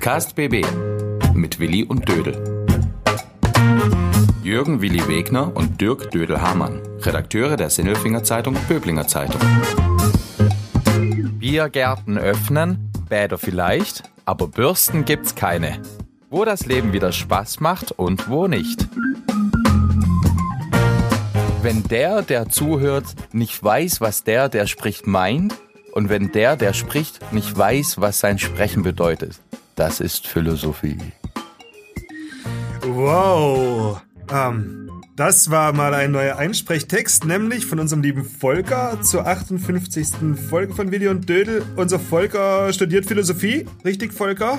Podcast 0.00 0.34
BB 0.34 0.64
mit 1.34 1.60
Willi 1.60 1.84
und 1.84 2.08
Dödel. 2.08 2.64
Jürgen 4.42 4.80
Willi 4.80 5.06
Wegner 5.06 5.54
und 5.54 5.78
Dirk 5.78 6.10
Dödel-Hamann, 6.10 6.80
Redakteure 7.00 7.58
der 7.58 7.68
Sinnelfinger 7.68 8.24
Zeitung 8.24 8.56
Böblinger 8.66 9.06
Zeitung. 9.06 9.38
Biergärten 11.38 12.16
öffnen, 12.16 12.90
Bäder 13.10 13.36
vielleicht, 13.36 14.04
aber 14.24 14.48
Bürsten 14.48 15.04
gibt's 15.04 15.34
keine. 15.34 15.82
Wo 16.30 16.46
das 16.46 16.64
Leben 16.64 16.94
wieder 16.94 17.12
Spaß 17.12 17.60
macht 17.60 17.92
und 17.92 18.30
wo 18.30 18.48
nicht. 18.48 18.88
Wenn 21.60 21.82
der, 21.82 22.22
der 22.22 22.48
zuhört, 22.48 23.04
nicht 23.34 23.62
weiß, 23.62 24.00
was 24.00 24.24
der, 24.24 24.48
der 24.48 24.66
spricht, 24.66 25.06
meint, 25.06 25.54
und 25.92 26.08
wenn 26.08 26.32
der, 26.32 26.56
der 26.56 26.72
spricht, 26.72 27.34
nicht 27.34 27.54
weiß, 27.54 28.00
was 28.00 28.18
sein 28.18 28.38
Sprechen 28.38 28.82
bedeutet, 28.82 29.40
das 29.80 29.98
ist 29.98 30.26
Philosophie. 30.26 30.98
Wow. 32.82 34.02
Ähm, 34.30 34.90
das 35.16 35.50
war 35.50 35.72
mal 35.72 35.94
ein 35.94 36.12
neuer 36.12 36.36
Einsprechttext, 36.36 37.24
nämlich 37.24 37.64
von 37.64 37.78
unserem 37.80 38.02
lieben 38.02 38.26
Volker 38.26 39.00
zur 39.00 39.26
58. 39.26 40.36
Folge 40.50 40.74
von 40.74 40.92
Willi 40.92 41.08
und 41.08 41.26
Dödel. 41.26 41.64
Unser 41.76 41.98
Volker 41.98 42.70
studiert 42.74 43.06
Philosophie. 43.06 43.66
Richtig, 43.82 44.12
Volker? 44.12 44.58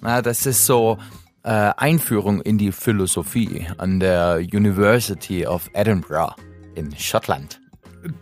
Na, 0.00 0.20
das 0.20 0.46
ist 0.46 0.66
so 0.66 0.98
äh, 1.44 1.70
Einführung 1.76 2.40
in 2.40 2.58
die 2.58 2.72
Philosophie 2.72 3.68
an 3.78 4.00
der 4.00 4.38
University 4.38 5.46
of 5.46 5.70
Edinburgh 5.74 6.34
in 6.74 6.92
Schottland. 6.96 7.60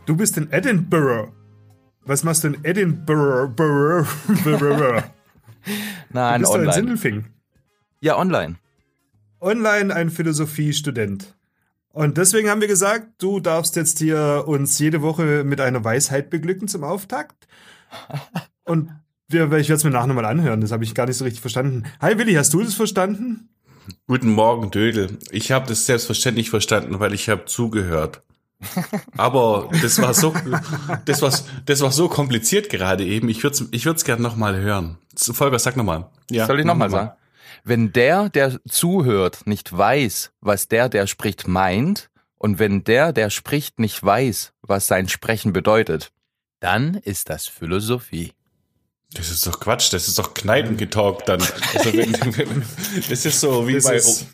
Du 0.04 0.14
bist 0.14 0.36
in 0.36 0.52
Edinburgh. 0.52 1.32
Was 2.04 2.22
machst 2.22 2.44
du 2.44 2.48
in 2.48 2.62
Edinburgh? 2.64 4.06
Nein, 6.10 6.42
du 6.42 6.46
bist 6.46 6.52
online. 6.52 6.68
in 6.68 6.74
Sindelfing. 6.74 7.24
Ja, 8.00 8.18
online. 8.18 8.56
Online 9.40 9.94
ein 9.94 10.10
Philosophiestudent. 10.10 11.34
Und 11.90 12.16
deswegen 12.16 12.48
haben 12.48 12.60
wir 12.60 12.68
gesagt, 12.68 13.08
du 13.18 13.40
darfst 13.40 13.76
jetzt 13.76 13.98
hier 13.98 14.44
uns 14.46 14.78
jede 14.78 15.02
Woche 15.02 15.44
mit 15.44 15.60
einer 15.60 15.84
Weisheit 15.84 16.30
beglücken 16.30 16.68
zum 16.68 16.84
Auftakt. 16.84 17.46
Und 18.64 18.90
wir, 19.28 19.44
ich 19.44 19.68
werde 19.68 19.74
es 19.74 19.84
mir 19.84 19.90
nachher 19.90 20.06
nochmal 20.06 20.24
anhören, 20.24 20.60
das 20.60 20.72
habe 20.72 20.84
ich 20.84 20.94
gar 20.94 21.06
nicht 21.06 21.16
so 21.16 21.24
richtig 21.24 21.40
verstanden. 21.40 21.84
Hi 22.00 22.16
Willi, 22.18 22.34
hast 22.34 22.52
du 22.54 22.62
das 22.62 22.74
verstanden? 22.74 23.48
Guten 24.06 24.30
Morgen, 24.30 24.70
Dödel. 24.70 25.18
Ich 25.30 25.50
habe 25.50 25.66
das 25.66 25.86
selbstverständlich 25.86 26.50
verstanden, 26.50 27.00
weil 27.00 27.12
ich 27.14 27.28
habe 27.28 27.46
zugehört. 27.46 28.22
Aber 29.16 29.68
das 29.82 30.00
war 30.00 30.14
so, 30.14 30.34
das 31.04 31.22
war, 31.22 31.32
das 31.66 31.80
war 31.80 31.92
so 31.92 32.08
kompliziert 32.08 32.68
gerade 32.70 33.04
eben. 33.04 33.28
Ich 33.28 33.42
würde 33.42 33.54
es 33.56 33.64
ich 33.70 33.84
würd's 33.86 34.04
gerne 34.04 34.22
nochmal 34.22 34.56
hören. 34.56 34.98
Volker, 35.16 35.58
sag 35.58 35.76
nochmal. 35.76 36.08
Ja, 36.30 36.46
Soll 36.46 36.60
ich 36.60 36.66
nochmal 36.66 36.90
sagen? 36.90 37.12
Wenn 37.64 37.92
der, 37.92 38.28
der 38.28 38.58
zuhört, 38.68 39.46
nicht 39.46 39.76
weiß, 39.76 40.32
was 40.40 40.68
der, 40.68 40.88
der 40.88 41.06
spricht, 41.06 41.46
meint, 41.46 42.10
und 42.36 42.58
wenn 42.58 42.82
der, 42.82 43.12
der 43.12 43.30
spricht, 43.30 43.78
nicht 43.78 44.02
weiß, 44.02 44.52
was 44.62 44.88
sein 44.88 45.08
Sprechen 45.08 45.52
bedeutet, 45.52 46.10
dann 46.58 46.94
ist 46.94 47.30
das 47.30 47.46
Philosophie. 47.46 48.32
Das 49.14 49.30
ist 49.30 49.46
doch 49.46 49.60
Quatsch, 49.60 49.92
das 49.92 50.08
ist 50.08 50.18
doch 50.18 50.34
Kneipengetalk 50.34 51.24
dann. 51.26 51.40
Also 51.74 51.92
wenn, 51.92 52.64
das 53.08 53.24
ist 53.26 53.38
so 53.40 53.68
wie 53.68 53.74
Das 53.74 53.84
bei, 53.84 53.96
ist- 53.96 54.26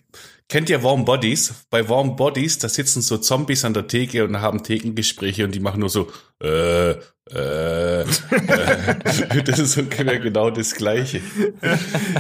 kennt 0.49 0.71
ihr 0.71 0.83
Warm 0.83 1.05
Bodies? 1.05 1.53
Bei 1.71 1.89
Warm 1.89 2.17
Bodies, 2.17 2.59
da 2.59 2.69
sitzen 2.69 3.03
so 3.03 3.19
Zombies 3.19 3.65
an 3.65 3.75
der 3.75 3.87
Theke 3.87 4.25
und 4.25 4.41
haben 4.41 4.63
Thekengespräche 4.63 5.45
und 5.45 5.55
die 5.55 5.61
machen 5.61 5.81
nur 5.81 5.91
so, 5.91 6.09
äh, 6.43 6.91
äh, 6.91 8.01
äh. 8.01 8.05
Das 9.45 9.59
ist 9.59 9.73
so 9.73 9.83
genau 9.85 10.49
das 10.51 10.75
Gleiche. 10.75 11.21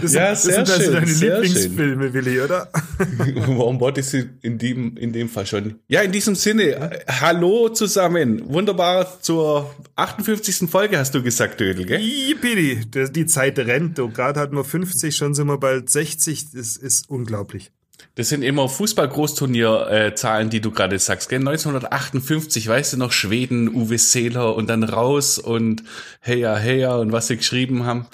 Das 0.02 0.12
Ja, 0.12 0.34
sind, 0.34 0.52
sehr 0.52 0.64
das 0.64 0.76
sind 0.76 0.78
also 0.78 0.84
schön, 0.84 0.92
deine 0.94 1.06
sehr 1.06 1.40
Lieblingsfilme, 1.40 2.12
Willi, 2.12 2.40
oder? 2.40 2.68
Warm 3.46 3.78
Bodies 3.78 4.12
in 4.42 4.58
dem, 4.58 4.96
in 4.98 5.12
dem 5.14 5.28
Fall 5.30 5.46
schon. 5.46 5.76
Ja, 5.88 6.02
in 6.02 6.12
diesem 6.12 6.34
Sinne, 6.34 6.62
äh, 6.64 7.04
hallo 7.08 7.70
zusammen. 7.70 8.42
Wunderbar 8.52 9.20
zur 9.22 9.74
58. 9.96 10.68
Folge 10.70 10.98
hast 10.98 11.14
du 11.14 11.22
gesagt, 11.22 11.60
Dödel, 11.60 11.86
gell? 11.86 12.00
Yippie, 12.00 12.82
das- 12.90 13.10
die 13.12 13.24
Zeit 13.26 13.58
rennt. 13.58 13.96
Gerade 13.96 14.38
hatten 14.40 14.56
wir 14.56 14.64
50, 14.64 15.16
schon 15.16 15.34
sind 15.34 15.46
wir 15.46 15.58
bald 15.58 15.88
60. 15.88 16.50
Das 16.52 16.76
ist 16.76 17.08
unglaublich. 17.08 17.72
Das 18.14 18.28
sind 18.28 18.42
immer 18.42 18.68
Fußball-Großturnier-Zahlen, 18.68 20.50
die 20.50 20.60
du 20.60 20.70
gerade 20.70 20.98
sagst, 20.98 21.28
gell? 21.28 21.38
1958, 21.40 22.66
weißt 22.66 22.94
du 22.94 22.96
noch, 22.96 23.12
Schweden, 23.12 23.68
Uwe 23.74 23.98
Seeler 23.98 24.54
und 24.56 24.68
dann 24.68 24.82
raus 24.84 25.38
und 25.38 25.84
heya, 26.20 26.56
heya 26.56 26.96
und 26.96 27.12
was 27.12 27.28
sie 27.28 27.36
geschrieben 27.36 27.84
haben. 27.84 28.06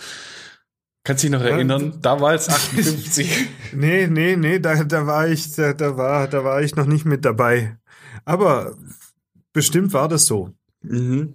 Kannst 1.05 1.23
dich 1.23 1.31
noch 1.31 1.43
erinnern? 1.43 1.99
Damals 2.01 2.49
58. 2.49 3.49
Nee, 3.73 4.07
nee, 4.07 4.37
nee, 4.37 4.59
da, 4.61 4.85
da 4.85 5.07
war 5.07 5.29
ich, 5.29 5.53
da, 5.55 5.73
da 5.73 5.97
war, 5.97 6.29
da 6.29 6.45
war 6.45 6.63
ich 6.63 6.77
noch 6.77 6.87
nicht 6.87 7.05
mit 7.05 7.25
dabei. 7.25 7.77
Aber 8.25 8.77
bestimmt 9.53 9.93
war 9.93 10.09
das 10.09 10.27
so. 10.27 10.51
mhm. 10.83 11.35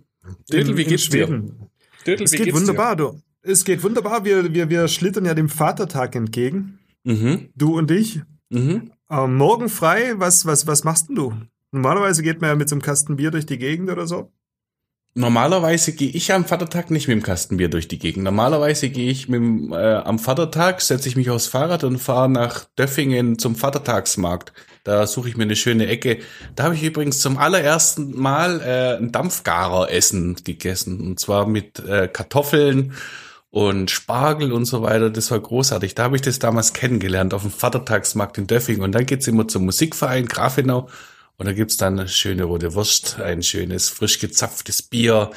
Dödel, 0.52 0.78
wie 0.78 0.86
geht's 0.86 1.10
dir? 1.10 1.28
Dödel, 2.06 2.24
Es 2.24 2.32
wie 2.32 2.38
geht 2.38 2.54
wunderbar, 2.54 2.96
du. 2.96 3.22
Es 3.42 3.66
geht 3.66 3.84
wunderbar. 3.84 4.26
Wir, 4.26 4.54
wir, 4.54 4.70
wir 4.70 4.88
schlittern 4.88 5.26
ja 5.26 5.34
dem 5.34 5.50
Vatertag 5.50 6.16
entgegen. 6.16 6.80
dir? 7.04 7.14
Mhm. 7.14 7.50
Du 7.56 7.78
und 7.78 7.92
ich. 7.92 8.22
Mhm. 8.50 8.92
Ähm, 9.10 9.36
morgen 9.36 9.70
frei, 9.70 10.14
was, 10.18 10.46
was, 10.46 10.68
was 10.68 10.84
machst 10.84 11.10
denn 11.10 11.16
du? 11.16 11.34
Normalerweise 11.72 12.24
geht 12.24 12.42
man 12.42 12.50
ja 12.50 12.56
mit 12.56 12.70
so 12.70 12.76
einem 12.76 12.82
Kasten 12.82 13.16
Bier 13.16 13.32
durch 13.32 13.46
die 13.46 13.58
Gegend 13.58 13.90
oder 13.90 14.08
so. 14.08 14.32
Normalerweise 15.16 15.94
gehe 15.94 16.10
ich 16.10 16.32
am 16.32 16.46
Vatertag 16.46 16.92
nicht 16.92 17.08
mit 17.08 17.18
dem 17.18 17.24
Kastenbier 17.24 17.68
durch 17.68 17.88
die 17.88 17.98
Gegend. 17.98 18.24
Normalerweise 18.24 18.90
gehe 18.90 19.10
ich 19.10 19.28
mit 19.28 19.42
dem, 19.42 19.74
äh, 19.74 19.96
am 19.96 20.20
Vatertag, 20.20 20.82
setze 20.82 21.10
ich 21.10 21.16
mich 21.16 21.32
aufs 21.32 21.48
Fahrrad 21.48 21.84
und 21.84 21.98
fahre 21.98 22.30
nach 22.30 22.66
Döffingen 22.78 23.40
zum 23.40 23.56
Vatertagsmarkt. 23.56 24.54
Da 24.84 25.08
suche 25.08 25.28
ich 25.30 25.36
mir 25.36 25.44
eine 25.44 25.56
schöne 25.56 25.88
Ecke. 25.88 26.20
Da 26.56 26.66
habe 26.66 26.76
ich 26.76 26.84
übrigens 26.84 27.20
zum 27.20 27.38
allerersten 27.40 28.18
Mal 28.18 28.62
äh, 28.62 28.98
ein 28.98 29.12
Dampfgarer-Essen 29.12 30.38
gegessen. 30.44 31.02
Und 31.02 31.20
zwar 31.20 31.48
mit 31.48 31.80
äh, 31.80 32.08
Kartoffeln 32.08 32.94
und 33.52 33.90
Spargel 33.90 34.52
und 34.52 34.66
so 34.66 34.82
weiter. 34.82 35.10
Das 35.10 35.32
war 35.32 35.40
großartig. 35.40 35.96
Da 35.96 36.04
habe 36.04 36.16
ich 36.16 36.22
das 36.22 36.40
damals 36.40 36.74
kennengelernt 36.74 37.34
auf 37.34 37.42
dem 37.42 37.52
Vatertagsmarkt 37.52 38.38
in 38.38 38.48
Döffingen. 38.48 38.82
Und 38.82 38.94
dann 38.94 39.06
geht's 39.06 39.28
immer 39.28 39.48
zum 39.48 39.66
Musikverein 39.66 40.28
Grafenau. 40.28 40.90
Und 41.38 41.46
da 41.48 41.54
gibt's 41.54 41.78
dann 41.78 42.00
eine 42.00 42.10
schöne 42.10 42.44
rote 42.44 42.76
Wurst, 42.76 43.20
ein 43.20 43.42
schönes 43.42 43.90
frisch 43.90 44.20
gezapftes 44.20 44.82
Bier. 44.82 45.32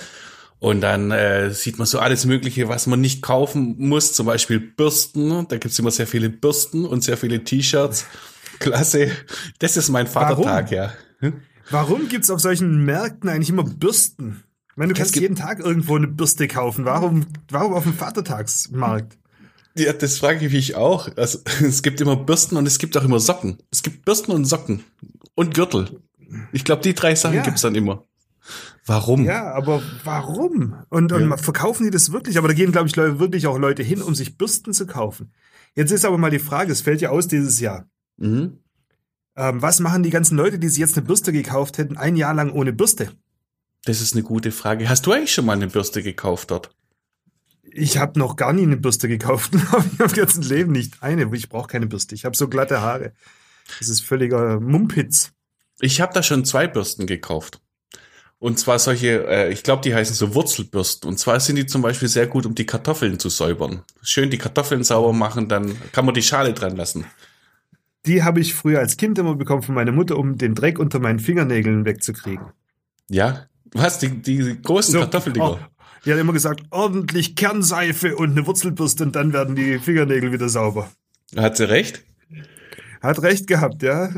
Und 0.59 0.81
dann 0.81 1.11
äh, 1.11 1.51
sieht 1.53 1.79
man 1.79 1.87
so 1.87 1.99
alles 1.99 2.25
Mögliche, 2.25 2.69
was 2.69 2.87
man 2.87 3.01
nicht 3.01 3.23
kaufen 3.23 3.77
muss. 3.79 4.13
Zum 4.13 4.27
Beispiel 4.27 4.61
Bürsten. 4.61 5.49
Da 5.49 5.57
gibt's 5.57 5.79
immer 5.79 5.91
sehr 5.91 6.07
viele 6.07 6.29
Bürsten 6.29 6.85
und 6.85 7.03
sehr 7.03 7.17
viele 7.17 7.43
T-Shirts. 7.45 8.07
Klasse. 8.59 9.11
Das 9.59 9.77
ist 9.77 9.89
mein 9.89 10.07
Vatertag, 10.07 10.71
ja. 10.71 10.93
Warum 11.71 12.09
gibt's 12.09 12.31
auf 12.31 12.41
solchen 12.41 12.85
Märkten 12.85 13.31
eigentlich 13.31 13.49
immer 13.49 13.65
Bürsten? 13.65 14.45
Ich 14.73 14.77
meine, 14.79 14.95
du 14.95 14.99
kannst 14.99 15.17
jeden 15.17 15.37
Tag 15.37 15.61
irgendwo 15.61 15.97
eine 15.97 16.09
Bürste 16.09 16.49
kaufen. 16.49 16.85
Warum, 16.87 17.27
warum 17.51 17.75
auf 17.75 17.83
dem 17.85 17.93
Vatertagsmarkt? 17.93 19.19
Ja, 19.77 19.93
das 19.93 20.19
frage 20.19 20.47
ich 20.47 20.53
mich 20.53 20.75
auch. 20.77 21.15
Also, 21.17 21.41
es 21.63 21.83
gibt 21.83 22.01
immer 22.01 22.17
Bürsten 22.17 22.57
und 22.57 22.67
es 22.67 22.79
gibt 22.79 22.97
auch 22.97 23.05
immer 23.05 23.21
Socken. 23.21 23.59
Es 23.71 23.83
gibt 23.83 24.05
Bürsten 24.05 24.33
und 24.33 24.45
Socken. 24.47 24.83
Und 25.35 25.55
Gürtel. 25.55 26.01
Ich 26.53 26.65
glaube, 26.65 26.83
die 26.83 26.95
drei 26.95 27.15
Sachen 27.15 27.37
Ja. 27.37 27.43
gibt's 27.43 27.61
dann 27.63 27.75
immer. 27.75 28.05
Warum? 28.87 29.25
Ja, 29.25 29.53
aber 29.53 29.83
warum? 30.05 30.75
Und, 30.89 31.13
und 31.13 31.31
Ja. 31.31 31.37
verkaufen 31.37 31.85
die 31.85 31.91
das 31.91 32.11
wirklich? 32.11 32.39
Aber 32.39 32.49
da 32.49 32.55
gehen, 32.55 32.73
glaube 32.73 32.89
ich, 32.89 32.97
wirklich 32.97 33.47
auch 33.47 33.59
Leute 33.59 33.83
hin, 33.83 34.03
um 34.03 34.15
sich 34.15 34.37
Bürsten 34.39 34.73
zu 34.73 34.87
kaufen. 34.87 35.33
Jetzt 35.75 35.93
ist 35.93 36.05
aber 36.05 36.19
mal 36.19 36.31
die 36.31 36.39
Frage, 36.39 36.73
es 36.73 36.81
fällt 36.81 37.01
ja 37.01 37.11
aus 37.11 37.29
dieses 37.29 37.61
Jahr. 37.61 37.87
Mhm. 38.17 38.59
Ähm, 39.37 39.63
was 39.63 39.81
machen 39.81 40.03
die 40.03 40.11
ganzen 40.11 40.37
Leute, 40.37 40.59
die 40.59 40.69
sich 40.69 40.79
jetzt 40.79 40.97
eine 40.97 41.07
Bürste 41.07 41.33
gekauft 41.33 41.79
hätten, 41.79 41.97
ein 41.97 42.17
Jahr 42.17 42.35
lang 42.35 42.51
ohne 42.53 42.73
Bürste? 42.73 43.11
Das 43.85 44.01
ist 44.01 44.15
eine 44.15 44.23
gute 44.23 44.53
Frage. 44.53 44.89
Hast 44.89 45.07
du 45.07 45.13
eigentlich 45.13 45.33
schon 45.33 45.47
mal 45.47 45.55
eine 45.55 45.67
Bürste 45.67 46.03
gekauft 46.03 46.51
dort? 46.51 46.71
Ich 47.63 47.97
habe 47.97 48.19
noch 48.19 48.37
gar 48.37 48.53
nie 48.53 48.63
eine 48.63 48.77
Bürste 48.77 49.09
gekauft. 49.09 49.53
Habe 49.73 49.85
ich 49.93 49.99
im 49.99 50.07
ganzen 50.09 50.43
Leben 50.43 50.73
nicht 50.73 51.03
eine. 51.03 51.29
Ich 51.35 51.49
brauche 51.49 51.69
keine 51.69 51.87
Bürste. 51.87 52.15
Ich 52.15 52.25
habe 52.25 52.37
so 52.37 52.49
glatte 52.49 52.83
Haare. 52.83 53.13
Das 53.79 53.89
ist 53.89 54.03
völliger 54.03 54.61
Mumpitz. 54.61 55.33
Ich 55.81 56.01
habe 56.01 56.13
da 56.13 56.23
schon 56.23 56.45
zwei 56.45 56.69
Bürsten 56.69 57.07
gekauft. 57.07 57.61
Und 58.39 58.59
zwar 58.59 58.79
solche, 58.79 59.27
äh, 59.27 59.53
ich 59.53 59.63
glaube, 59.63 59.83
die 59.83 59.95
heißen 59.95 60.15
so 60.15 60.35
Wurzelbürsten. 60.35 61.09
Und 61.09 61.19
zwar 61.19 61.39
sind 61.41 61.57
die 61.57 61.67
zum 61.67 61.81
Beispiel 61.81 62.09
sehr 62.09 62.27
gut, 62.27 62.45
um 62.45 62.55
die 62.55 62.67
Kartoffeln 62.67 63.19
zu 63.19 63.29
säubern. 63.29 63.83
Schön 64.03 64.31
die 64.31 64.39
Kartoffeln 64.39 64.83
sauber 64.83 65.13
machen, 65.13 65.49
dann 65.49 65.77
kann 65.93 66.05
man 66.05 66.15
die 66.15 66.23
Schale 66.23 66.53
dran 66.53 66.77
lassen. 66.77 67.07
Die 68.05 68.25
habe 68.25 68.41
ich 68.41 68.55
früher 68.55 68.81
als 68.81 68.97
Kind 68.97 69.17
immer 69.19 69.37
bekommen 69.37 69.63
von 69.63 69.77
meiner 69.77 69.93
Mutter, 69.93 70.19
um 70.19 70.39
den 70.39 70.57
Dreck 70.57 70.81
unter 70.81 70.99
meinen 70.99 71.21
Fingernägeln 71.21 71.85
wegzukriegen. 71.85 72.47
Ja? 73.09 73.47
Was? 73.75 73.99
Die, 73.99 74.09
die 74.23 74.61
großen 74.63 74.93
So, 74.93 75.01
Kartoffeldinger? 75.01 75.51
oh, 75.53 75.59
die 76.05 76.13
hat 76.13 76.19
immer 76.19 76.33
gesagt, 76.33 76.63
ordentlich 76.71 77.37
Kernseife 77.37 78.17
und 78.17 78.33
eine 78.33 78.47
Wurzelbürste 78.47 79.05
und 79.05 79.17
dann 79.17 79.33
werden 79.33 79.55
die 79.57 79.79
Fingernägel 79.79 80.33
wieder 80.33 80.49
sauber. 80.49 80.91
Hat 81.37 81.57
sie 81.57 81.69
recht? 81.69 82.05
Hat 83.01 83.23
recht 83.23 83.47
gehabt, 83.47 83.83
ja. 83.83 84.11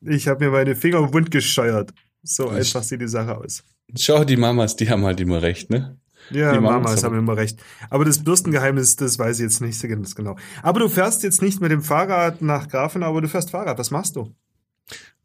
Ich 0.00 0.28
habe 0.28 0.44
mir 0.44 0.50
meine 0.50 0.74
Finger 0.76 0.98
im 0.98 1.10
Bund 1.10 1.30
gescheuert. 1.30 1.92
So 2.22 2.46
Ich- 2.52 2.58
einfach 2.74 2.82
sieht 2.82 3.00
die 3.00 3.08
Sache 3.08 3.36
aus. 3.36 3.62
Schau, 3.96 4.24
die 4.24 4.36
Mamas, 4.36 4.76
die 4.76 4.88
haben 4.90 5.04
halt 5.04 5.20
immer 5.20 5.40
recht, 5.42 5.70
ne? 5.70 5.98
Ja, 6.30 6.52
Die 6.52 6.60
Mamas 6.60 6.82
machen's 6.82 7.04
haben 7.04 7.16
immer 7.18 7.36
recht. 7.38 7.58
Aber 7.88 8.04
das 8.04 8.22
Bürstengeheimnis, 8.22 8.96
das 8.96 9.18
weiß 9.18 9.38
ich 9.38 9.44
jetzt 9.44 9.60
nicht 9.62 9.78
so 9.78 9.88
ganz 9.88 10.14
genau. 10.14 10.36
Aber 10.62 10.80
du 10.80 10.88
fährst 10.90 11.22
jetzt 11.22 11.40
nicht 11.40 11.60
mit 11.62 11.70
dem 11.70 11.80
Fahrrad 11.80 12.42
nach 12.42 12.68
Grafenau, 12.68 13.06
aber 13.06 13.22
du 13.22 13.28
fährst 13.28 13.50
Fahrrad. 13.50 13.78
Was 13.78 13.90
machst 13.90 14.16
du? 14.16 14.34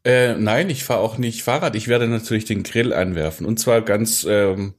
Äh, 0.05 0.35
nein, 0.35 0.69
ich 0.69 0.83
fahre 0.83 0.99
auch 0.99 1.17
nicht 1.17 1.43
Fahrrad. 1.43 1.75
Ich 1.75 1.87
werde 1.87 2.07
natürlich 2.07 2.45
den 2.45 2.63
Grill 2.63 2.93
anwerfen. 2.93 3.45
Und 3.45 3.59
zwar 3.59 3.81
ganz, 3.81 4.25
ähm, 4.29 4.73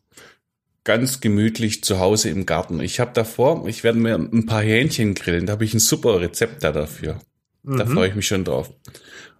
ganz 0.84 1.20
gemütlich 1.20 1.82
zu 1.82 1.98
Hause 1.98 2.28
im 2.28 2.44
Garten. 2.44 2.80
Ich 2.80 3.00
habe 3.00 3.12
davor, 3.14 3.66
ich 3.66 3.84
werde 3.84 3.98
mir 3.98 4.16
ein 4.16 4.44
paar 4.46 4.62
Hähnchen 4.62 5.14
grillen. 5.14 5.46
Da 5.46 5.52
habe 5.54 5.64
ich 5.64 5.72
ein 5.74 5.80
super 5.80 6.20
Rezept 6.20 6.62
da 6.62 6.72
dafür. 6.72 7.20
Da 7.62 7.86
Mhm. 7.86 7.92
freue 7.92 8.08
ich 8.10 8.14
mich 8.14 8.26
schon 8.26 8.44
drauf. 8.44 8.70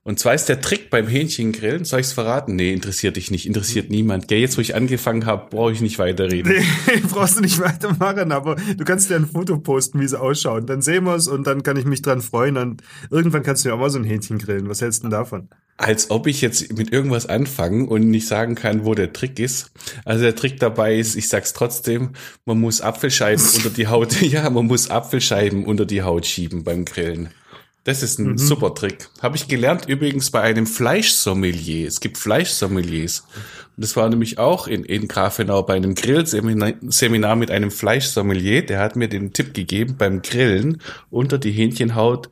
Und 0.02 0.18
zwar 0.18 0.34
ist 0.34 0.50
der 0.50 0.60
Trick 0.60 0.90
beim 0.90 1.06
Hähnchengrillen, 1.06 1.84
soll 1.86 2.00
ich 2.00 2.06
es 2.08 2.12
verraten? 2.12 2.56
Nee, 2.56 2.74
interessiert 2.74 3.16
dich 3.16 3.30
nicht, 3.30 3.46
interessiert 3.46 3.88
niemand. 3.90 4.28
Gell, 4.28 4.38
jetzt 4.38 4.56
wo 4.58 4.60
ich 4.60 4.74
angefangen 4.74 5.24
habe, 5.24 5.48
brauche 5.48 5.72
ich 5.72 5.80
nicht 5.80 5.98
weiterreden. 5.98 6.52
Nee, 6.52 7.00
brauchst 7.10 7.38
du 7.38 7.40
nicht 7.40 7.58
weitermachen, 7.58 8.30
aber 8.32 8.56
du 8.56 8.84
kannst 8.84 9.08
dir 9.08 9.16
ein 9.16 9.26
Foto 9.26 9.58
posten, 9.58 10.00
wie 10.00 10.04
es 10.04 10.12
ausschaut. 10.12 10.68
Dann 10.68 10.82
sehen 10.82 11.04
wir 11.04 11.14
es 11.14 11.26
und 11.26 11.46
dann 11.46 11.62
kann 11.62 11.78
ich 11.78 11.86
mich 11.86 12.02
dran 12.02 12.20
freuen 12.20 12.58
und 12.58 12.82
irgendwann 13.10 13.42
kannst 13.42 13.64
du 13.64 13.68
mir 13.70 13.74
auch 13.74 13.78
mal 13.78 13.88
so 13.88 13.98
ein 13.98 14.04
Hähnchen 14.04 14.38
grillen. 14.38 14.68
Was 14.68 14.82
hältst 14.82 15.02
du 15.02 15.04
denn 15.08 15.10
davon? 15.12 15.48
Als 15.76 16.10
ob 16.10 16.26
ich 16.28 16.40
jetzt 16.40 16.76
mit 16.76 16.92
irgendwas 16.92 17.26
anfangen 17.26 17.88
und 17.88 18.08
nicht 18.08 18.28
sagen 18.28 18.54
kann, 18.54 18.84
wo 18.84 18.94
der 18.94 19.12
Trick 19.12 19.40
ist. 19.40 19.72
Also 20.04 20.22
der 20.22 20.36
Trick 20.36 20.60
dabei 20.60 20.96
ist, 20.96 21.16
ich 21.16 21.28
sag's 21.28 21.52
trotzdem, 21.52 22.10
man 22.44 22.60
muss 22.60 22.80
Apfelscheiben 22.80 23.44
unter 23.56 23.70
die 23.70 23.88
Haut, 23.88 24.20
ja, 24.22 24.48
man 24.50 24.66
muss 24.66 24.88
Apfelscheiben 24.88 25.64
unter 25.64 25.84
die 25.84 26.02
Haut 26.02 26.26
schieben 26.26 26.62
beim 26.62 26.84
Grillen. 26.84 27.30
Das 27.84 28.02
ist 28.02 28.18
ein 28.18 28.38
super 28.38 28.74
Trick. 28.74 29.10
Habe 29.20 29.36
ich 29.36 29.46
gelernt 29.46 29.86
übrigens 29.86 30.30
bei 30.30 30.40
einem 30.40 30.66
Fleischsommelier. 30.66 31.86
Es 31.86 32.00
gibt 32.00 32.16
Fleischsommeliers. 32.16 33.24
Und 33.76 33.84
das 33.84 33.94
war 33.94 34.08
nämlich 34.08 34.38
auch 34.38 34.66
in, 34.66 34.84
in 34.84 35.06
Grafenau 35.06 35.62
bei 35.62 35.74
einem 35.74 35.94
Grillseminar 35.94 36.72
Seminar 36.88 37.36
mit 37.36 37.50
einem 37.50 37.70
Fleischsommelier. 37.70 38.64
Der 38.64 38.80
hat 38.80 38.96
mir 38.96 39.08
den 39.08 39.34
Tipp 39.34 39.52
gegeben, 39.52 39.96
beim 39.98 40.22
Grillen 40.22 40.80
unter 41.10 41.36
die 41.36 41.52
Hähnchenhaut 41.52 42.30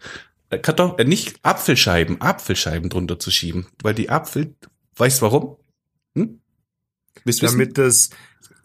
äh, 0.53 0.59
Kartoff 0.59 0.99
äh, 0.99 1.05
nicht 1.05 1.39
Apfelscheiben, 1.43 2.21
Apfelscheiben 2.21 2.89
drunter 2.91 3.19
zu 3.19 3.31
schieben. 3.31 3.67
Weil 3.83 3.95
die 3.95 4.11
Apfel, 4.11 4.55
weißt 4.97 5.21
du 5.21 5.23
warum? 5.27 5.57
Hm? 6.15 6.41
Willst 7.25 7.43
wissen? 7.43 7.59
Damit 7.59 7.79
das 7.79 8.11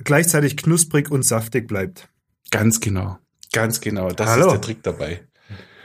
gleichzeitig 0.03 0.57
knusprig 0.57 1.09
und 1.11 1.23
saftig 1.23 1.67
bleibt. 1.67 2.09
Ganz 2.51 2.79
genau. 2.79 3.17
Ganz 3.51 3.81
genau. 3.81 4.09
Das 4.09 4.29
Hallo. 4.29 4.47
ist 4.47 4.51
der 4.53 4.61
Trick 4.61 4.83
dabei. 4.83 5.27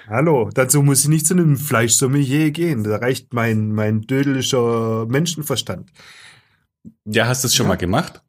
Hallo, 0.08 0.50
dazu 0.52 0.82
muss 0.82 1.02
ich 1.02 1.08
nicht 1.08 1.26
zu 1.26 1.34
einem 1.34 1.56
Fleischsommelier 1.56 2.50
gehen. 2.50 2.82
Da 2.84 2.96
reicht 2.96 3.32
mein, 3.32 3.72
mein 3.72 4.02
dödelischer 4.02 5.06
Menschenverstand. 5.06 5.90
Ja, 7.04 7.26
hast 7.28 7.44
du 7.44 7.46
es 7.46 7.54
schon 7.54 7.64
Ja. 7.66 7.68
mal 7.68 7.76
gemacht? 7.76 8.22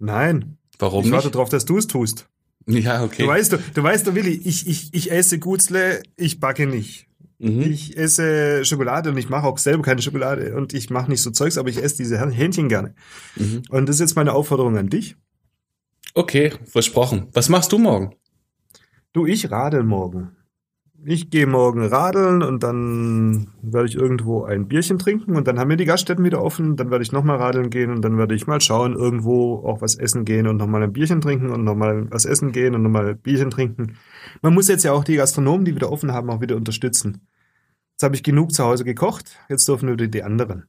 Nein, 0.00 0.58
Warum 0.78 1.04
ich 1.04 1.12
warte 1.12 1.26
nicht? 1.28 1.34
darauf, 1.36 1.48
dass 1.48 1.64
du 1.64 1.78
es 1.78 1.86
tust. 1.86 2.28
Ja, 2.66 3.04
okay. 3.04 3.22
Du 3.22 3.28
weißt, 3.28 3.52
du, 3.52 3.58
du 3.74 3.82
weißt, 3.82 4.06
du 4.06 4.14
Willi, 4.14 4.40
ich, 4.44 4.66
ich, 4.66 4.88
ich 4.92 5.12
esse 5.12 5.38
Gutzle, 5.38 6.02
ich 6.16 6.40
backe 6.40 6.66
nicht. 6.66 7.06
mhm. 7.38 7.60
Ich 7.60 7.96
esse 7.96 8.64
Schokolade 8.64 9.10
und 9.10 9.18
ich 9.18 9.28
mache 9.28 9.46
auch 9.46 9.58
selber 9.58 9.82
keine 9.82 10.00
Schokolade 10.02 10.54
und 10.56 10.72
ich 10.72 10.88
mache 10.90 11.10
nicht 11.10 11.22
so 11.22 11.30
Zeugs, 11.30 11.58
aber 11.58 11.68
ich 11.68 11.82
esse 11.82 11.96
diese 11.98 12.18
Hähnchen 12.30 12.68
gerne. 12.68 12.94
Mhm. 13.36 13.62
Und 13.68 13.86
das 13.88 13.96
ist 13.96 14.00
jetzt 14.00 14.16
meine 14.16 14.32
Aufforderung 14.32 14.78
an 14.78 14.88
dich. 14.88 15.16
Okay, 16.14 16.52
versprochen. 16.64 17.26
Was 17.32 17.48
machst 17.48 17.72
du 17.72 17.78
morgen? 17.78 18.14
Du, 19.12 19.26
ich 19.26 19.50
radel 19.50 19.82
morgen. 19.82 20.36
Ich 21.06 21.28
gehe 21.28 21.46
morgen 21.46 21.84
radeln 21.84 22.42
und 22.42 22.62
dann 22.62 23.48
werde 23.60 23.88
ich 23.88 23.94
irgendwo 23.94 24.44
ein 24.44 24.68
Bierchen 24.68 24.98
trinken 24.98 25.36
und 25.36 25.46
dann 25.46 25.58
haben 25.58 25.68
wir 25.68 25.76
die 25.76 25.84
Gaststätten 25.84 26.24
wieder 26.24 26.42
offen. 26.42 26.76
Dann 26.76 26.90
werde 26.90 27.02
ich 27.02 27.12
nochmal 27.12 27.36
radeln 27.36 27.68
gehen 27.68 27.90
und 27.90 28.02
dann 28.02 28.16
werde 28.16 28.34
ich 28.34 28.46
mal 28.46 28.60
schauen, 28.60 28.94
irgendwo 28.94 29.56
auch 29.66 29.82
was 29.82 29.96
essen 29.96 30.24
gehen 30.24 30.46
und 30.46 30.56
nochmal 30.56 30.82
ein 30.82 30.92
Bierchen 30.92 31.20
trinken 31.20 31.50
und 31.50 31.64
nochmal 31.64 32.10
was 32.10 32.24
essen 32.24 32.52
gehen 32.52 32.74
und 32.74 32.82
nochmal 32.82 33.08
ein 33.08 33.18
Bierchen 33.18 33.50
trinken. 33.50 33.98
Man 34.40 34.54
muss 34.54 34.68
jetzt 34.68 34.84
ja 34.84 34.92
auch 34.92 35.04
die 35.04 35.16
Gastronomen, 35.16 35.66
die 35.66 35.74
wieder 35.74 35.92
offen 35.92 36.12
haben, 36.12 36.30
auch 36.30 36.40
wieder 36.40 36.56
unterstützen. 36.56 37.26
Jetzt 37.92 38.02
habe 38.02 38.14
ich 38.14 38.22
genug 38.22 38.52
zu 38.52 38.64
Hause 38.64 38.84
gekocht, 38.84 39.36
jetzt 39.48 39.68
dürfen 39.68 39.92
wieder 39.92 40.06
die 40.06 40.22
anderen. 40.22 40.68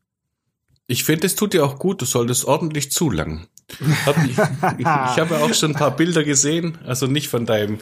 Ich 0.88 1.04
finde, 1.04 1.26
es 1.26 1.36
tut 1.36 1.54
dir 1.54 1.66
auch 1.66 1.80
gut. 1.80 2.02
Du 2.02 2.06
solltest 2.06 2.46
ordentlich 2.46 2.92
zulangen. 2.92 3.48
Hab 4.06 4.16
ich 4.26 4.38
ich 4.80 4.86
habe 4.86 5.38
auch 5.38 5.54
schon 5.54 5.72
ein 5.72 5.78
paar 5.78 5.96
Bilder 5.96 6.24
gesehen. 6.24 6.78
Also 6.86 7.08
nicht 7.08 7.28
von 7.28 7.46
deinem 7.46 7.80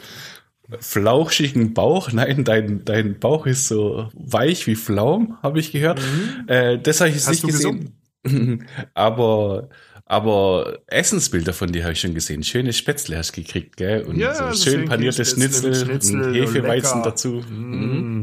flauchigen 0.79 1.73
Bauch. 1.73 2.11
Nein, 2.11 2.43
dein, 2.43 2.83
dein 2.85 3.19
Bauch 3.19 3.45
ist 3.45 3.67
so 3.67 4.09
weich 4.13 4.65
wie 4.67 4.75
Pflaum, 4.75 5.37
habe 5.43 5.59
ich 5.59 5.71
gehört. 5.71 6.01
Äh, 6.47 6.79
das 6.79 6.99
habe 7.01 7.09
ich 7.09 7.15
jetzt 7.15 7.27
Mhm. 7.27 7.31
Hast 7.31 7.43
nicht 7.43 7.51
gesehen. 7.53 7.93
aber, 8.93 9.69
aber 10.05 10.79
Essensbilder 10.87 11.53
von 11.53 11.71
dir 11.71 11.83
habe 11.83 11.93
ich 11.93 11.99
schon 11.99 12.13
gesehen. 12.13 12.43
Schöne 12.43 12.71
Spätzle 12.73 13.17
hast 13.17 13.35
du 13.35 13.41
gekriegt, 13.41 13.77
gell? 13.77 14.03
Und 14.03 14.17
Ja, 14.17 14.33
so 14.33 14.51
so 14.51 14.63
schön 14.69 14.79
schön 14.81 14.89
panierte 14.89 15.25
Spätzle 15.25 15.43
mit 15.43 15.53
Schnitzel, 15.55 15.85
Schnitzel, 15.85 16.21
und 16.23 16.33
Hefeweizen 16.33 16.97
lecker. 16.99 17.09
dazu. 17.09 17.43
Mhm. 17.49 17.77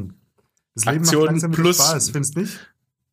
Mm. 0.07 0.15
Das 0.75 0.85
Leben 0.87 0.99
Aktion 1.01 1.51
plus- 1.53 1.77
Spaß, 1.77 2.11
findest 2.11 2.37
du 2.37 2.41
nicht? 2.41 2.59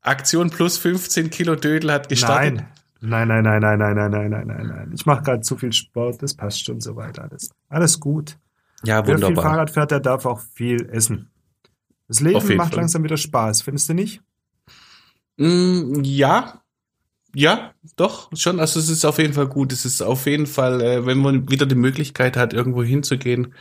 Aktion 0.01 0.49
plus 0.49 0.77
15 0.77 1.29
Kilo 1.29 1.55
Dödel 1.55 1.91
hat 1.91 2.07
gestartet. 2.07 2.55
Nein. 3.01 3.27
Nein, 3.27 3.27
nein, 3.27 3.43
nein, 3.43 3.59
nein, 3.61 3.77
nein, 3.95 4.11
nein, 4.11 4.29
nein, 4.31 4.47
nein, 4.47 4.67
nein. 4.67 4.91
Ich 4.95 5.05
mache 5.05 5.21
gerade 5.23 5.41
zu 5.41 5.55
viel 5.57 5.71
Sport, 5.73 6.23
das 6.23 6.33
passt 6.33 6.63
schon 6.65 6.79
so 6.81 6.95
weit 6.95 7.19
alles. 7.19 7.49
Alles 7.69 7.99
gut. 7.99 8.37
Ja, 8.83 9.05
Wer 9.05 9.17
viel 9.17 9.25
wunderbar. 9.25 9.43
Fahrrad 9.43 9.71
fährt, 9.71 9.91
der 9.91 9.99
darf 9.99 10.25
auch 10.25 10.39
viel 10.39 10.89
essen. 10.89 11.31
Das 12.07 12.21
Leben 12.21 12.55
macht 12.55 12.69
Fall. 12.69 12.81
langsam 12.81 13.03
wieder 13.03 13.17
Spaß, 13.17 13.63
findest 13.63 13.89
du 13.89 13.93
nicht? 13.93 14.21
Mm, 15.37 16.01
ja, 16.03 16.61
ja, 17.35 17.73
doch, 17.97 18.31
schon. 18.35 18.59
Also 18.59 18.79
es 18.79 18.89
ist 18.89 19.05
auf 19.05 19.19
jeden 19.19 19.33
Fall 19.33 19.47
gut. 19.47 19.71
Es 19.71 19.85
ist 19.85 20.01
auf 20.01 20.25
jeden 20.25 20.47
Fall, 20.47 20.81
äh, 20.81 21.05
wenn 21.05 21.19
man 21.19 21.49
wieder 21.51 21.65
die 21.65 21.75
Möglichkeit 21.75 22.37
hat, 22.37 22.53
irgendwo 22.53 22.83
hinzugehen, 22.83 23.53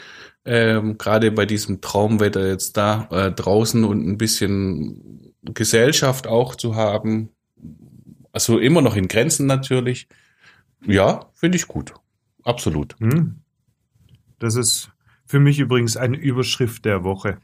ähm, 0.46 0.96
gerade 0.96 1.30
bei 1.32 1.44
diesem 1.44 1.82
Traumwetter 1.82 2.48
jetzt 2.48 2.76
da 2.76 3.06
äh, 3.10 3.32
draußen 3.32 3.84
und 3.84 4.06
ein 4.06 4.16
bisschen 4.16 5.34
Gesellschaft 5.42 6.26
auch 6.26 6.54
zu 6.54 6.76
haben. 6.76 7.30
Also 8.32 8.58
immer 8.58 8.80
noch 8.80 8.96
in 8.96 9.08
Grenzen 9.08 9.46
natürlich. 9.46 10.08
Ja, 10.86 11.26
finde 11.34 11.56
ich 11.56 11.66
gut. 11.66 11.92
Absolut. 12.44 12.96
Hm. 13.00 13.40
Das 14.38 14.54
ist 14.54 14.90
für 15.26 15.40
mich 15.40 15.58
übrigens 15.58 15.96
eine 15.96 16.16
Überschrift 16.16 16.84
der 16.84 17.04
Woche. 17.04 17.38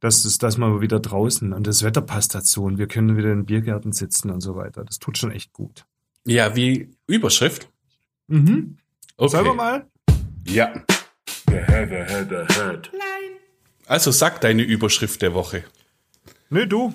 Das 0.00 0.24
ist, 0.24 0.42
dass 0.42 0.58
man 0.58 0.80
wieder 0.80 1.00
draußen 1.00 1.52
und 1.52 1.66
das 1.66 1.82
Wetter 1.82 2.02
passt 2.02 2.34
dazu 2.34 2.64
und 2.64 2.78
wir 2.78 2.86
können 2.86 3.16
wieder 3.16 3.32
in 3.32 3.40
den 3.40 3.46
Biergärten 3.46 3.92
sitzen 3.92 4.30
und 4.30 4.40
so 4.40 4.54
weiter. 4.54 4.84
Das 4.84 4.98
tut 4.98 5.18
schon 5.18 5.32
echt 5.32 5.52
gut. 5.52 5.84
Ja, 6.24 6.54
wie 6.54 6.90
Überschrift? 7.06 7.68
Mhm. 8.28 8.78
Okay. 9.16 9.30
Selber 9.30 9.54
mal? 9.54 9.86
Ja. 10.46 10.84
Also 13.86 14.10
sag 14.10 14.40
deine 14.40 14.62
Überschrift 14.62 15.22
der 15.22 15.34
Woche. 15.34 15.64
Nö, 16.50 16.66
du. 16.66 16.94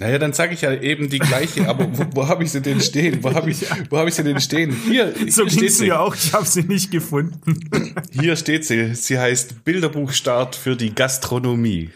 Naja, 0.00 0.18
dann 0.18 0.32
sage 0.32 0.54
ich 0.54 0.62
ja 0.62 0.72
eben 0.72 1.08
die 1.08 1.20
gleiche, 1.20 1.68
aber 1.68 1.86
wo, 1.96 2.04
wo 2.16 2.28
habe 2.28 2.42
ich 2.42 2.50
sie 2.50 2.60
denn 2.60 2.80
stehen? 2.80 3.22
Wo 3.22 3.32
habe 3.32 3.50
ich, 3.50 3.64
wo 3.90 3.98
habe 3.98 4.08
ich 4.08 4.14
sie 4.16 4.24
denn 4.24 4.40
stehen? 4.40 4.74
Hier, 4.88 5.14
So 5.28 5.42
hier 5.42 5.50
steht 5.50 5.72
sie. 5.72 5.84
mir 5.86 6.00
auch. 6.00 6.16
Ich 6.16 6.32
habe 6.32 6.46
sie 6.46 6.62
nicht 6.62 6.90
gefunden. 6.90 7.94
Hier 8.10 8.34
steht 8.36 8.64
sie. 8.64 8.94
Sie 8.94 9.18
heißt 9.18 9.64
Bilderbuchstart 9.64 10.56
für 10.56 10.74
die 10.76 10.94
Gastronomie. 10.94 11.90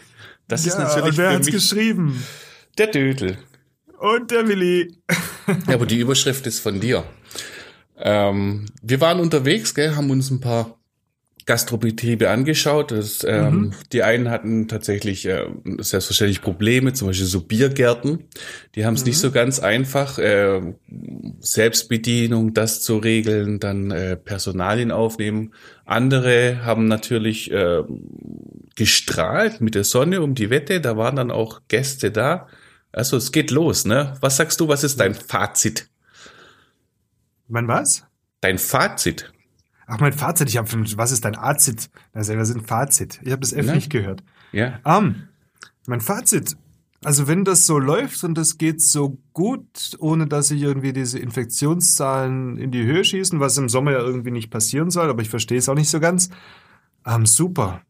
Das 0.47 0.65
ist 0.65 0.77
ja, 0.77 0.83
natürlich 0.85 1.09
und 1.09 1.17
wer 1.17 1.29
für 1.31 1.35
hat's 1.35 1.45
mich 1.47 1.55
geschrieben? 1.55 2.23
der 2.77 2.87
Dödel. 2.87 3.37
Und 3.99 4.31
der 4.31 4.47
Willi. 4.47 4.95
Ja, 5.67 5.73
aber 5.73 5.85
die 5.85 5.97
Überschrift 5.99 6.47
ist 6.47 6.59
von 6.59 6.79
dir. 6.79 7.03
Ähm, 7.97 8.65
wir 8.81 9.01
waren 9.01 9.19
unterwegs, 9.19 9.75
gell, 9.75 9.93
haben 9.97 10.09
uns 10.09 10.29
ein 10.31 10.39
paar 10.39 10.78
Gastrobetriebe 11.49 12.29
angeschaut. 12.29 12.91
Das, 12.91 13.23
ähm, 13.27 13.71
Die 13.91 14.03
einen 14.03 14.29
hatten 14.29 14.67
tatsächlich 14.67 15.25
äh, 15.25 15.47
selbstverständlich 15.79 16.43
Probleme, 16.43 16.93
zum 16.93 17.07
Beispiel 17.07 17.25
so 17.25 17.41
Biergärten. 17.41 18.25
Die 18.75 18.85
haben 18.85 18.93
es 18.93 19.03
nicht 19.03 19.17
so 19.17 19.31
ganz 19.31 19.59
einfach, 19.59 20.19
äh, 20.19 20.61
Selbstbedienung, 21.39 22.53
das 22.53 22.83
zu 22.83 22.97
regeln, 22.97 23.59
dann 23.59 23.89
äh, 23.89 24.15
Personalien 24.15 24.91
aufnehmen. 24.91 25.55
Andere 25.85 26.63
haben 26.63 26.87
natürlich 26.87 27.49
äh, 27.49 27.81
gestrahlt 28.75 29.59
mit 29.59 29.73
der 29.73 29.85
Sonne 29.85 30.21
um 30.21 30.35
die 30.35 30.51
Wette. 30.51 30.81
Da 30.81 30.97
waren 30.97 31.15
dann 31.15 31.31
auch 31.31 31.61
Gäste 31.67 32.11
da. 32.11 32.45
Also 32.91 33.17
es 33.17 33.31
geht 33.31 33.49
los, 33.49 33.85
ne? 33.85 34.13
Was 34.21 34.37
sagst 34.37 34.59
du, 34.59 34.67
was 34.67 34.83
ist 34.83 34.99
dein 34.99 35.15
Fazit? 35.15 35.89
Mein 37.47 37.67
was? 37.67 38.05
Dein 38.39 38.59
Fazit. 38.59 39.33
Ach, 39.89 39.99
mein 39.99 40.13
Fazit. 40.13 40.49
Ich 40.49 40.57
habe 40.57 40.69
was 40.97 41.11
ist 41.11 41.25
dein 41.25 41.35
Azit? 41.35 41.89
Also, 42.13 42.37
was 42.37 42.49
ist 42.49 42.55
ein 42.55 42.65
Fazit? 42.65 43.19
Ich 43.23 43.31
habe 43.31 43.41
das 43.41 43.53
F 43.53 43.65
Na? 43.65 43.73
nicht 43.73 43.89
gehört. 43.89 44.23
Ja. 44.51 44.79
Um, 44.83 45.23
mein 45.87 45.99
Fazit. 45.99 46.55
Also 47.03 47.27
wenn 47.27 47.45
das 47.45 47.65
so 47.65 47.79
läuft 47.79 48.23
und 48.25 48.37
das 48.37 48.57
geht 48.57 48.81
so 48.81 49.17
gut, 49.31 49.95
ohne 49.99 50.27
dass 50.27 50.49
sich 50.49 50.61
irgendwie 50.61 50.91
diese 50.91 51.17
Infektionszahlen 51.17 52.57
in 52.57 52.71
die 52.71 52.83
Höhe 52.83 53.05
schießen, 53.05 53.39
was 53.39 53.57
im 53.57 53.69
Sommer 53.69 53.91
ja 53.91 53.99
irgendwie 53.99 54.31
nicht 54.31 54.49
passieren 54.49 54.89
soll, 54.89 55.09
aber 55.09 55.21
ich 55.21 55.29
verstehe 55.29 55.57
es 55.57 55.69
auch 55.69 55.75
nicht 55.75 55.89
so 55.89 56.01
ganz. 56.01 56.29
Ähm, 57.05 57.25
super. 57.25 57.81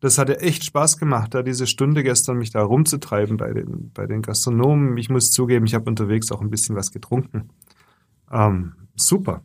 Das 0.00 0.18
hat 0.18 0.28
ja 0.28 0.36
echt 0.36 0.64
Spaß 0.64 0.98
gemacht, 0.98 1.34
da 1.34 1.42
diese 1.42 1.66
Stunde 1.66 2.02
gestern 2.02 2.36
mich 2.36 2.50
da 2.50 2.62
rumzutreiben 2.62 3.38
bei 3.38 3.52
den, 3.52 3.92
bei 3.92 4.06
den 4.06 4.20
Gastronomen. 4.20 4.96
Ich 4.98 5.08
muss 5.08 5.30
zugeben, 5.30 5.64
ich 5.64 5.74
habe 5.74 5.88
unterwegs 5.88 6.30
auch 6.30 6.42
ein 6.42 6.50
bisschen 6.50 6.76
was 6.76 6.92
getrunken. 6.92 7.48
Ähm, 8.30 8.74
super. 8.94 9.42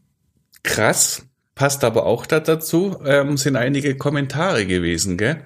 Krass. 0.63 1.25
Passt 1.55 1.83
aber 1.83 2.05
auch 2.05 2.25
da 2.25 2.39
dazu, 2.39 2.97
ähm, 3.05 3.37
sind 3.37 3.55
einige 3.55 3.95
Kommentare 3.95 4.65
gewesen, 4.65 5.17
gell? 5.17 5.37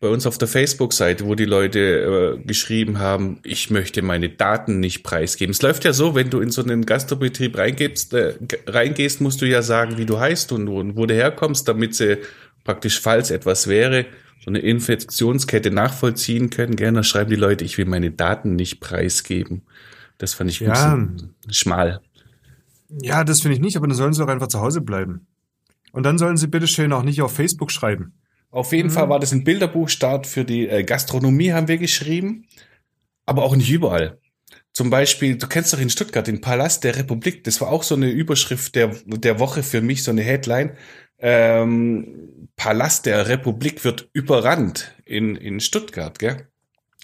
Bei 0.00 0.08
uns 0.08 0.26
auf 0.26 0.38
der 0.38 0.46
Facebook-Seite, 0.46 1.26
wo 1.26 1.34
die 1.34 1.44
Leute 1.44 2.36
äh, 2.38 2.46
geschrieben 2.46 3.00
haben, 3.00 3.40
ich 3.42 3.68
möchte 3.68 4.00
meine 4.00 4.28
Daten 4.28 4.78
nicht 4.78 5.02
preisgeben. 5.02 5.50
Es 5.50 5.60
läuft 5.60 5.84
ja 5.84 5.92
so, 5.92 6.14
wenn 6.14 6.30
du 6.30 6.40
in 6.40 6.50
so 6.52 6.62
einen 6.62 6.86
Gastrobetrieb 6.86 7.58
reingehst, 7.58 8.14
äh, 8.14 8.34
reingehst 8.66 9.20
musst 9.20 9.42
du 9.42 9.46
ja 9.46 9.60
sagen, 9.60 9.98
wie 9.98 10.06
du 10.06 10.20
heißt 10.20 10.52
und, 10.52 10.68
und 10.68 10.96
wo 10.96 11.04
du 11.06 11.14
herkommst, 11.14 11.66
damit 11.66 11.96
sie 11.96 12.18
praktisch, 12.62 13.00
falls 13.00 13.32
etwas 13.32 13.66
wäre, 13.66 14.06
so 14.44 14.50
eine 14.50 14.60
Infektionskette 14.60 15.72
nachvollziehen 15.72 16.50
können. 16.50 16.76
Gerne 16.76 17.02
schreiben 17.02 17.30
die 17.30 17.36
Leute, 17.36 17.64
ich 17.64 17.76
will 17.76 17.86
meine 17.86 18.12
Daten 18.12 18.54
nicht 18.54 18.78
preisgeben. 18.78 19.62
Das 20.18 20.32
fand 20.32 20.50
ich 20.50 20.60
Ja. 20.60 20.94
ein 20.94 21.16
bisschen 21.16 21.34
schmal. 21.50 22.00
Ja, 23.02 23.24
das 23.24 23.40
finde 23.40 23.56
ich 23.56 23.60
nicht, 23.60 23.76
aber 23.76 23.88
dann 23.88 23.96
sollen 23.96 24.12
sie 24.12 24.20
doch 24.22 24.28
einfach 24.28 24.48
zu 24.48 24.60
Hause 24.60 24.80
bleiben. 24.80 25.26
Und 25.98 26.04
dann 26.04 26.16
sollen 26.16 26.36
sie 26.36 26.46
bitteschön 26.46 26.92
auch 26.92 27.02
nicht 27.02 27.22
auf 27.22 27.34
Facebook 27.34 27.72
schreiben. 27.72 28.12
Auf 28.52 28.70
jeden 28.70 28.88
Fall 28.88 29.08
war 29.08 29.18
das 29.18 29.32
ein 29.32 29.42
Bilderbuchstart 29.42 30.28
für 30.28 30.44
die 30.44 30.68
äh, 30.68 30.84
Gastronomie, 30.84 31.52
haben 31.52 31.66
wir 31.66 31.76
geschrieben, 31.76 32.46
aber 33.26 33.42
auch 33.42 33.56
nicht 33.56 33.68
überall. 33.68 34.20
Zum 34.72 34.90
Beispiel, 34.90 35.38
du 35.38 35.48
kennst 35.48 35.72
doch 35.72 35.80
in 35.80 35.90
Stuttgart 35.90 36.24
den 36.24 36.40
Palast 36.40 36.84
der 36.84 36.94
Republik, 36.94 37.42
das 37.42 37.60
war 37.60 37.70
auch 37.70 37.82
so 37.82 37.96
eine 37.96 38.10
Überschrift 38.10 38.76
der, 38.76 38.94
der 39.06 39.40
Woche 39.40 39.64
für 39.64 39.80
mich, 39.80 40.04
so 40.04 40.12
eine 40.12 40.22
Headline. 40.22 40.76
Ähm, 41.18 42.48
Palast 42.54 43.06
der 43.06 43.26
Republik 43.26 43.84
wird 43.84 44.08
überrannt 44.12 44.94
in, 45.04 45.34
in 45.34 45.58
Stuttgart, 45.58 46.16
gell? 46.20 46.46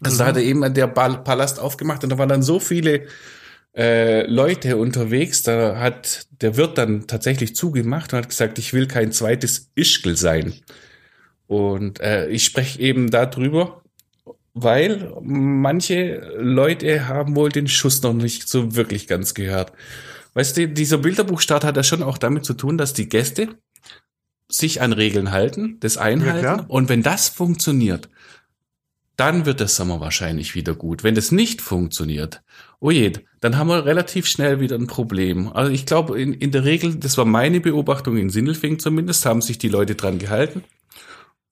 Also 0.04 0.18
da 0.18 0.26
hat 0.26 0.36
er 0.36 0.44
eben 0.44 0.72
der 0.72 0.86
Palast 0.86 1.58
aufgemacht 1.58 2.04
und 2.04 2.10
da 2.10 2.18
waren 2.18 2.28
dann 2.28 2.44
so 2.44 2.60
viele 2.60 3.08
äh, 3.76 4.26
Leute 4.26 4.76
unterwegs, 4.76 5.42
da 5.42 5.78
hat 5.78 6.26
der 6.30 6.56
Wirt 6.56 6.78
dann 6.78 7.06
tatsächlich 7.06 7.56
zugemacht 7.56 8.12
und 8.12 8.18
hat 8.18 8.28
gesagt, 8.28 8.58
ich 8.58 8.72
will 8.72 8.86
kein 8.86 9.12
zweites 9.12 9.70
Ischgl 9.74 10.16
sein. 10.16 10.54
Und 11.46 12.00
äh, 12.00 12.28
ich 12.28 12.44
spreche 12.44 12.80
eben 12.80 13.10
darüber, 13.10 13.82
weil 14.54 15.12
manche 15.22 16.32
Leute 16.38 17.08
haben 17.08 17.34
wohl 17.34 17.50
den 17.50 17.68
Schuss 17.68 18.02
noch 18.02 18.14
nicht 18.14 18.48
so 18.48 18.76
wirklich 18.76 19.08
ganz 19.08 19.34
gehört. 19.34 19.72
Weißt 20.34 20.56
du, 20.56 20.68
dieser 20.68 20.98
Bilderbuchstart 20.98 21.64
hat 21.64 21.76
ja 21.76 21.82
schon 21.82 22.02
auch 22.02 22.18
damit 22.18 22.44
zu 22.44 22.54
tun, 22.54 22.78
dass 22.78 22.92
die 22.92 23.08
Gäste 23.08 23.48
sich 24.48 24.80
an 24.80 24.92
Regeln 24.92 25.32
halten, 25.32 25.78
das 25.80 25.96
einhalten. 25.96 26.40
klar. 26.40 26.64
und 26.68 26.88
wenn 26.88 27.02
das 27.02 27.28
funktioniert, 27.28 28.08
dann 29.16 29.46
wird 29.46 29.60
der 29.60 29.68
Sommer 29.68 30.00
wahrscheinlich 30.00 30.54
wieder 30.54 30.74
gut. 30.74 31.04
Wenn 31.04 31.14
das 31.14 31.32
nicht 31.32 31.60
funktioniert, 31.60 32.42
oh 32.80 32.90
je, 32.90 33.12
dann 33.40 33.56
haben 33.56 33.68
wir 33.68 33.84
relativ 33.84 34.26
schnell 34.26 34.60
wieder 34.60 34.76
ein 34.76 34.86
Problem. 34.86 35.48
Also 35.52 35.70
ich 35.70 35.86
glaube, 35.86 36.20
in, 36.20 36.32
in 36.32 36.50
der 36.50 36.64
Regel, 36.64 36.96
das 36.96 37.18
war 37.18 37.24
meine 37.24 37.60
Beobachtung 37.60 38.16
in 38.16 38.30
Sindelfingen 38.30 38.78
zumindest, 38.78 39.26
haben 39.26 39.42
sich 39.42 39.58
die 39.58 39.68
Leute 39.68 39.94
dran 39.94 40.18
gehalten, 40.18 40.64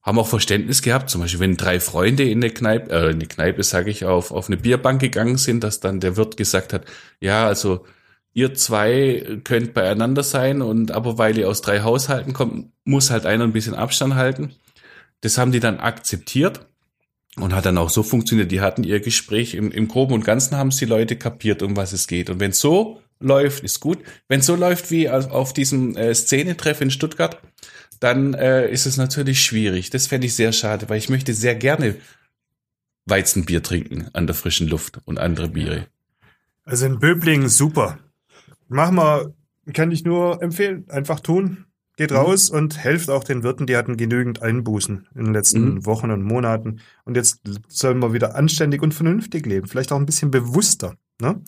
haben 0.03 0.19
auch 0.19 0.27
Verständnis 0.27 0.83
gehabt, 0.83 1.11
zum 1.11 1.21
Beispiel, 1.21 1.41
wenn 1.41 1.57
drei 1.57 1.81
Freunde 1.81 2.25
in 2.25 2.43
eine 2.43 2.51
Kneipe, 2.51 2.91
äh, 2.91 3.11
in 3.11 3.17
eine 3.17 3.27
Kneipe, 3.27 3.63
sage 3.63 3.91
ich, 3.91 4.05
auf, 4.05 4.31
auf 4.31 4.49
eine 4.49 4.57
Bierbank 4.57 5.01
gegangen 5.01 5.37
sind, 5.39 5.63
dass 5.65 5.81
dann 5.81 6.01
der 6.01 6.17
Wirt 6.17 6.37
gesagt 6.37 6.73
hat, 6.73 6.87
ja, 7.21 7.47
also 7.47 7.85
ihr 8.33 8.55
zwei 8.55 9.41
könnt 9.45 9.75
beieinander 9.75 10.23
sein 10.23 10.63
und 10.63 10.91
aber 10.91 11.19
weil 11.19 11.39
ihr 11.39 11.49
aus 11.49 11.63
drei 11.63 11.83
Haushalten 11.83 12.33
kommt, 12.33 12.73
muss 12.85 13.11
halt 13.11 13.27
einer 13.27 13.45
ein 13.45 13.53
bisschen 13.53 13.75
Abstand 13.75 14.15
halten. 14.15 14.55
Das 15.21 15.39
haben 15.39 15.53
die 15.53 15.61
dann 15.61 15.79
akzeptiert 15.79 16.67
und 17.37 17.55
hat 17.55 17.67
dann 17.67 17.79
auch 17.79 17.91
so 17.91 18.03
funktioniert. 18.03 18.53
Die 18.53 18.61
hatten 18.61 18.85
ihr 18.85 19.01
Gespräch 19.01 19.55
im, 19.55 19.71
im 19.71 19.89
Groben 19.89 20.15
und 20.15 20.25
Ganzen 20.25 20.57
haben 20.57 20.69
es 20.69 20.77
die 20.77 20.85
Leute 20.85 21.17
kapiert, 21.17 21.63
um 21.63 21.77
was 21.77 21.93
es 21.93 22.07
geht. 22.07 22.31
Und 22.31 22.41
wenn 22.41 22.53
so 22.53 23.01
läuft, 23.21 23.65
ist 23.65 23.81
gut. 23.81 23.99
Wenn 24.29 24.43
so 24.43 24.55
läuft 24.55 24.91
wie 24.91 25.09
auf 25.09 25.53
diesem 25.53 25.97
äh, 25.97 26.15
Szenetreff 26.15 26.81
in 26.81 26.91
Stuttgart, 26.91 27.41
dann 28.01 28.35
äh, 28.35 28.69
ist 28.71 28.87
es 28.87 28.97
natürlich 28.97 29.43
schwierig. 29.45 29.91
Das 29.91 30.09
fände 30.09 30.27
ich 30.27 30.35
sehr 30.35 30.53
schade, 30.53 30.89
weil 30.89 30.99
ich 30.99 31.09
möchte 31.09 31.35
sehr 31.35 31.55
gerne 31.55 31.97
Weizenbier 33.07 33.63
trinken 33.63 34.09
an 34.13 34.27
der 34.27 34.35
frischen 34.35 34.69
Luft 34.69 35.01
und 35.05 35.19
andere 35.19 35.49
Biere. 35.49 35.87
Also 36.65 36.87
in 36.87 36.99
Böblingen 36.99 37.49
super. 37.49 37.99
Machen 38.69 38.97
wir, 38.97 39.35
kann 39.73 39.91
ich 39.91 40.05
nur 40.05 40.43
empfehlen. 40.43 40.89
Einfach 40.89 41.21
tun. 41.21 41.67
Geht 41.97 42.11
Mhm. 42.11 42.17
raus 42.17 42.49
und 42.51 42.79
helft 42.79 43.11
auch 43.11 43.23
den 43.23 43.43
Wirten, 43.43 43.67
die 43.67 43.77
hatten 43.77 43.97
genügend 43.97 44.43
Einbußen 44.43 45.07
in 45.15 45.25
den 45.27 45.35
letzten 45.35 45.75
Mhm. 45.75 45.87
Wochen 45.87 46.11
und 46.11 46.23
Monaten. 46.23 46.81
Und 47.05 47.17
jetzt 47.17 47.41
sollen 47.69 47.99
wir 47.99 48.13
wieder 48.15 48.35
anständig 48.35 48.83
und 48.83 48.95
vernünftig 48.95 49.45
leben. 49.47 49.67
Vielleicht 49.67 49.93
auch 49.93 49.99
ein 49.99 50.07
bisschen 50.07 50.31
bewusster. 50.31 50.95
Ne? 51.21 51.43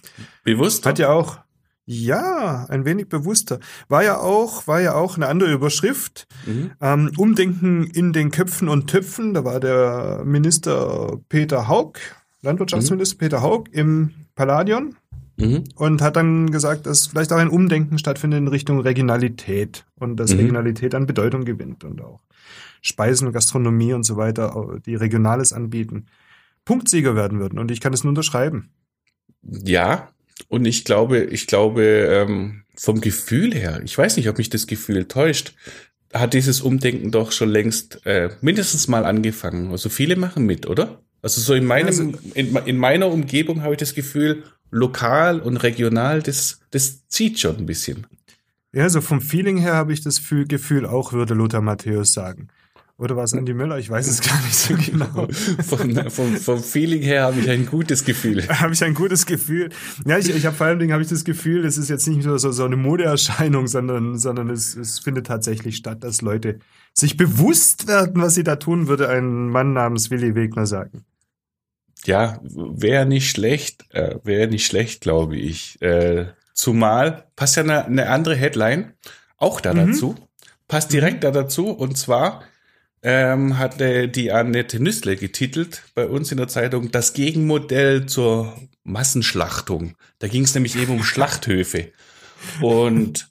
Bewusst? 0.45 0.85
Hat 0.85 0.99
ja 0.99 1.09
auch, 1.11 1.39
ja, 1.87 2.67
ein 2.69 2.85
wenig 2.85 3.09
bewusster. 3.09 3.59
War 3.89 4.05
ja 4.05 4.19
auch, 4.19 4.67
war 4.67 4.81
ja 4.81 4.95
auch 4.95 5.17
eine 5.17 5.29
andere 5.29 5.53
Überschrift. 5.53 6.27
Mhm. 6.47 6.71
Ähm, 6.81 7.11
Umdenken 7.17 7.85
in 7.85 8.13
den 8.13 8.31
Köpfen 8.31 8.69
und 8.69 8.89
Töpfen. 8.89 9.35
Da 9.35 9.45
war 9.45 9.61
der 9.61 10.23
Minister 10.25 11.19
Peter 11.29 11.69
Haug, 11.69 11.95
Landwirtschaftsminister 12.43 13.17
Peter 13.19 13.43
Haug 13.43 13.65
im 13.73 14.11
Palladion 14.35 14.97
Mhm. 15.37 15.64
und 15.75 16.00
hat 16.00 16.17
dann 16.17 16.50
gesagt, 16.53 16.87
dass 16.87 17.09
vielleicht 17.09 17.33
auch 17.33 17.38
ein 17.38 17.49
Umdenken 17.49 17.99
stattfindet 17.99 18.38
in 18.38 18.49
Richtung 18.49 18.81
Regionalität 18.81 19.85
und 19.97 20.17
dass 20.17 20.33
Mhm. 20.33 20.38
Regionalität 20.41 20.95
an 20.95 21.07
Bedeutung 21.07 21.45
gewinnt 21.45 21.83
und 21.85 22.00
auch 22.00 22.21
Speisen, 22.83 23.33
Gastronomie 23.33 23.95
und 23.95 24.05
so 24.05 24.17
weiter, 24.17 24.79
die 24.87 24.95
Regionales 24.95 25.53
anbieten, 25.53 26.07
Punktsieger 26.64 27.17
werden 27.17 27.41
würden. 27.41 27.59
Und 27.59 27.71
ich 27.71 27.81
kann 27.81 27.93
es 27.93 28.05
nur 28.05 28.11
unterschreiben. 28.11 28.71
Ja, 29.43 30.09
und 30.49 30.64
ich 30.67 30.85
glaube, 30.85 31.19
ich 31.25 31.47
glaube, 31.47 31.83
ähm, 31.83 32.62
vom 32.76 33.00
Gefühl 33.00 33.55
her, 33.55 33.81
ich 33.85 33.97
weiß 33.97 34.17
nicht, 34.17 34.29
ob 34.29 34.38
mich 34.38 34.50
das 34.50 34.67
Gefühl 34.67 35.07
täuscht, 35.07 35.55
hat 36.12 36.35
dieses 36.35 36.61
Umdenken 36.61 37.11
doch 37.11 37.33
schon 37.33 37.49
längst 37.49 38.05
äh, 38.07 38.31
mindestens 38.41 38.87
mal 38.88 39.05
angefangen. 39.05 39.71
Also 39.73 39.88
viele 39.88 40.17
machen 40.17 40.47
mit, 40.47 40.67
oder? 40.69 41.00
Also 41.23 41.41
so 41.41 41.55
in 41.55 41.64
meinem, 41.64 41.87
Also- 41.87 42.12
in, 42.35 42.57
in 42.67 42.76
meiner 42.76 43.09
Umgebung 43.09 43.62
habe 43.62 43.75
ich 43.75 43.79
das 43.79 43.95
Gefühl, 43.95 44.45
lokal 44.75 45.40
und 45.40 45.59
regional, 45.59 46.23
das, 46.23 46.61
das 46.71 47.07
zieht 47.09 47.38
schon 47.38 47.57
ein 47.59 47.66
bisschen. 47.66 48.07
Ja, 48.73 48.88
so 48.88 49.00
vom 49.00 49.21
Feeling 49.21 49.57
her 49.59 49.75
habe 49.75 49.93
ich 49.93 50.02
das 50.02 50.21
Fü- 50.21 50.47
Gefühl 50.49 50.85
auch, 50.85 51.12
würde 51.12 51.35
Lothar 51.35 51.61
Matthäus 51.61 52.12
sagen. 52.12 52.49
Oder 52.97 53.16
war 53.16 53.25
es 53.25 53.35
Andi 53.35 53.54
Müller? 53.54 53.78
Ich 53.78 53.90
weiß 53.90 54.07
es 54.07 54.21
gar 54.21 54.40
nicht 54.43 54.54
so 54.54 54.75
genau. 54.93 55.28
Vom, 55.66 56.11
vom, 56.11 56.37
vom 56.37 56.62
Feeling 56.62 57.02
her 57.02 57.25
habe 57.25 57.40
ich 57.40 57.50
ein 57.50 57.66
gutes 57.66 58.04
Gefühl. 58.04 58.47
habe 58.61 58.73
ich 58.73 58.83
ein 58.85 58.95
gutes 58.95 59.26
Gefühl. 59.26 59.71
Ja, 60.07 60.19
ich, 60.19 60.28
ich 60.31 60.47
habe 60.47 60.57
vor 60.57 60.66
allen 60.66 60.78
Dingen 60.78 60.93
habe 60.93 61.02
ich 61.02 61.09
das 61.09 61.25
Gefühl, 61.25 61.64
es 61.64 61.76
ist 61.78 61.88
jetzt 61.88 62.07
nicht 62.07 62.25
nur 62.25 62.38
so, 62.38 62.52
so 62.52 62.64
eine 62.64 62.76
Modeerscheinung, 62.76 63.66
sondern, 63.66 64.16
sondern 64.19 64.49
es, 64.50 64.76
es 64.76 65.00
findet 65.00 65.26
tatsächlich 65.26 65.76
statt, 65.76 66.04
dass 66.04 66.21
Leute 66.23 66.59
sich 66.93 67.16
bewusst 67.16 67.88
werden, 67.88 68.23
was 68.23 68.35
sie 68.35 68.45
da 68.45 68.57
tun, 68.57 68.87
würde 68.87 69.09
ein 69.09 69.49
Mann 69.49 69.73
namens 69.73 70.11
Willi 70.11 70.35
Wegner 70.37 70.66
sagen. 70.66 71.04
Ja, 72.07 72.39
wäre 72.43 73.07
nicht 73.07 73.31
schlecht, 73.31 73.85
äh, 73.91 74.17
wäre 74.25 74.49
nicht 74.49 74.67
schlecht, 74.67 75.01
glaube 75.01 75.37
ich. 75.37 75.81
Äh, 75.83 76.27
zumal 76.53 77.25
passt 77.37 77.57
ja 77.57 77.63
eine, 77.63 77.85
eine 77.87 78.09
andere 78.11 78.37
Headline 78.37 78.93
auch 79.37 79.61
da 79.61 79.73
Mhm. 79.75 79.93
dazu, 79.93 80.15
passt 80.69 80.93
direkt 80.93 81.25
da 81.25 81.31
dazu 81.31 81.69
und 81.71 81.97
zwar 81.99 82.43
ähm, 83.03 83.59
hat 83.59 83.81
äh, 83.83 84.07
die 84.09 84.33
Annette 84.33 84.81
Nüssle 84.83 85.17
getitelt 85.17 85.83
bei 85.95 86.07
uns 86.07 86.31
in 86.33 86.39
der 86.39 86.49
Zeitung 86.49 86.91
das 86.91 87.13
Gegenmodell 87.13 88.07
zur 88.07 88.55
Massenschlachtung. 88.83 89.95
Da 90.21 90.29
ging 90.29 90.45
es 90.45 90.55
nämlich 90.55 90.77
eben 90.77 90.93
um 90.93 91.05
Schlachthöfe 91.05 91.93
und 92.61 93.29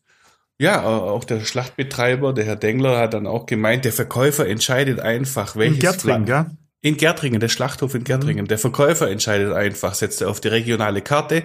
ja, 0.59 0.83
auch 0.85 1.23
der 1.23 1.41
Schlachtbetreiber, 1.41 2.31
der 2.33 2.45
Herr 2.45 2.55
Dengler, 2.55 2.97
hat 2.99 3.13
dann 3.15 3.27
auch 3.27 3.45
gemeint, 3.47 3.85
der 3.85 3.91
Verkäufer 3.91 4.47
entscheidet 4.47 4.99
einfach, 4.99 5.55
In 5.55 5.61
welches 5.61 6.03
Fle- 6.05 6.23
gell? 6.25 6.45
In 6.83 6.97
Gärtringen, 6.97 7.39
der 7.39 7.47
Schlachthof 7.47 7.95
in 7.95 8.03
Gärtringen. 8.03 8.45
Der 8.45 8.59
Verkäufer 8.59 9.09
entscheidet 9.09 9.53
einfach, 9.53 9.95
setzt 9.95 10.21
er 10.21 10.29
auf 10.29 10.41
die 10.41 10.49
regionale 10.49 11.01
Karte, 11.01 11.43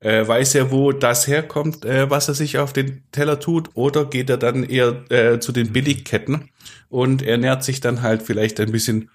äh, 0.00 0.26
weiß 0.26 0.56
er, 0.56 0.72
wo 0.72 0.90
das 0.90 1.28
herkommt, 1.28 1.84
äh, 1.84 2.10
was 2.10 2.26
er 2.26 2.34
sich 2.34 2.58
auf 2.58 2.72
den 2.72 3.04
Teller 3.12 3.38
tut, 3.38 3.70
oder 3.74 4.04
geht 4.04 4.28
er 4.28 4.36
dann 4.38 4.64
eher 4.64 5.04
äh, 5.10 5.38
zu 5.38 5.52
den 5.52 5.72
Billigketten 5.72 6.50
und 6.90 7.22
ernährt 7.22 7.62
sich 7.62 7.80
dann 7.80 8.02
halt 8.02 8.22
vielleicht 8.22 8.58
ein 8.58 8.72
bisschen 8.72 9.08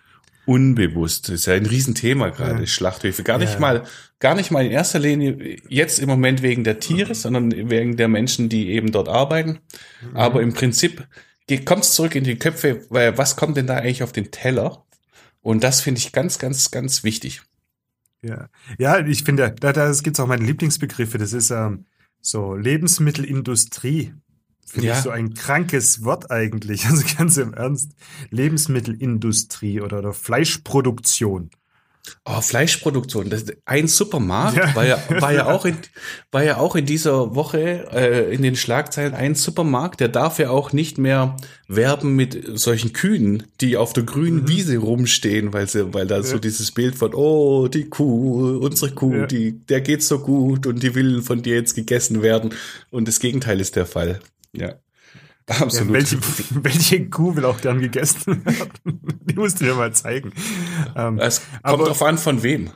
unbewusst. 0.46 1.28
Das 1.28 1.36
ist 1.36 1.46
ja 1.48 1.56
ein 1.56 1.66
Riesenthema 1.66 2.30
gerade, 2.30 2.62
Ja. 2.62 2.66
Schlachthöfe. 2.68 3.24
Gar 3.24 3.38
nicht 3.40 3.56
Ja. 3.56 3.60
mal, 3.60 3.84
gar 4.22 4.36
nicht 4.36 4.50
mal 4.50 4.66
in 4.66 4.72
erster 4.72 5.00
Linie 5.00 5.58
jetzt 5.68 6.00
im 6.00 6.08
Moment 6.08 6.42
wegen 6.42 6.64
der 6.64 6.80
Tiere, 6.80 7.14
sondern 7.14 7.52
wegen 7.70 7.98
der 7.98 8.08
Menschen, 8.08 8.48
die 8.48 8.70
eben 8.70 8.94
dort 8.94 9.10
arbeiten. 9.10 9.60
Aber 10.14 10.42
im 10.42 10.54
Prinzip 10.54 11.06
kommt 11.66 11.84
es 11.84 11.92
zurück 11.94 12.16
in 12.16 12.24
die 12.24 12.40
Köpfe, 12.40 12.86
weil 12.90 13.18
was 13.18 13.36
kommt 13.36 13.58
denn 13.58 13.68
da 13.68 13.76
eigentlich 13.76 14.04
auf 14.04 14.14
den 14.14 14.32
Teller? 14.32 14.86
Und 15.48 15.64
das 15.64 15.80
finde 15.80 16.00
ich 16.00 16.12
ganz, 16.12 16.40
ganz, 16.40 16.72
ganz 16.72 17.06
wichtig. 17.06 17.42
Ja, 18.22 18.50
ja 18.78 19.00
ich 19.00 19.24
finde, 19.24 19.56
da, 19.58 19.72
da 19.72 19.94
gibt's 19.94 20.20
auch 20.20 20.28
meine 20.28 20.44
Lieblingsbegriffe. 20.44 21.18
Das 21.18 21.32
ist 21.32 21.52
ähm, 21.52 21.86
so 22.20 22.54
Lebensmittelindustrie. 22.54 24.14
Finde 24.66 24.88
Ja. 24.90 24.98
ich 24.98 25.04
so 25.04 25.10
ein 25.10 25.36
krankes 25.36 26.04
Wort 26.04 26.32
eigentlich. 26.32 26.86
Also 26.90 27.06
ganz 27.18 27.38
im 27.38 27.54
Ernst. 27.54 27.94
Lebensmittelindustrie 28.30 29.80
oder, 29.80 30.00
oder 30.00 30.12
Fleischproduktion. 30.12 31.50
Oh, 32.26 32.42
Fleischproduktion. 32.42 33.30
Das, 33.30 33.46
ein 33.66 33.88
Supermarkt 33.88 34.58
ja. 34.58 34.76
War, 34.76 34.86
ja, 34.86 35.00
war 35.22 35.34
ja 35.34 35.46
auch 35.48 35.66
in, 35.66 35.78
war 36.32 36.44
ja 36.44 36.58
auch 36.58 36.76
in 36.76 36.86
dieser 36.86 37.36
Woche 37.36 37.88
äh, 37.92 38.34
in 38.34 38.42
den 38.42 38.56
Schlagzeilen 38.56 39.14
ein 39.14 39.36
Supermarkt, 39.36 40.00
der 40.00 40.10
darf 40.10 40.40
ja 40.40 40.50
auch 40.50 40.74
nicht 40.74 40.98
mehr 40.98 41.38
werben 41.68 42.16
mit 42.16 42.60
solchen 42.60 42.94
Kühen, 42.94 43.44
die 43.62 43.78
auf 43.78 43.94
der 43.94 44.04
grünen 44.04 44.44
mhm. 44.44 44.48
Wiese 44.48 44.78
rumstehen, 44.78 45.54
weil 45.54 45.68
sie, 45.68 45.94
weil 45.94 46.08
da 46.08 46.18
ja. 46.18 46.24
so 46.24 46.40
dieses 46.40 46.72
Bild 46.72 46.96
von, 46.96 47.14
oh, 47.14 47.68
die 47.68 47.90
Kuh, 47.90 48.58
unsere 48.58 48.92
Kuh, 48.92 49.26
die, 49.26 49.60
der 49.66 49.82
geht 49.82 50.04
so 50.04 50.20
gut 50.20 50.66
und 50.66 50.84
die 50.84 50.96
will 50.96 51.22
von 51.22 51.42
dir 51.42 51.56
jetzt 51.56 51.76
gegessen 51.76 52.22
werden. 52.22 52.54
Und 52.90 53.08
das 53.08 53.20
Gegenteil 53.20 53.60
ist 53.60 53.76
der 53.76 53.86
Fall. 53.86 54.20
Ja. 54.54 54.76
Absolut. 55.48 55.88
Ja, 55.88 55.94
welche, 55.94 56.18
welche 56.64 57.10
Kuh 57.10 57.36
will 57.36 57.46
auch 57.46 57.62
gern 57.62 57.80
gegessen 57.80 58.46
werden? 58.46 58.72
Die 59.26 59.36
musst 59.36 59.62
du 59.62 59.66
dir 59.66 59.76
mal 59.76 59.94
zeigen. 59.94 60.34
Ähm, 60.96 61.20
es 61.20 61.40
kommt 61.40 61.60
aber, 61.64 61.86
drauf 61.86 62.04
an, 62.04 62.18
von 62.18 62.44
wem. 62.44 62.72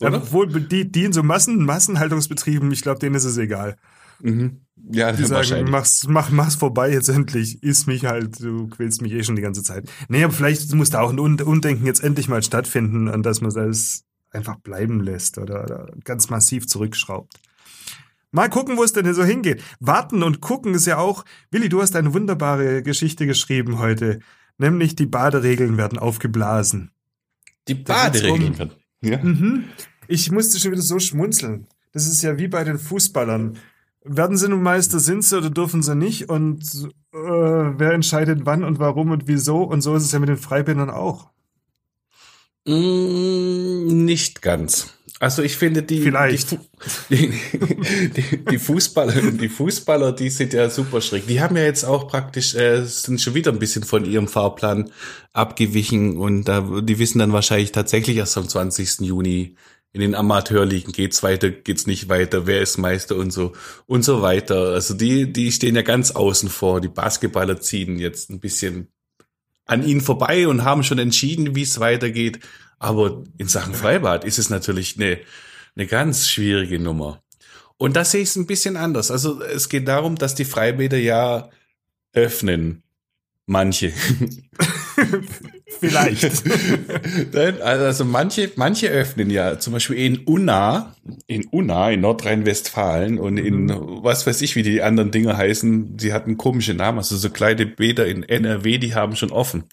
Oder? 0.00 0.16
Obwohl, 0.16 0.48
die, 0.48 0.90
die 0.90 1.04
in 1.04 1.12
so 1.12 1.22
Massen, 1.22 1.64
Massenhaltungsbetrieben, 1.64 2.72
ich 2.72 2.82
glaube, 2.82 2.98
denen 2.98 3.14
ist 3.14 3.24
es 3.24 3.36
egal. 3.36 3.76
Mhm. 4.20 4.62
Ja, 4.90 5.12
die 5.12 5.24
sagen, 5.24 5.70
mach's, 5.70 6.06
mach, 6.08 6.30
mach's 6.30 6.56
vorbei 6.56 6.90
jetzt 6.90 7.08
endlich, 7.08 7.62
iss 7.62 7.86
mich 7.86 8.04
halt, 8.04 8.42
du 8.42 8.66
quälst 8.68 9.00
mich 9.00 9.12
eh 9.12 9.22
schon 9.22 9.36
die 9.36 9.42
ganze 9.42 9.62
Zeit. 9.62 9.88
Nee, 10.08 10.24
aber 10.24 10.32
vielleicht 10.32 10.72
muss 10.74 10.90
da 10.90 11.00
auch 11.00 11.10
ein 11.10 11.18
Undenken 11.18 11.86
jetzt 11.86 12.02
endlich 12.02 12.28
mal 12.28 12.42
stattfinden, 12.42 13.08
an 13.08 13.22
das 13.22 13.40
man 13.40 13.54
das 13.54 14.04
einfach 14.30 14.56
bleiben 14.56 15.00
lässt 15.00 15.38
oder, 15.38 15.64
oder 15.64 15.92
ganz 16.04 16.28
massiv 16.28 16.66
zurückschraubt. 16.66 17.34
Mal 18.34 18.50
gucken, 18.50 18.76
wo 18.76 18.82
es 18.82 18.92
denn 18.92 19.14
so 19.14 19.22
hingeht. 19.22 19.62
Warten 19.78 20.24
und 20.24 20.40
gucken 20.40 20.74
ist 20.74 20.86
ja 20.86 20.98
auch, 20.98 21.24
Willi, 21.52 21.68
du 21.68 21.80
hast 21.80 21.94
eine 21.94 22.14
wunderbare 22.14 22.82
Geschichte 22.82 23.28
geschrieben 23.28 23.78
heute. 23.78 24.18
Nämlich 24.58 24.96
die 24.96 25.06
Baderegeln 25.06 25.76
werden 25.76 26.00
aufgeblasen. 26.00 26.90
Die 27.68 27.76
Baderegeln 27.76 28.58
werden. 28.58 28.72
Ja. 29.02 29.22
Mhm. 29.22 29.66
Ich 30.08 30.32
musste 30.32 30.58
schon 30.58 30.72
wieder 30.72 30.82
so 30.82 30.98
schmunzeln. 30.98 31.68
Das 31.92 32.08
ist 32.08 32.22
ja 32.22 32.36
wie 32.36 32.48
bei 32.48 32.64
den 32.64 32.80
Fußballern. 32.80 33.56
Werden 34.02 34.36
sie 34.36 34.48
nun 34.48 34.64
Meister, 34.64 34.98
sind 34.98 35.22
sie 35.22 35.38
oder 35.38 35.50
dürfen 35.50 35.84
sie 35.84 35.94
nicht? 35.94 36.28
Und 36.28 36.64
äh, 37.12 37.16
wer 37.16 37.92
entscheidet 37.92 38.40
wann 38.46 38.64
und 38.64 38.80
warum 38.80 39.12
und 39.12 39.28
wieso? 39.28 39.62
Und 39.62 39.82
so 39.82 39.94
ist 39.94 40.02
es 40.02 40.10
ja 40.10 40.18
mit 40.18 40.28
den 40.28 40.38
Freibädern 40.38 40.90
auch. 40.90 41.30
Mm, 42.66 44.04
nicht 44.04 44.42
ganz. 44.42 44.92
Also 45.20 45.42
ich 45.42 45.56
finde 45.56 45.82
die, 45.82 46.00
Vielleicht. 46.00 46.58
Die, 47.08 47.30
die, 48.16 48.44
die, 48.50 48.58
Fußballer, 48.58 49.30
die 49.32 49.48
Fußballer, 49.48 50.12
die 50.12 50.28
sind 50.28 50.52
ja 50.52 50.68
super 50.68 51.00
schräg. 51.00 51.26
Die 51.28 51.40
haben 51.40 51.56
ja 51.56 51.62
jetzt 51.62 51.84
auch 51.84 52.08
praktisch, 52.08 52.54
äh, 52.54 52.84
sind 52.84 53.20
schon 53.20 53.34
wieder 53.34 53.52
ein 53.52 53.60
bisschen 53.60 53.84
von 53.84 54.04
ihrem 54.04 54.26
Fahrplan 54.26 54.90
abgewichen 55.32 56.16
und 56.16 56.44
da, 56.44 56.80
die 56.82 56.98
wissen 56.98 57.20
dann 57.20 57.32
wahrscheinlich 57.32 57.72
tatsächlich 57.72 58.16
erst 58.16 58.36
am 58.36 58.48
20. 58.48 59.00
Juni 59.00 59.56
in 59.94 60.00
den 60.00 60.16
Amateurligen 60.16 60.92
geht's 60.92 61.22
weiter, 61.22 61.50
geht's 61.50 61.86
nicht 61.86 62.08
weiter, 62.08 62.48
wer 62.48 62.60
ist 62.60 62.78
Meister 62.78 63.14
und 63.14 63.32
so 63.32 63.52
und 63.86 64.04
so 64.04 64.22
weiter. 64.22 64.70
Also 64.70 64.92
die, 64.92 65.32
die 65.32 65.52
stehen 65.52 65.76
ja 65.76 65.82
ganz 65.82 66.10
außen 66.10 66.48
vor. 66.48 66.80
Die 66.80 66.88
Basketballer 66.88 67.60
ziehen 67.60 68.00
jetzt 68.00 68.28
ein 68.28 68.40
bisschen 68.40 68.88
an 69.66 69.84
ihnen 69.84 70.00
vorbei 70.00 70.48
und 70.48 70.64
haben 70.64 70.82
schon 70.82 70.98
entschieden, 70.98 71.54
wie 71.54 71.62
es 71.62 71.78
weitergeht. 71.78 72.40
Aber 72.78 73.24
in 73.38 73.48
Sachen 73.48 73.74
Freibad 73.74 74.24
ist 74.24 74.38
es 74.38 74.50
natürlich 74.50 74.96
eine, 74.96 75.18
eine 75.76 75.86
ganz 75.86 76.28
schwierige 76.28 76.78
Nummer. 76.78 77.22
Und 77.76 77.96
da 77.96 78.04
sehe 78.04 78.22
ich 78.22 78.30
es 78.30 78.36
ein 78.36 78.46
bisschen 78.46 78.76
anders. 78.76 79.10
Also 79.10 79.42
es 79.42 79.68
geht 79.68 79.88
darum, 79.88 80.16
dass 80.16 80.34
die 80.34 80.44
Freibäder 80.44 80.98
ja 80.98 81.50
öffnen. 82.12 82.82
Manche. 83.46 83.92
Vielleicht. 85.80 86.42
also 87.62 88.04
manche, 88.04 88.50
manche 88.56 88.88
öffnen 88.88 89.28
ja, 89.28 89.58
zum 89.58 89.74
Beispiel 89.74 89.98
in 89.98 90.18
Unna, 90.18 90.94
in 91.26 91.44
Unna, 91.48 91.90
in 91.90 92.00
Nordrhein-Westfalen 92.00 93.18
und 93.18 93.36
in 93.36 93.66
mhm. 93.66 94.02
was 94.02 94.26
weiß 94.26 94.40
ich, 94.42 94.56
wie 94.56 94.62
die 94.62 94.82
anderen 94.82 95.10
Dinge 95.10 95.36
heißen, 95.36 95.96
die 95.96 96.12
hatten 96.12 96.38
komische 96.38 96.74
Namen, 96.74 96.98
also 96.98 97.16
so 97.16 97.28
kleine 97.28 97.66
Bäder 97.66 98.06
in 98.06 98.22
NRW, 98.22 98.78
die 98.78 98.94
haben 98.94 99.16
schon 99.16 99.30
offen. 99.30 99.64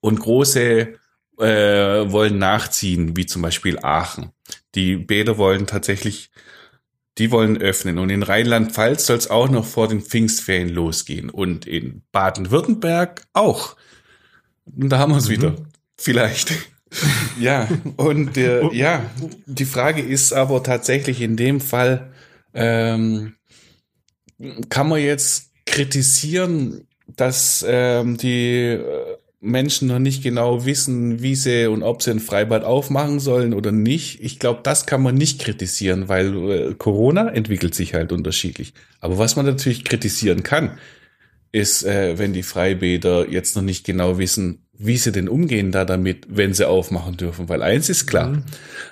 Und 0.00 0.20
große 0.20 0.94
äh, 1.38 2.10
wollen 2.10 2.38
nachziehen, 2.38 3.16
wie 3.16 3.26
zum 3.26 3.42
Beispiel 3.42 3.78
Aachen. 3.80 4.30
Die 4.74 4.96
Bäder 4.96 5.38
wollen 5.38 5.66
tatsächlich, 5.66 6.30
die 7.18 7.30
wollen 7.30 7.58
öffnen. 7.58 7.98
Und 7.98 8.10
in 8.10 8.22
Rheinland-Pfalz 8.22 9.06
soll 9.06 9.18
es 9.18 9.30
auch 9.30 9.48
noch 9.48 9.64
vor 9.64 9.88
den 9.88 10.00
Pfingstferien 10.00 10.68
losgehen. 10.68 11.30
Und 11.30 11.66
in 11.66 12.02
Baden-Württemberg 12.12 13.26
auch. 13.32 13.76
Und 14.64 14.90
da 14.90 14.98
haben 14.98 15.12
wir 15.12 15.18
es 15.18 15.28
mhm. 15.28 15.32
wieder. 15.32 15.56
Vielleicht. 15.96 16.52
ja, 17.40 17.68
und 17.96 18.36
äh, 18.36 18.60
oh. 18.62 18.70
ja, 18.72 19.04
die 19.46 19.64
Frage 19.64 20.02
ist 20.02 20.32
aber 20.32 20.62
tatsächlich 20.62 21.20
in 21.20 21.36
dem 21.36 21.60
Fall, 21.60 22.12
ähm, 22.54 23.34
kann 24.68 24.88
man 24.88 25.00
jetzt 25.00 25.50
kritisieren, 25.66 26.86
dass 27.06 27.64
ähm, 27.68 28.16
die 28.16 28.70
äh, 28.70 29.16
Menschen 29.40 29.86
noch 29.86 30.00
nicht 30.00 30.22
genau 30.22 30.64
wissen, 30.64 31.22
wie 31.22 31.36
sie 31.36 31.66
und 31.66 31.82
ob 31.82 32.02
sie 32.02 32.10
ein 32.10 32.18
Freibad 32.20 32.64
aufmachen 32.64 33.20
sollen 33.20 33.54
oder 33.54 33.70
nicht. 33.70 34.20
Ich 34.22 34.38
glaube, 34.40 34.60
das 34.64 34.86
kann 34.86 35.02
man 35.02 35.14
nicht 35.14 35.40
kritisieren, 35.40 36.08
weil 36.08 36.50
äh, 36.50 36.74
Corona 36.74 37.28
entwickelt 37.28 37.74
sich 37.74 37.94
halt 37.94 38.10
unterschiedlich. 38.10 38.74
Aber 39.00 39.18
was 39.18 39.36
man 39.36 39.46
natürlich 39.46 39.84
kritisieren 39.84 40.42
kann, 40.42 40.78
ist, 41.52 41.84
äh, 41.84 42.18
wenn 42.18 42.32
die 42.32 42.42
Freibäder 42.42 43.28
jetzt 43.30 43.54
noch 43.54 43.62
nicht 43.62 43.86
genau 43.86 44.18
wissen, 44.18 44.66
wie 44.76 44.96
sie 44.96 45.12
denn 45.12 45.28
umgehen 45.28 45.70
da 45.72 45.84
damit, 45.84 46.26
wenn 46.28 46.52
sie 46.52 46.68
aufmachen 46.68 47.16
dürfen. 47.16 47.48
Weil 47.48 47.62
eins 47.62 47.88
ist 47.88 48.06
klar, 48.06 48.30
mhm. 48.30 48.44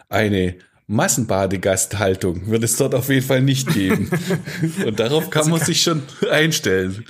eine 0.08 0.54
Massenbadegasthaltung 0.86 2.48
wird 2.48 2.62
es 2.62 2.76
dort 2.76 2.94
auf 2.94 3.08
jeden 3.08 3.26
Fall 3.26 3.42
nicht 3.42 3.72
geben. 3.74 4.10
und 4.86 5.00
darauf 5.00 5.30
kann 5.30 5.50
man 5.50 5.60
sich 5.60 5.82
schon 5.82 6.02
einstellen. 6.30 7.04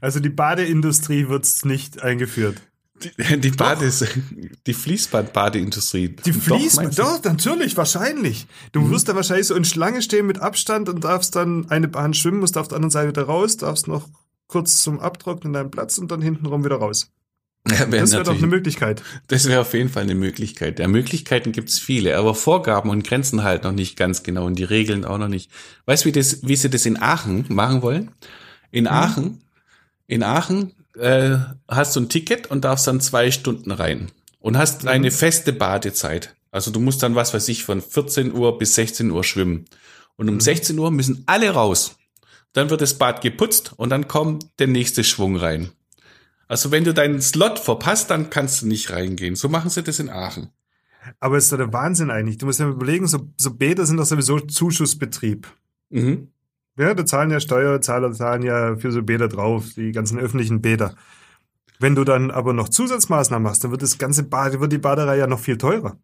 Also 0.00 0.20
die 0.20 0.28
Badeindustrie 0.28 1.28
wird 1.28 1.44
es 1.44 1.64
nicht 1.64 2.02
eingeführt. 2.02 2.60
Die, 3.02 3.40
die 3.40 3.50
Bade, 3.50 3.92
die 4.66 4.74
Fließband-Badeindustrie. 4.74 6.16
Die 6.24 6.32
Fließband, 6.32 6.98
doch, 6.98 7.18
doch, 7.18 7.24
natürlich, 7.24 7.76
wahrscheinlich. 7.76 8.46
Du 8.72 8.80
mhm. 8.80 8.90
wirst 8.90 9.08
da 9.08 9.14
wahrscheinlich 9.14 9.46
so 9.46 9.54
in 9.54 9.64
Schlange 9.64 10.02
stehen 10.02 10.26
mit 10.26 10.40
Abstand 10.40 10.88
und 10.88 11.04
darfst 11.04 11.36
dann 11.36 11.70
eine 11.70 11.86
Bahn 11.86 12.14
schwimmen, 12.14 12.40
musst 12.40 12.56
auf 12.58 12.68
der 12.68 12.76
anderen 12.76 12.90
Seite 12.90 13.08
wieder 13.10 13.24
raus, 13.24 13.56
darfst 13.56 13.86
noch 13.86 14.08
kurz 14.48 14.82
zum 14.82 14.98
Abtrocknen 14.98 15.52
deinen 15.52 15.70
Platz 15.70 15.98
und 15.98 16.10
dann 16.10 16.22
hintenrum 16.22 16.64
wieder 16.64 16.76
raus. 16.76 17.12
Ja, 17.68 17.84
das 17.86 18.12
wäre 18.12 18.24
doch 18.24 18.36
eine 18.36 18.46
Möglichkeit. 18.46 19.02
Das 19.26 19.46
wäre 19.46 19.60
auf 19.60 19.74
jeden 19.74 19.90
Fall 19.90 20.04
eine 20.04 20.14
Möglichkeit. 20.14 20.78
Ja, 20.78 20.88
Möglichkeiten 20.88 21.52
gibt's 21.52 21.78
viele, 21.78 22.16
aber 22.16 22.34
Vorgaben 22.34 22.88
und 22.88 23.04
Grenzen 23.06 23.42
halt 23.42 23.64
noch 23.64 23.72
nicht 23.72 23.96
ganz 23.96 24.22
genau 24.22 24.46
und 24.46 24.58
die 24.58 24.64
Regeln 24.64 25.04
auch 25.04 25.18
noch 25.18 25.28
nicht. 25.28 25.50
Weißt 25.84 26.04
du, 26.04 26.08
wie, 26.08 26.12
das, 26.12 26.46
wie 26.46 26.56
sie 26.56 26.70
das 26.70 26.86
in 26.86 27.00
Aachen 27.00 27.44
machen 27.48 27.82
wollen? 27.82 28.10
In 28.70 28.84
mhm. 28.84 28.90
Aachen 28.90 29.42
in 30.08 30.24
Aachen 30.24 30.74
äh, 30.98 31.36
hast 31.68 31.94
du 31.94 32.00
ein 32.00 32.08
Ticket 32.08 32.50
und 32.50 32.64
darfst 32.64 32.88
dann 32.88 33.00
zwei 33.00 33.30
Stunden 33.30 33.70
rein 33.70 34.10
und 34.40 34.58
hast 34.58 34.82
mhm. 34.82 34.88
eine 34.88 35.10
feste 35.12 35.52
Badezeit. 35.52 36.34
Also 36.50 36.70
du 36.70 36.80
musst 36.80 37.02
dann, 37.02 37.14
was 37.14 37.34
weiß 37.34 37.48
ich, 37.48 37.62
von 37.62 37.80
14 37.80 38.34
Uhr 38.34 38.58
bis 38.58 38.74
16 38.74 39.10
Uhr 39.10 39.22
schwimmen. 39.22 39.66
Und 40.16 40.28
um 40.28 40.36
mhm. 40.36 40.40
16 40.40 40.78
Uhr 40.78 40.90
müssen 40.90 41.22
alle 41.26 41.50
raus. 41.50 41.96
Dann 42.54 42.70
wird 42.70 42.80
das 42.80 42.94
Bad 42.94 43.20
geputzt 43.20 43.74
und 43.76 43.90
dann 43.90 44.08
kommt 44.08 44.46
der 44.58 44.66
nächste 44.66 45.04
Schwung 45.04 45.36
rein. 45.36 45.70
Also 46.48 46.70
wenn 46.70 46.84
du 46.84 46.94
deinen 46.94 47.20
Slot 47.20 47.58
verpasst, 47.58 48.10
dann 48.10 48.30
kannst 48.30 48.62
du 48.62 48.66
nicht 48.66 48.90
reingehen. 48.90 49.36
So 49.36 49.50
machen 49.50 49.68
sie 49.70 49.82
das 49.82 50.00
in 50.00 50.08
Aachen. 50.08 50.48
Aber 51.20 51.36
es 51.36 51.44
ist 51.44 51.52
doch 51.52 51.58
der 51.58 51.72
Wahnsinn 51.72 52.10
eigentlich. 52.10 52.38
Du 52.38 52.46
musst 52.46 52.58
ja 52.58 52.68
überlegen, 52.68 53.06
so, 53.06 53.30
so 53.36 53.54
Bäder 53.54 53.84
sind 53.86 53.98
doch 53.98 54.06
sowieso 54.06 54.40
Zuschussbetrieb. 54.40 55.46
Mhm. 55.90 56.28
Ja, 56.78 56.94
da 56.94 57.04
zahlen 57.04 57.30
ja 57.30 57.40
Steuerzahler, 57.40 58.12
zahlen 58.12 58.42
ja 58.42 58.76
für 58.76 58.92
so 58.92 59.02
Bäder 59.02 59.28
drauf, 59.28 59.64
die 59.76 59.92
ganzen 59.92 60.18
öffentlichen 60.18 60.62
Bäder. 60.62 60.94
Wenn 61.80 61.94
du 61.94 62.04
dann 62.04 62.30
aber 62.30 62.52
noch 62.52 62.68
Zusatzmaßnahmen 62.68 63.42
machst, 63.42 63.64
dann 63.64 63.70
wird 63.70 63.82
das 63.82 63.98
ganze 63.98 64.22
Bad, 64.22 64.60
wird 64.60 64.72
die 64.72 64.78
Baderei 64.78 65.16
ja 65.16 65.26
noch 65.26 65.40
viel 65.40 65.58
teurer. 65.58 65.96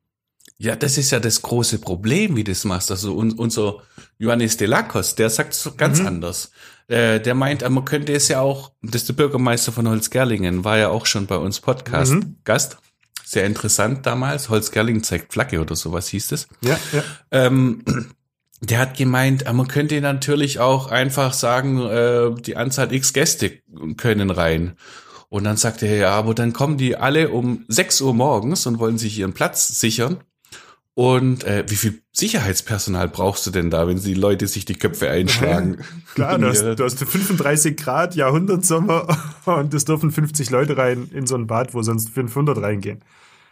Ja, 0.59 0.77
das 0.77 0.99
ist 0.99 1.11
ja 1.11 1.21
das 1.21 1.43
große 1.43 1.79
Problem, 1.79 2.37
wie 2.37 2.45
das 2.45 2.65
machst. 2.65 2.91
Also 2.91 3.17
un, 3.17 3.33
unser 3.33 3.79
Johannes 4.19 4.57
de 4.57 4.69
Lacos, 4.69 5.15
der 5.15 5.31
sagt 5.31 5.55
es 5.55 5.69
ganz 5.77 6.01
mhm. 6.01 6.07
anders. 6.07 6.51
Äh, 6.87 7.21
der 7.21 7.35
meint, 7.35 7.69
man 7.69 7.85
könnte 7.85 8.13
es 8.13 8.29
ja 8.29 8.41
auch, 8.41 8.73
das 8.83 9.03
ist 9.03 9.09
der 9.09 9.15
Bürgermeister 9.15 9.73
von 9.73 9.89
Holzgerlingen, 9.89 10.65
war 10.65 10.79
ja 10.79 10.89
auch 10.89 11.07
schon 11.07 11.27
bei 11.27 11.37
uns 11.37 11.61
Podcast 11.61 12.13
mhm. 12.13 12.37
Gast. 12.45 12.79
Sehr 13.25 13.47
interessant 13.47 14.07
damals. 14.07 14.49
Holzgerlingen 14.49 15.03
zeigt 15.03 15.33
Flagge 15.33 15.61
oder 15.61 15.75
sowas 15.75 16.09
hieß 16.09 16.33
es. 16.33 16.47
Ja, 16.61 16.79
ja. 16.93 17.03
Ähm, 17.31 17.83
der 18.71 18.79
hat 18.79 18.97
gemeint, 18.97 19.45
man 19.53 19.69
könnte 19.69 20.01
natürlich 20.01 20.61
auch 20.61 20.91
einfach 20.91 21.33
sagen, 21.33 21.81
äh, 21.81 22.31
die 22.41 22.57
Anzahl 22.57 22.93
X 22.93 23.13
Gäste 23.13 23.53
können 23.97 24.31
rein. 24.31 24.77
Und 25.29 25.45
dann 25.45 25.57
sagt 25.57 25.83
er, 25.83 25.97
ja, 25.97 26.11
aber 26.11 26.35
dann 26.35 26.53
kommen 26.53 26.77
die 26.77 26.97
alle 26.97 27.31
um 27.31 27.65
6 27.69 28.03
Uhr 28.03 28.15
morgens 28.15 28.67
und 28.67 28.79
wollen 28.79 28.99
sich 28.99 29.19
ihren 29.19 29.33
Platz 29.33 29.81
sichern. 29.81 30.19
Und 30.95 31.43
äh, 31.43 31.65
wie 31.67 31.75
viel 31.75 32.03
Sicherheitspersonal 32.13 33.09
brauchst 33.09 33.45
du 33.45 33.51
denn 33.51 33.69
da, 33.69 33.89
wenn 33.89 34.01
die 34.01 34.15
Leute 34.15 34.47
sich 34.47 34.65
die 34.65 34.77
Köpfe 34.77 35.11
einschlagen? 35.11 35.79
Klar, 36.15 36.39
du 36.39 36.47
hast, 36.47 36.63
du 36.63 36.85
hast 36.85 37.01
35 37.01 37.77
Grad, 37.77 38.15
Jahrhundertsommer 38.15 39.09
und 39.45 39.75
es 39.75 39.85
dürfen 39.85 40.13
50 40.13 40.51
Leute 40.51 40.77
rein 40.77 41.11
in 41.13 41.27
so 41.27 41.35
ein 41.35 41.49
Bad, 41.49 41.75
wo 41.75 41.83
sonst 41.83 42.11
500 42.11 42.63
reingehen. 42.63 43.01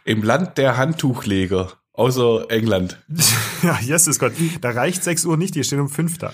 Im 0.05 0.23
Land 0.23 0.57
der 0.57 0.77
Handtuchleger. 0.77 1.73
Außer 1.93 2.49
England. 2.49 2.97
ja, 3.63 3.79
Jesus 3.79 4.19
Gott. 4.19 4.33
Da 4.61 4.71
reicht 4.71 5.03
6 5.03 5.25
Uhr 5.25 5.37
nicht, 5.37 5.55
die 5.55 5.63
stehen 5.63 5.79
um 5.79 5.89
5 5.89 6.17
da. 6.17 6.33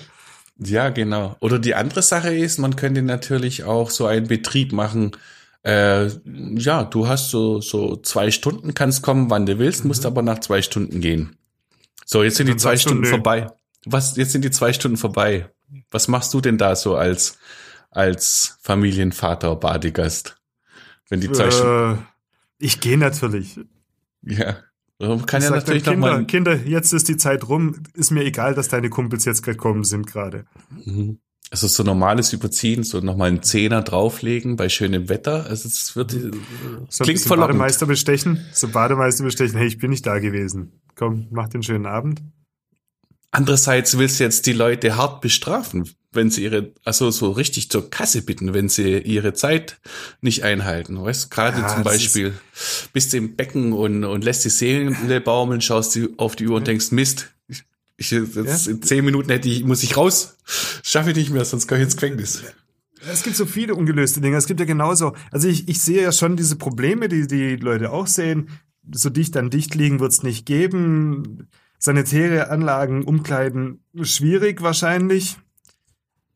Ja, 0.58 0.90
genau. 0.90 1.36
Oder 1.40 1.58
die 1.58 1.74
andere 1.74 2.02
Sache 2.02 2.34
ist, 2.34 2.58
man 2.58 2.76
könnte 2.76 3.02
natürlich 3.02 3.64
auch 3.64 3.90
so 3.90 4.06
einen 4.06 4.26
Betrieb 4.26 4.72
machen. 4.72 5.12
Äh, 5.62 6.08
ja, 6.24 6.84
du 6.84 7.08
hast 7.08 7.30
so, 7.30 7.60
so 7.60 7.96
zwei 7.96 8.30
Stunden, 8.30 8.74
kannst 8.74 9.02
kommen, 9.02 9.30
wann 9.30 9.46
du 9.46 9.58
willst, 9.58 9.84
mhm. 9.84 9.88
musst 9.88 10.06
aber 10.06 10.22
nach 10.22 10.40
zwei 10.40 10.62
Stunden 10.62 11.00
gehen. 11.00 11.36
So, 12.04 12.22
jetzt 12.22 12.36
sind 12.36 12.48
die 12.48 12.56
zwei 12.56 12.76
Stunden 12.76 13.04
vorbei. 13.04 13.46
Was, 13.84 14.16
jetzt 14.16 14.32
sind 14.32 14.44
die 14.44 14.50
zwei 14.50 14.72
Stunden 14.72 14.96
vorbei. 14.96 15.50
Was 15.90 16.08
machst 16.08 16.34
du 16.34 16.40
denn 16.40 16.58
da 16.58 16.74
so 16.76 16.96
als, 16.96 17.38
als 17.90 18.58
Familienvater, 18.62 19.54
Badegast? 19.56 20.36
Wenn 21.08 21.20
die 21.20 21.30
zwei 21.30 21.46
äh, 21.46 21.52
Stunden. 21.52 22.06
Ich 22.58 22.80
gehe 22.80 22.98
natürlich. 22.98 23.60
Ja. 24.22 24.58
Man 25.00 25.24
kann 25.24 25.40
ich 25.40 25.48
ja 25.48 25.54
natürlich 25.54 25.84
Kinder, 25.84 26.08
noch 26.08 26.16
mal 26.18 26.26
Kinder, 26.26 26.56
jetzt 26.56 26.92
ist 26.92 27.08
die 27.08 27.16
Zeit 27.16 27.48
rum. 27.48 27.82
Ist 27.94 28.10
mir 28.10 28.22
egal, 28.22 28.54
dass 28.54 28.68
deine 28.68 28.90
Kumpels 28.90 29.24
jetzt 29.24 29.42
gekommen 29.42 29.84
sind 29.84 30.06
gerade. 30.06 30.44
Mhm. 30.84 31.18
Also 31.50 31.66
so 31.66 31.82
normales 31.82 32.32
Überziehen, 32.32 32.84
so 32.84 33.00
nochmal 33.00 33.28
einen 33.28 33.42
Zehner 33.42 33.82
drauflegen 33.82 34.54
bei 34.56 34.68
schönem 34.68 35.08
Wetter. 35.08 35.46
Also 35.46 35.66
es 35.66 35.96
wird 35.96 36.14
so 36.88 37.02
klingt 37.02 37.20
voll 37.20 37.38
Bademeister 37.38 37.86
bestechen, 37.86 38.46
so 38.52 38.68
Bademeister 38.68 39.24
bestechen. 39.24 39.58
Hey, 39.58 39.66
ich 39.66 39.78
bin 39.78 39.90
nicht 39.90 40.06
da 40.06 40.20
gewesen. 40.20 40.80
Komm, 40.94 41.26
mach 41.30 41.48
den 41.48 41.64
schönen 41.64 41.86
Abend. 41.86 42.22
Andererseits 43.32 43.98
willst 43.98 44.20
du 44.20 44.24
jetzt 44.24 44.46
die 44.46 44.52
Leute 44.52 44.96
hart 44.96 45.20
bestrafen, 45.20 45.88
wenn 46.12 46.30
sie 46.30 46.44
ihre, 46.44 46.72
also 46.84 47.10
so 47.10 47.30
richtig 47.30 47.70
zur 47.70 47.90
Kasse 47.90 48.22
bitten, 48.22 48.54
wenn 48.54 48.68
sie 48.68 48.98
ihre 48.98 49.32
Zeit 49.34 49.78
nicht 50.20 50.44
einhalten. 50.44 51.00
Weißt 51.00 51.30
gerade 51.30 51.60
ja, 51.60 51.68
zum 51.68 51.82
Beispiel 51.82 52.34
bist 52.92 53.12
du 53.12 53.18
im 53.18 53.36
Becken 53.36 53.72
und, 53.72 54.04
und 54.04 54.24
lässt 54.24 54.44
die 54.44 54.50
Seele 54.50 55.20
baumeln, 55.20 55.60
schaust 55.60 55.96
du 55.96 56.08
auf 56.16 56.36
die 56.36 56.48
Uhr 56.48 56.56
und 56.56 56.66
denkst, 56.66 56.90
Mist, 56.90 57.30
ich, 57.96 58.10
jetzt 58.10 58.36
ja? 58.36 58.72
in 58.72 58.82
zehn 58.82 59.04
Minuten 59.04 59.30
hätte 59.30 59.48
ich, 59.48 59.64
muss 59.64 59.82
ich 59.82 59.96
raus. 59.96 60.36
Schaffe 60.82 61.10
ich 61.10 61.16
nicht 61.16 61.30
mehr, 61.30 61.44
sonst 61.44 61.68
komme 61.68 61.80
ich 61.80 61.84
ins 61.84 61.96
Gefängnis. 61.96 62.42
Es 63.10 63.22
gibt 63.22 63.36
so 63.36 63.46
viele 63.46 63.74
ungelöste 63.74 64.20
Dinge. 64.20 64.36
Es 64.36 64.46
gibt 64.46 64.60
ja 64.60 64.66
genauso, 64.66 65.14
also 65.30 65.48
ich, 65.48 65.68
ich 65.68 65.80
sehe 65.80 66.02
ja 66.02 66.12
schon 66.12 66.36
diese 66.36 66.56
Probleme, 66.56 67.08
die 67.08 67.26
die 67.26 67.56
Leute 67.56 67.90
auch 67.92 68.06
sehen. 68.06 68.48
So 68.92 69.10
dicht 69.10 69.36
an 69.36 69.50
dicht 69.50 69.74
liegen 69.74 70.00
wird 70.00 70.12
es 70.12 70.22
nicht 70.22 70.46
geben 70.46 71.48
sanitäre 71.80 72.50
Anlagen, 72.50 73.02
Umkleiden, 73.02 73.82
schwierig 74.02 74.62
wahrscheinlich. 74.62 75.38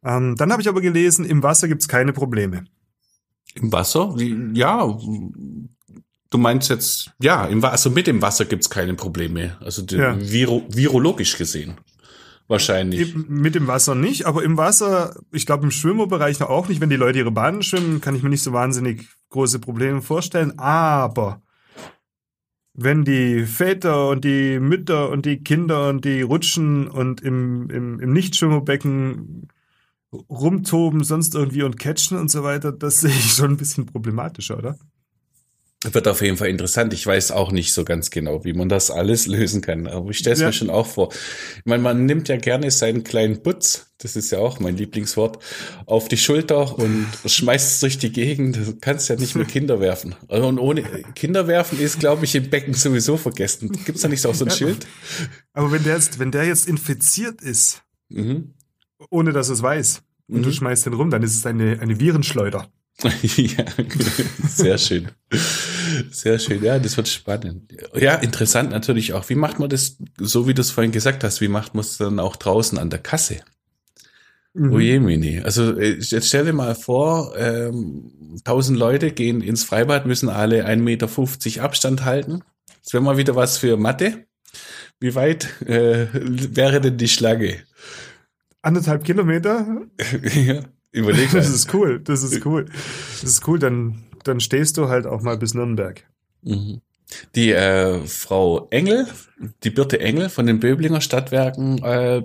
Ähm, 0.05 0.37
dann 0.37 0.53
habe 0.53 0.63
ich 0.63 0.69
aber 0.69 0.81
gelesen, 0.81 1.25
im 1.25 1.43
Wasser 1.43 1.69
gibt 1.69 1.83
es 1.83 1.89
keine 1.89 2.13
Probleme. 2.13 2.65
Im 3.55 3.73
Wasser? 3.73 4.15
Ja, 4.53 4.99
du 6.31 6.39
meinst 6.39 6.69
jetzt, 6.69 7.13
ja, 7.21 7.47
im, 7.47 7.65
also 7.65 7.91
mit 7.91 8.07
dem 8.07 8.21
Wasser 8.21 8.45
gibt 8.45 8.63
es 8.63 8.71
keine 8.71 8.95
Probleme. 8.95 9.57
Also 9.61 9.83
ja. 9.91 10.17
viro, 10.19 10.65
virologisch 10.69 11.39
gesehen. 11.39 11.75
Wahrscheinlich. 12.47 13.15
Mit 13.17 13.55
dem 13.55 13.67
Wasser 13.69 13.95
nicht, 13.95 14.27
aber 14.27 14.43
im 14.43 14.59
Wasser, 14.59 15.19
ich 15.33 15.47
glaube 15.47 15.65
im 15.65 15.71
Schwimmerbereich 15.71 16.43
auch 16.43 16.69
nicht. 16.69 16.81
Wenn 16.81 16.91
die 16.91 16.97
Leute 16.97 17.19
ihre 17.19 17.31
Bahnen 17.31 17.63
schwimmen, 17.63 18.03
kann 18.03 18.15
ich 18.15 18.23
mir 18.23 18.29
nicht 18.29 18.43
so 18.43 18.53
wahnsinnig 18.53 19.09
große 19.31 19.61
Probleme 19.61 20.03
vorstellen. 20.03 20.59
Aber 20.59 21.41
wenn 22.75 23.05
die 23.05 23.47
Väter 23.47 24.09
und 24.11 24.25
die 24.25 24.59
Mütter 24.61 25.09
und 25.09 25.25
die 25.25 25.43
Kinder 25.43 25.89
und 25.89 26.05
die 26.05 26.21
rutschen 26.21 26.87
und 26.87 27.23
im, 27.23 27.71
im, 27.71 28.01
im 28.01 28.13
Nichtschwimmerbecken 28.13 29.49
rumtoben, 30.29 31.05
sonst 31.05 31.35
irgendwie 31.35 31.63
und 31.63 31.79
catchen 31.79 32.19
und 32.19 32.31
so 32.31 32.43
weiter, 32.43 32.73
das 32.73 33.01
sehe 33.01 33.11
ich 33.11 33.33
schon 33.33 33.53
ein 33.53 33.57
bisschen 33.57 33.87
problematischer, 33.87 34.59
oder? 34.59 34.77
Wird 35.93 36.09
auf 36.09 36.23
jeden 36.23 36.39
Fall 36.39 36.49
interessant. 36.49 36.95
Ich 36.95 37.07
weiß 37.07 37.31
auch 37.31 37.53
nicht 37.53 37.75
so 37.75 37.85
ganz 37.85 38.09
genau, 38.11 38.45
wie 38.45 38.55
man 38.55 38.69
das 38.69 38.91
alles 38.91 39.27
lösen 39.27 39.61
kann. 39.61 39.87
Aber 39.87 40.11
ich 40.11 40.19
stelle 40.19 40.35
es 40.35 40.41
ja. 40.41 40.47
mir 40.47 40.53
schon 40.53 40.71
auch 40.71 40.87
vor. 40.87 41.13
Ich 41.13 41.67
meine, 41.67 41.83
man 41.83 42.07
nimmt 42.07 42.29
ja 42.29 42.37
gerne 42.37 42.71
seinen 42.71 43.05
kleinen 43.05 43.43
Putz, 43.43 43.93
das 43.99 44.17
ist 44.17 44.31
ja 44.31 44.39
auch 44.39 44.61
mein 44.61 44.77
Lieblingswort, 44.77 45.43
auf 45.87 46.09
die 46.09 46.17
Schulter 46.17 46.79
und 46.79 47.07
schmeißt 47.27 47.73
es 47.73 47.81
durch 47.81 47.99
die 47.99 48.13
Gegend. 48.13 48.57
Du 48.57 48.77
kannst 48.81 49.09
ja 49.09 49.17
nicht 49.17 49.35
mehr 49.35 49.45
Kinder 49.45 49.81
werfen. 49.81 50.15
Also 50.29 50.49
und 50.49 50.59
ohne 50.59 50.83
Kinder 51.15 51.47
werfen 51.47 51.79
ist, 51.79 52.01
glaube 52.01 52.25
ich, 52.25 52.35
im 52.35 52.49
Becken 52.49 52.75
sowieso 52.75 53.17
vergessen. 53.17 53.71
Gibt 53.85 53.97
es 53.97 54.03
da 54.03 54.09
nicht 54.09 54.25
auch 54.27 54.35
so 54.35 54.47
ein 54.47 54.51
ja, 54.51 54.57
Schild? 54.57 54.87
Aber 55.53 55.71
wenn 55.71 55.85
der 55.85 55.95
jetzt, 55.97 56.19
wenn 56.19 56.31
der 56.31 56.45
jetzt 56.45 56.67
infiziert 56.67 57.43
ist, 57.43 57.83
mhm. 58.09 58.55
Ohne 59.11 59.33
dass 59.33 59.49
es 59.49 59.63
weiß, 59.63 60.03
und 60.29 60.39
mhm. 60.39 60.43
du 60.43 60.53
schmeißt 60.53 60.87
den 60.87 60.95
rum, 60.95 61.11
dann 61.11 61.23
ist 61.23 61.37
es 61.37 61.47
eine, 61.47 61.79
eine 61.81 62.01
Virenschleuder. 62.01 62.69
ja, 63.03 63.65
sehr 64.47 64.79
schön. 64.79 65.09
Sehr 66.11 66.39
schön, 66.39 66.63
ja, 66.63 66.79
das 66.79 66.97
wird 66.97 67.09
spannend. 67.09 67.73
Ja, 67.95 68.15
interessant 68.15 68.71
natürlich 68.71 69.13
auch. 69.13 69.29
Wie 69.29 69.35
macht 69.35 69.59
man 69.59 69.69
das, 69.69 69.99
so 70.19 70.47
wie 70.47 70.55
du 70.55 70.61
es 70.61 70.71
vorhin 70.71 70.93
gesagt 70.93 71.25
hast, 71.25 71.41
wie 71.41 71.49
macht 71.49 71.75
man 71.75 71.81
es 71.81 71.99
dann 71.99 72.21
auch 72.21 72.37
draußen 72.37 72.79
an 72.79 72.91
der 72.91 73.01
Kasse? 73.01 73.41
Mhm. 74.55 74.73
Ojemini. 74.73 75.41
Also 75.41 75.77
äh, 75.77 75.99
jetzt 75.99 76.29
stell 76.29 76.45
dir 76.45 76.53
mal 76.53 76.77
vor, 76.77 77.35
ähm, 77.37 78.13
tausend 78.45 78.79
Leute 78.79 79.11
gehen 79.11 79.41
ins 79.41 79.65
Freibad, 79.65 80.07
müssen 80.07 80.29
alle 80.29 80.67
1,50 80.67 80.77
Meter 80.77 81.65
Abstand 81.65 82.05
halten. 82.05 82.43
Das 82.83 82.93
wäre 82.93 83.03
mal 83.03 83.17
wieder 83.17 83.35
was 83.35 83.59
für 83.59 83.77
Mathe. 83.77 84.27
Wie 85.01 85.17
weit 85.17 85.61
äh, 85.63 86.07
wäre 86.13 86.81
denn 86.81 86.97
die 86.97 87.09
Schlange? 87.09 87.57
Anderthalb 88.65 89.05
Kilometer? 89.05 89.83
ja. 90.35 90.63
Überleg 90.93 91.33
mal. 91.33 91.41
Das 91.41 91.51
ist 91.51 91.75
cool, 91.75 92.01
das 92.01 92.23
ist 92.23 92.47
cool. 92.47 92.67
Das 93.21 93.25
ist 93.25 93.47
cool, 93.49 93.59
dann, 93.59 94.05
dann 94.23 94.41
stehst 94.41 94.77
du 94.77 94.89
halt 94.89 95.07
auch 95.07 95.23
mal 95.23 95.37
bis 95.37 95.53
Nürnberg. 95.53 96.05
Mhm. 96.43 96.81
Die 97.35 97.51
äh, 97.51 97.99
Frau 98.07 98.69
Engel, 98.71 99.07
die 99.65 99.71
Birte 99.71 100.01
Engel 100.01 100.29
von 100.29 100.47
den 100.47 100.61
Böblinger 100.61 101.01
Stadtwerken, 101.01 101.83
äh, 101.83 102.23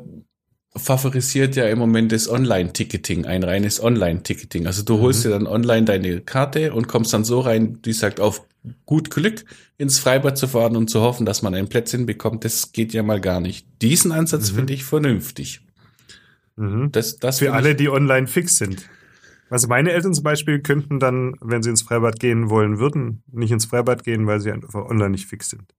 favorisiert 0.75 1.55
ja 1.55 1.65
im 1.65 1.79
Moment 1.79 2.11
das 2.11 2.29
Online-Ticketing, 2.29 3.25
ein 3.25 3.43
reines 3.43 3.83
Online-Ticketing. 3.83 4.67
Also 4.67 4.83
du 4.83 4.97
mhm. 4.97 5.01
holst 5.01 5.25
dir 5.25 5.29
dann 5.29 5.47
online 5.47 5.85
deine 5.85 6.21
Karte 6.21 6.73
und 6.73 6.87
kommst 6.87 7.11
dann 7.11 7.25
so 7.25 7.39
rein, 7.39 7.81
die 7.81 7.93
sagt, 7.93 8.19
auf 8.19 8.45
gut 8.85 9.09
Glück 9.09 9.45
ins 9.77 9.99
Freibad 9.99 10.37
zu 10.37 10.47
fahren 10.47 10.75
und 10.75 10.89
zu 10.89 11.01
hoffen, 11.01 11.25
dass 11.25 11.41
man 11.41 11.55
ein 11.55 11.69
Plätzchen 11.69 12.05
bekommt, 12.05 12.45
das 12.45 12.71
geht 12.71 12.93
ja 12.93 13.03
mal 13.03 13.19
gar 13.19 13.39
nicht. 13.39 13.65
Diesen 13.81 14.11
Ansatz 14.11 14.51
mhm. 14.51 14.57
finde 14.57 14.73
ich 14.73 14.83
vernünftig. 14.83 15.61
Mhm. 16.59 16.91
Das, 16.91 17.17
das 17.17 17.39
Für 17.39 17.53
alle, 17.53 17.73
die 17.73 17.89
online 17.89 18.27
fix 18.27 18.57
sind. 18.57 18.89
Also 19.49 19.67
meine 19.67 19.91
Eltern 19.91 20.13
zum 20.13 20.23
Beispiel 20.23 20.59
könnten 20.59 20.99
dann, 20.99 21.33
wenn 21.41 21.63
sie 21.63 21.69
ins 21.69 21.81
Freibad 21.81 22.19
gehen 22.19 22.49
wollen 22.49 22.79
würden, 22.79 23.23
nicht 23.31 23.51
ins 23.51 23.65
Freibad 23.65 24.03
gehen, 24.03 24.27
weil 24.27 24.39
sie 24.39 24.51
einfach 24.51 24.85
online 24.85 25.11
nicht 25.11 25.25
fix 25.25 25.49
sind. 25.49 25.73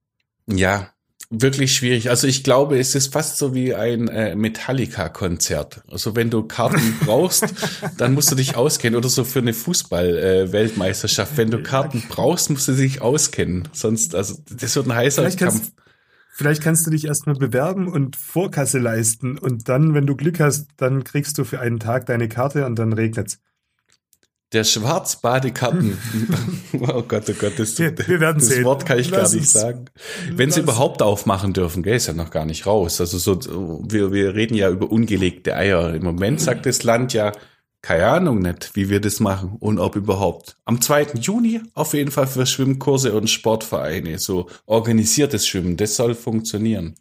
Ja, 0.46 0.88
wirklich 1.28 1.76
schwierig. 1.76 2.10
Also 2.10 2.26
ich 2.26 2.42
glaube, 2.42 2.78
es 2.78 2.94
ist 2.94 3.12
fast 3.12 3.36
so 3.36 3.54
wie 3.54 3.74
ein 3.74 4.08
äh, 4.08 4.34
Metallica-Konzert. 4.34 5.82
Also 5.88 6.16
wenn 6.16 6.30
du 6.30 6.42
Karten 6.42 6.96
brauchst, 7.04 7.44
dann 7.98 8.14
musst 8.14 8.32
du 8.32 8.34
dich 8.34 8.56
auskennen. 8.56 8.96
Oder 8.98 9.08
so 9.08 9.22
für 9.22 9.38
eine 9.38 9.52
Fußball-Weltmeisterschaft. 9.52 11.34
Äh, 11.34 11.36
wenn 11.36 11.50
du 11.50 11.62
Karten 11.62 12.02
brauchst, 12.08 12.50
musst 12.50 12.66
du 12.66 12.72
dich 12.72 13.00
auskennen. 13.02 13.68
Sonst, 13.72 14.14
also 14.16 14.34
das 14.50 14.74
wird 14.74 14.86
ein 14.86 14.94
heißer 14.94 15.22
Vielleicht 15.22 15.38
Kampf. 15.38 15.70
Vielleicht 16.40 16.62
kannst 16.62 16.86
du 16.86 16.90
dich 16.90 17.04
erstmal 17.04 17.34
bewerben 17.34 17.86
und 17.86 18.16
Vorkasse 18.16 18.78
leisten 18.78 19.36
und 19.36 19.68
dann, 19.68 19.92
wenn 19.92 20.06
du 20.06 20.16
Glück 20.16 20.40
hast, 20.40 20.68
dann 20.78 21.04
kriegst 21.04 21.36
du 21.36 21.44
für 21.44 21.60
einen 21.60 21.78
Tag 21.78 22.06
deine 22.06 22.30
Karte 22.30 22.64
und 22.64 22.78
dann 22.78 22.94
regnet's. 22.94 23.40
Der 24.54 24.64
Schwarzbadekarten. 24.64 25.98
oh 26.80 27.02
Gott, 27.02 27.24
oh 27.28 27.34
Gott, 27.38 27.58
das, 27.58 27.78
wir, 27.78 27.92
wir 28.08 28.18
das 28.18 28.46
sehen. 28.46 28.64
Wort 28.64 28.86
kann 28.86 28.98
ich 28.98 29.10
Lass 29.10 29.32
gar 29.32 29.38
nicht 29.38 29.50
sagen. 29.50 29.84
Wenn 30.32 30.50
sie 30.50 30.60
überhaupt 30.60 31.02
aufmachen 31.02 31.52
dürfen, 31.52 31.82
gell, 31.82 31.96
ist 31.96 32.06
ja 32.06 32.14
noch 32.14 32.30
gar 32.30 32.46
nicht 32.46 32.64
raus. 32.66 33.02
Also 33.02 33.18
so, 33.18 33.38
wir, 33.86 34.10
wir 34.10 34.34
reden 34.34 34.54
ja 34.54 34.70
über 34.70 34.90
ungelegte 34.90 35.54
Eier. 35.54 35.92
Im 35.92 36.04
Moment 36.04 36.40
sagt 36.40 36.64
das 36.64 36.84
Land 36.84 37.12
ja, 37.12 37.32
keine 37.82 38.06
Ahnung 38.06 38.40
nicht, 38.40 38.76
wie 38.76 38.90
wir 38.90 39.00
das 39.00 39.20
machen 39.20 39.56
und 39.58 39.78
ob 39.78 39.96
überhaupt. 39.96 40.56
Am 40.64 40.80
2. 40.80 41.14
Juni 41.14 41.62
auf 41.74 41.94
jeden 41.94 42.10
Fall 42.10 42.26
für 42.26 42.44
Schwimmkurse 42.44 43.14
und 43.14 43.30
Sportvereine, 43.30 44.18
so 44.18 44.48
organisiertes 44.66 45.46
Schwimmen, 45.46 45.76
das 45.76 45.96
soll 45.96 46.14
funktionieren. 46.14 46.94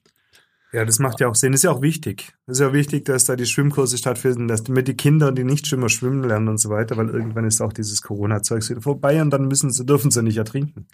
Ja, 0.71 0.85
das 0.85 0.99
macht 0.99 1.19
ja 1.19 1.27
auch 1.27 1.35
Sinn. 1.35 1.51
Das 1.51 1.59
ist 1.59 1.63
ja 1.63 1.71
auch 1.71 1.81
wichtig. 1.81 2.31
Das 2.45 2.57
ist 2.57 2.61
ja 2.61 2.73
wichtig, 2.73 3.05
dass 3.05 3.25
da 3.25 3.35
die 3.35 3.47
Schwimmkurse 3.47 3.97
stattfinden, 3.97 4.47
dass 4.47 4.63
damit 4.63 4.87
die 4.87 4.95
Kinder, 4.95 5.31
die 5.31 5.43
Nichtschwimmer 5.43 5.89
schwimmen 5.89 6.23
lernen 6.23 6.47
und 6.47 6.59
so 6.59 6.69
weiter, 6.69 6.95
weil 6.95 7.09
irgendwann 7.09 7.45
ist 7.45 7.59
auch 7.59 7.73
dieses 7.73 8.03
Corona-Zeugs 8.03 8.69
wieder 8.69 8.81
vorbei 8.81 9.19
und 9.21 9.31
dann 9.31 9.47
müssen 9.47 9.71
sie, 9.71 9.83
dürfen 9.83 10.11
sie 10.11 10.21
nicht 10.21 10.37
ertrinken. 10.37 10.87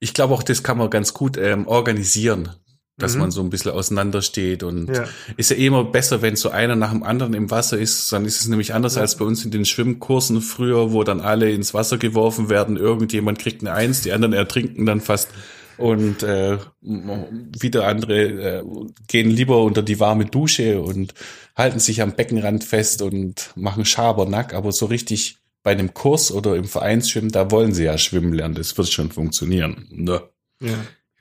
Ich 0.00 0.14
glaube 0.14 0.32
auch, 0.34 0.42
das 0.42 0.62
kann 0.62 0.78
man 0.78 0.88
ganz 0.88 1.12
gut 1.12 1.36
ähm, 1.36 1.66
organisieren 1.66 2.50
dass 2.96 3.14
mhm. 3.14 3.20
man 3.20 3.30
so 3.30 3.40
ein 3.40 3.50
bisschen 3.50 3.72
auseinandersteht 3.72 4.62
und 4.62 4.88
ja. 4.88 5.04
ist 5.36 5.50
ja 5.50 5.56
immer 5.56 5.84
besser, 5.84 6.22
wenn 6.22 6.36
so 6.36 6.50
einer 6.50 6.76
nach 6.76 6.92
dem 6.92 7.02
anderen 7.02 7.34
im 7.34 7.50
Wasser 7.50 7.78
ist, 7.78 8.12
dann 8.12 8.24
ist 8.24 8.40
es 8.40 8.46
nämlich 8.46 8.72
anders 8.72 8.94
ja. 8.94 9.00
als 9.00 9.16
bei 9.16 9.24
uns 9.24 9.44
in 9.44 9.50
den 9.50 9.64
Schwimmkursen 9.64 10.40
früher, 10.40 10.92
wo 10.92 11.02
dann 11.02 11.20
alle 11.20 11.50
ins 11.50 11.74
Wasser 11.74 11.98
geworfen 11.98 12.48
werden, 12.48 12.76
irgendjemand 12.76 13.38
kriegt 13.38 13.62
eine 13.62 13.72
Eins, 13.72 14.02
die 14.02 14.12
anderen 14.12 14.32
ertrinken 14.32 14.86
dann 14.86 15.00
fast 15.00 15.30
und 15.76 16.22
äh, 16.22 16.58
wieder 16.80 17.88
andere 17.88 18.22
äh, 18.22 18.64
gehen 19.08 19.28
lieber 19.28 19.62
unter 19.62 19.82
die 19.82 19.98
warme 19.98 20.26
Dusche 20.26 20.80
und 20.80 21.14
halten 21.56 21.80
sich 21.80 22.00
am 22.00 22.12
Beckenrand 22.12 22.62
fest 22.62 23.02
und 23.02 23.50
machen 23.56 23.84
Schabernack, 23.84 24.54
aber 24.54 24.70
so 24.70 24.86
richtig 24.86 25.38
bei 25.64 25.72
einem 25.72 25.94
Kurs 25.94 26.30
oder 26.30 26.54
im 26.56 26.66
Vereinsschwimmen, 26.66 27.32
da 27.32 27.50
wollen 27.50 27.72
sie 27.72 27.84
ja 27.84 27.98
schwimmen 27.98 28.32
lernen, 28.32 28.54
das 28.54 28.76
wird 28.76 28.88
schon 28.88 29.10
funktionieren. 29.10 29.88
Ne? 29.90 30.22
Ja, 30.60 30.74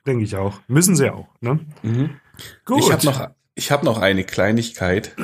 denke 0.05 0.23
ich 0.23 0.35
auch. 0.35 0.59
Müssen 0.67 0.95
sie 0.95 1.09
auch. 1.09 1.27
Ne? 1.41 1.59
Mhm. 1.81 2.11
Gut. 2.65 2.79
Ich 2.81 2.91
habe 2.91 3.05
noch, 3.05 3.29
ich 3.55 3.71
hab 3.71 3.83
noch 3.83 3.97
eine 3.99 4.23
Kleinigkeit. 4.23 5.15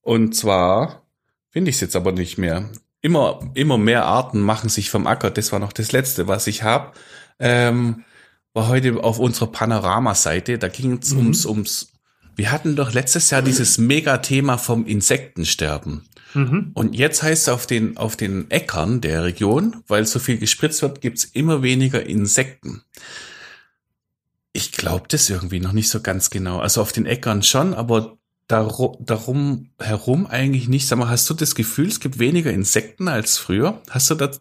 Und 0.00 0.34
zwar 0.34 1.02
finde 1.50 1.70
ich 1.70 1.76
es 1.76 1.80
jetzt 1.80 1.96
aber 1.96 2.12
nicht 2.12 2.38
mehr. 2.38 2.68
Immer, 3.00 3.40
immer 3.54 3.78
mehr 3.78 4.04
Arten 4.04 4.40
machen 4.40 4.68
sich 4.68 4.90
vom 4.90 5.06
Acker. 5.06 5.30
Das 5.30 5.52
war 5.52 5.58
noch 5.58 5.72
das 5.72 5.92
Letzte, 5.92 6.28
was 6.28 6.46
ich 6.46 6.62
habe. 6.62 6.92
Ähm, 7.38 8.04
war 8.52 8.68
heute 8.68 9.02
auf 9.02 9.18
unserer 9.18 9.48
Panorama-Seite. 9.48 10.58
Da 10.58 10.68
ging 10.68 10.98
es 10.98 11.12
mhm. 11.12 11.18
ums, 11.18 11.46
ums. 11.46 11.88
Wir 12.36 12.50
hatten 12.50 12.76
doch 12.76 12.92
letztes 12.92 13.30
Jahr 13.30 13.42
dieses 13.42 13.78
Megathema 13.78 14.56
vom 14.56 14.86
Insektensterben. 14.86 16.04
Mhm. 16.34 16.70
Und 16.74 16.94
jetzt 16.94 17.22
heißt 17.22 17.42
es 17.42 17.48
auf 17.48 17.66
den, 17.66 17.96
auf 17.96 18.16
den 18.16 18.50
Äckern 18.50 19.00
der 19.00 19.24
Region, 19.24 19.82
weil 19.86 20.06
so 20.06 20.18
viel 20.18 20.38
gespritzt 20.38 20.82
wird, 20.82 21.00
gibt's 21.00 21.24
immer 21.24 21.62
weniger 21.62 22.06
Insekten. 22.06 22.82
Ich 24.52 24.72
glaube 24.72 25.04
das 25.08 25.30
irgendwie 25.30 25.60
noch 25.60 25.72
nicht 25.72 25.88
so 25.88 26.00
ganz 26.00 26.30
genau. 26.30 26.58
Also 26.58 26.82
auf 26.82 26.92
den 26.92 27.06
Äckern 27.06 27.42
schon, 27.42 27.74
aber 27.74 28.18
darum, 28.48 28.96
darum 29.00 29.70
herum 29.78 30.26
eigentlich 30.26 30.68
nicht. 30.68 30.86
Sag 30.86 30.98
mal, 30.98 31.08
hast 31.08 31.28
du 31.30 31.34
das 31.34 31.54
Gefühl, 31.54 31.88
es 31.88 32.00
gibt 32.00 32.18
weniger 32.18 32.52
Insekten 32.52 33.08
als 33.08 33.38
früher? 33.38 33.80
Hast 33.90 34.10
du 34.10 34.14
das, 34.14 34.40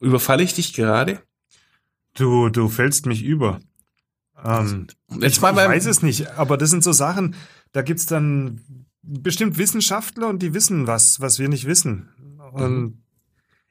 überfalle 0.00 0.42
ich 0.42 0.54
dich 0.54 0.72
gerade? 0.72 1.20
Du, 2.14 2.48
du 2.48 2.68
fällst 2.68 3.06
mich 3.06 3.22
über. 3.22 3.60
Ähm, 4.42 4.86
Jetzt 5.20 5.42
mal 5.42 5.52
ich, 5.52 5.60
ich 5.60 5.68
weiß 5.68 5.86
es 5.86 6.02
nicht, 6.02 6.30
aber 6.38 6.56
das 6.56 6.70
sind 6.70 6.84
so 6.84 6.92
Sachen, 6.92 7.34
da 7.72 7.82
gibt's 7.82 8.06
dann 8.06 8.60
bestimmt 9.02 9.58
Wissenschaftler 9.58 10.28
und 10.28 10.42
die 10.42 10.54
wissen 10.54 10.86
was, 10.86 11.20
was 11.20 11.38
wir 11.38 11.48
nicht 11.48 11.66
wissen. 11.66 12.08
Und 12.52 12.76
mhm. 12.76 13.03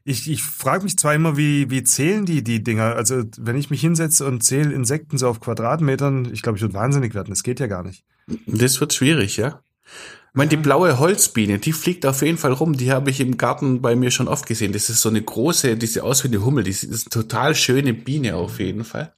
Ich, 0.06 0.30
ich 0.30 0.44
frage 0.44 0.84
mich 0.84 0.98
zwar 0.98 1.14
immer, 1.14 1.38
wie, 1.38 1.70
wie 1.70 1.84
zählen 1.84 2.26
die 2.26 2.44
die 2.44 2.64
Dinger? 2.64 2.96
Also 2.96 3.24
wenn 3.38 3.58
ich 3.58 3.70
mich 3.70 3.82
hinsetze 3.82 4.26
und 4.26 4.44
zähle 4.44 4.74
Insekten 4.74 5.18
so 5.18 5.28
auf 5.28 5.40
Quadratmetern, 5.40 6.30
ich 6.34 6.42
glaube, 6.42 6.58
ich 6.58 6.62
würde 6.62 6.74
wahnsinnig 6.74 7.14
werden. 7.14 7.30
Das 7.30 7.44
geht 7.44 7.60
ja 7.60 7.68
gar 7.68 7.84
nicht. 7.84 8.04
Das 8.46 8.80
wird 8.82 8.94
schwierig, 8.94 9.38
ja. 9.38 9.62
Ich 9.86 10.38
meine, 10.38 10.50
die 10.50 10.58
blaue 10.58 11.00
Holzbiene, 11.00 11.60
die 11.60 11.74
fliegt 11.74 12.06
auf 12.06 12.22
jeden 12.22 12.38
Fall 12.38 12.54
rum. 12.54 12.76
Die 12.76 12.92
habe 12.92 13.12
ich 13.12 13.20
im 13.20 13.38
Garten 13.38 13.82
bei 13.82 13.96
mir 13.96 14.12
schon 14.12 14.28
oft 14.28 14.46
gesehen. 14.46 14.74
Das 14.74 14.90
ist 14.90 15.02
so 15.02 15.10
eine 15.10 15.22
große, 15.22 15.78
die 15.78 15.86
sieht 15.86 16.02
aus 16.02 16.24
wie 16.24 16.30
eine 16.30 16.44
Hummel. 16.44 16.64
Die 16.64 16.72
ist 16.72 16.84
eine 16.84 17.04
total 17.10 17.56
schöne 17.56 17.94
Biene 17.94 18.36
auf 18.36 18.60
jeden 18.60 18.84
Fall. 18.84 19.14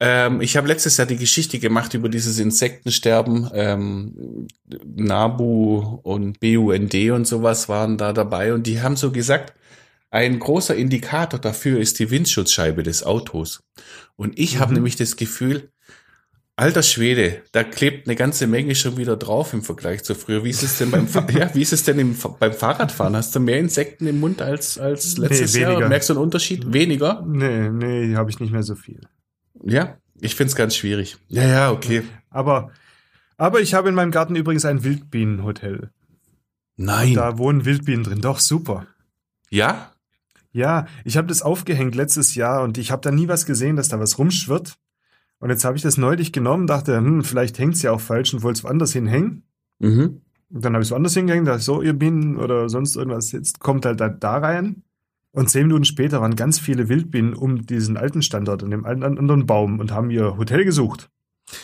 Ähm, 0.00 0.40
ich 0.40 0.56
habe 0.56 0.66
letztes 0.66 0.96
Jahr 0.96 1.06
die 1.06 1.16
Geschichte 1.16 1.58
gemacht 1.60 1.94
über 1.94 2.08
dieses 2.08 2.38
Insektensterben. 2.38 3.48
Ähm, 3.54 4.48
NABU 4.96 6.00
und 6.02 6.40
BUND 6.40 6.94
und 7.12 7.26
sowas 7.26 7.68
waren 7.68 7.96
da 7.96 8.12
dabei 8.12 8.52
und 8.52 8.66
die 8.66 8.82
haben 8.82 8.96
so 8.96 9.12
gesagt, 9.12 9.54
ein 10.14 10.38
großer 10.38 10.76
Indikator 10.76 11.40
dafür 11.40 11.80
ist 11.80 11.98
die 11.98 12.08
Windschutzscheibe 12.08 12.84
des 12.84 13.02
Autos. 13.02 13.64
Und 14.14 14.38
ich 14.38 14.54
mhm. 14.54 14.60
habe 14.60 14.74
nämlich 14.74 14.94
das 14.94 15.16
Gefühl, 15.16 15.72
alter 16.54 16.84
Schwede, 16.84 17.42
da 17.50 17.64
klebt 17.64 18.06
eine 18.06 18.14
ganze 18.14 18.46
Menge 18.46 18.76
schon 18.76 18.96
wieder 18.96 19.16
drauf 19.16 19.52
im 19.52 19.62
Vergleich 19.62 20.04
zu 20.04 20.14
früher. 20.14 20.44
Wie 20.44 20.50
ist 20.50 20.62
es 20.62 20.78
denn 20.78 20.92
beim, 20.92 21.08
ja, 21.36 21.52
wie 21.52 21.62
ist 21.62 21.72
es 21.72 21.82
denn 21.82 21.98
im, 21.98 22.16
beim 22.38 22.52
Fahrradfahren? 22.52 23.16
Hast 23.16 23.34
du 23.34 23.40
mehr 23.40 23.58
Insekten 23.58 24.06
im 24.06 24.20
Mund 24.20 24.40
als, 24.40 24.78
als 24.78 25.18
letztes 25.18 25.54
nee, 25.54 25.62
Jahr? 25.62 25.88
Merkst 25.88 26.10
du 26.10 26.12
einen 26.12 26.22
Unterschied? 26.22 26.72
Weniger? 26.72 27.24
Nee, 27.26 27.70
nee, 27.70 28.14
habe 28.14 28.30
ich 28.30 28.38
nicht 28.38 28.52
mehr 28.52 28.62
so 28.62 28.76
viel. 28.76 29.00
Ja, 29.64 29.96
ich 30.20 30.36
find's 30.36 30.54
ganz 30.54 30.76
schwierig. 30.76 31.16
Ja, 31.26 31.44
ja, 31.44 31.72
okay. 31.72 32.04
Aber, 32.30 32.70
aber 33.36 33.60
ich 33.60 33.74
habe 33.74 33.88
in 33.88 33.96
meinem 33.96 34.12
Garten 34.12 34.36
übrigens 34.36 34.64
ein 34.64 34.84
Wildbienenhotel. 34.84 35.90
Nein. 36.76 37.08
Und 37.08 37.14
da 37.16 37.36
wohnen 37.36 37.64
Wildbienen 37.64 38.04
drin. 38.04 38.20
Doch, 38.20 38.38
super. 38.38 38.86
Ja? 39.50 39.90
Ja, 40.54 40.86
ich 41.04 41.16
habe 41.16 41.26
das 41.26 41.42
aufgehängt 41.42 41.96
letztes 41.96 42.36
Jahr 42.36 42.62
und 42.62 42.78
ich 42.78 42.92
habe 42.92 43.02
da 43.02 43.10
nie 43.10 43.26
was 43.26 43.44
gesehen, 43.44 43.74
dass 43.74 43.88
da 43.88 43.98
was 43.98 44.18
rumschwirrt. 44.18 44.78
Und 45.40 45.50
jetzt 45.50 45.64
habe 45.64 45.76
ich 45.76 45.82
das 45.82 45.98
neulich 45.98 46.32
genommen, 46.32 46.68
dachte, 46.68 46.96
hm, 46.96 47.24
vielleicht 47.24 47.58
hängt's 47.58 47.82
ja 47.82 47.90
auch 47.90 48.00
falsch 48.00 48.32
und 48.32 48.42
wollte 48.44 48.58
es 48.58 48.64
woanders 48.64 48.92
hinhängen. 48.92 49.42
Mhm. 49.80 50.22
Und 50.50 50.64
dann 50.64 50.74
habe 50.74 50.82
ich 50.82 50.86
es 50.86 50.92
woanders 50.92 51.14
hingehängt, 51.14 51.48
dachte 51.48 51.60
so, 51.60 51.82
ihr 51.82 51.92
Bienen 51.92 52.36
oder 52.36 52.68
sonst 52.68 52.94
irgendwas, 52.94 53.32
jetzt 53.32 53.58
kommt 53.58 53.84
halt 53.84 54.00
da, 54.00 54.08
da 54.08 54.38
rein. 54.38 54.84
Und 55.32 55.50
zehn 55.50 55.66
Minuten 55.66 55.84
später 55.84 56.20
waren 56.20 56.36
ganz 56.36 56.60
viele 56.60 56.88
Wildbienen 56.88 57.34
um 57.34 57.66
diesen 57.66 57.96
alten 57.96 58.22
Standort 58.22 58.62
und 58.62 58.70
dem 58.70 58.84
anderen 58.84 59.46
Baum 59.46 59.80
und 59.80 59.90
haben 59.90 60.10
ihr 60.10 60.36
Hotel 60.38 60.64
gesucht. 60.64 61.10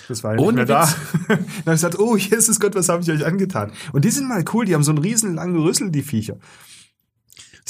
Das 0.09 0.25
war 0.25 0.35
ja 0.35 0.41
nicht 0.41 0.55
mehr 0.55 0.67
da. 0.67 0.89
dann 1.29 1.39
habe 1.39 1.45
ich 1.67 1.71
gesagt, 1.71 2.01
oh, 2.01 2.17
Jesus 2.17 2.59
Gott, 2.59 2.75
was 2.75 2.89
habe 2.89 3.03
ich 3.05 3.11
euch 3.13 3.25
angetan? 3.25 3.71
Und 3.93 4.05
die 4.05 4.11
sind 4.11 4.29
mal 4.29 4.45
cool, 4.53 4.65
die 4.65 4.75
haben 4.75 4.83
so 4.83 4.91
einen 4.91 4.99
riesen 4.99 5.37
langen 5.37 5.57
Rüssel, 5.57 5.93
die 5.93 6.03
Viecher. 6.03 6.39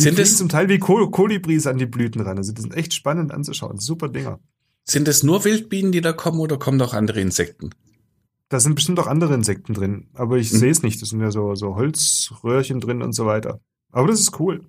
Die 0.00 0.04
sind 0.04 0.18
es 0.18 0.38
zum 0.38 0.48
Teil 0.48 0.68
wie 0.70 0.78
Kol 0.78 1.10
Kolibris 1.10 1.66
an 1.66 1.76
die 1.76 1.86
Blüten 1.86 2.22
ran. 2.22 2.38
Also 2.38 2.52
die 2.52 2.62
sind 2.62 2.74
echt 2.74 2.94
spannend 2.94 3.32
anzuschauen. 3.32 3.78
Super 3.78 4.08
Dinger. 4.08 4.40
Sind 4.84 5.08
es 5.08 5.22
nur 5.22 5.44
Wildbienen, 5.44 5.92
die 5.92 6.00
da 6.00 6.12
kommen 6.12 6.40
oder 6.40 6.58
kommen 6.58 6.80
auch 6.80 6.94
andere 6.94 7.20
Insekten? 7.20 7.70
Da 8.48 8.58
sind 8.60 8.74
bestimmt 8.74 8.98
auch 8.98 9.06
andere 9.06 9.34
Insekten 9.34 9.74
drin, 9.74 10.08
aber 10.14 10.38
ich 10.38 10.52
mhm. 10.52 10.56
sehe 10.56 10.70
es 10.70 10.82
nicht. 10.82 11.00
Das 11.02 11.10
sind 11.10 11.20
ja 11.20 11.30
so, 11.30 11.54
so 11.54 11.76
Holzröhrchen 11.76 12.80
drin 12.80 13.02
und 13.02 13.12
so 13.12 13.26
weiter. 13.26 13.60
Aber 13.92 14.08
das 14.08 14.20
ist 14.20 14.40
cool. 14.40 14.64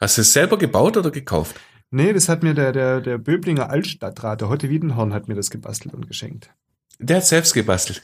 Hast 0.00 0.18
du 0.18 0.22
es 0.22 0.32
selber 0.32 0.56
gebaut 0.56 0.96
oder 0.96 1.10
gekauft? 1.10 1.56
Nee, 1.90 2.12
das 2.12 2.28
hat 2.28 2.42
mir 2.42 2.54
der, 2.54 2.72
der, 2.72 3.00
der 3.00 3.18
Böblinger 3.18 3.70
Altstadtrat, 3.70 4.40
der 4.40 4.48
Heute 4.48 4.70
Wiedenhorn, 4.70 5.12
hat 5.12 5.28
mir 5.28 5.34
das 5.34 5.50
gebastelt 5.50 5.94
und 5.94 6.06
geschenkt. 6.06 6.50
Der 6.98 7.16
hat 7.16 7.26
selbst 7.26 7.54
gebastelt. 7.54 8.02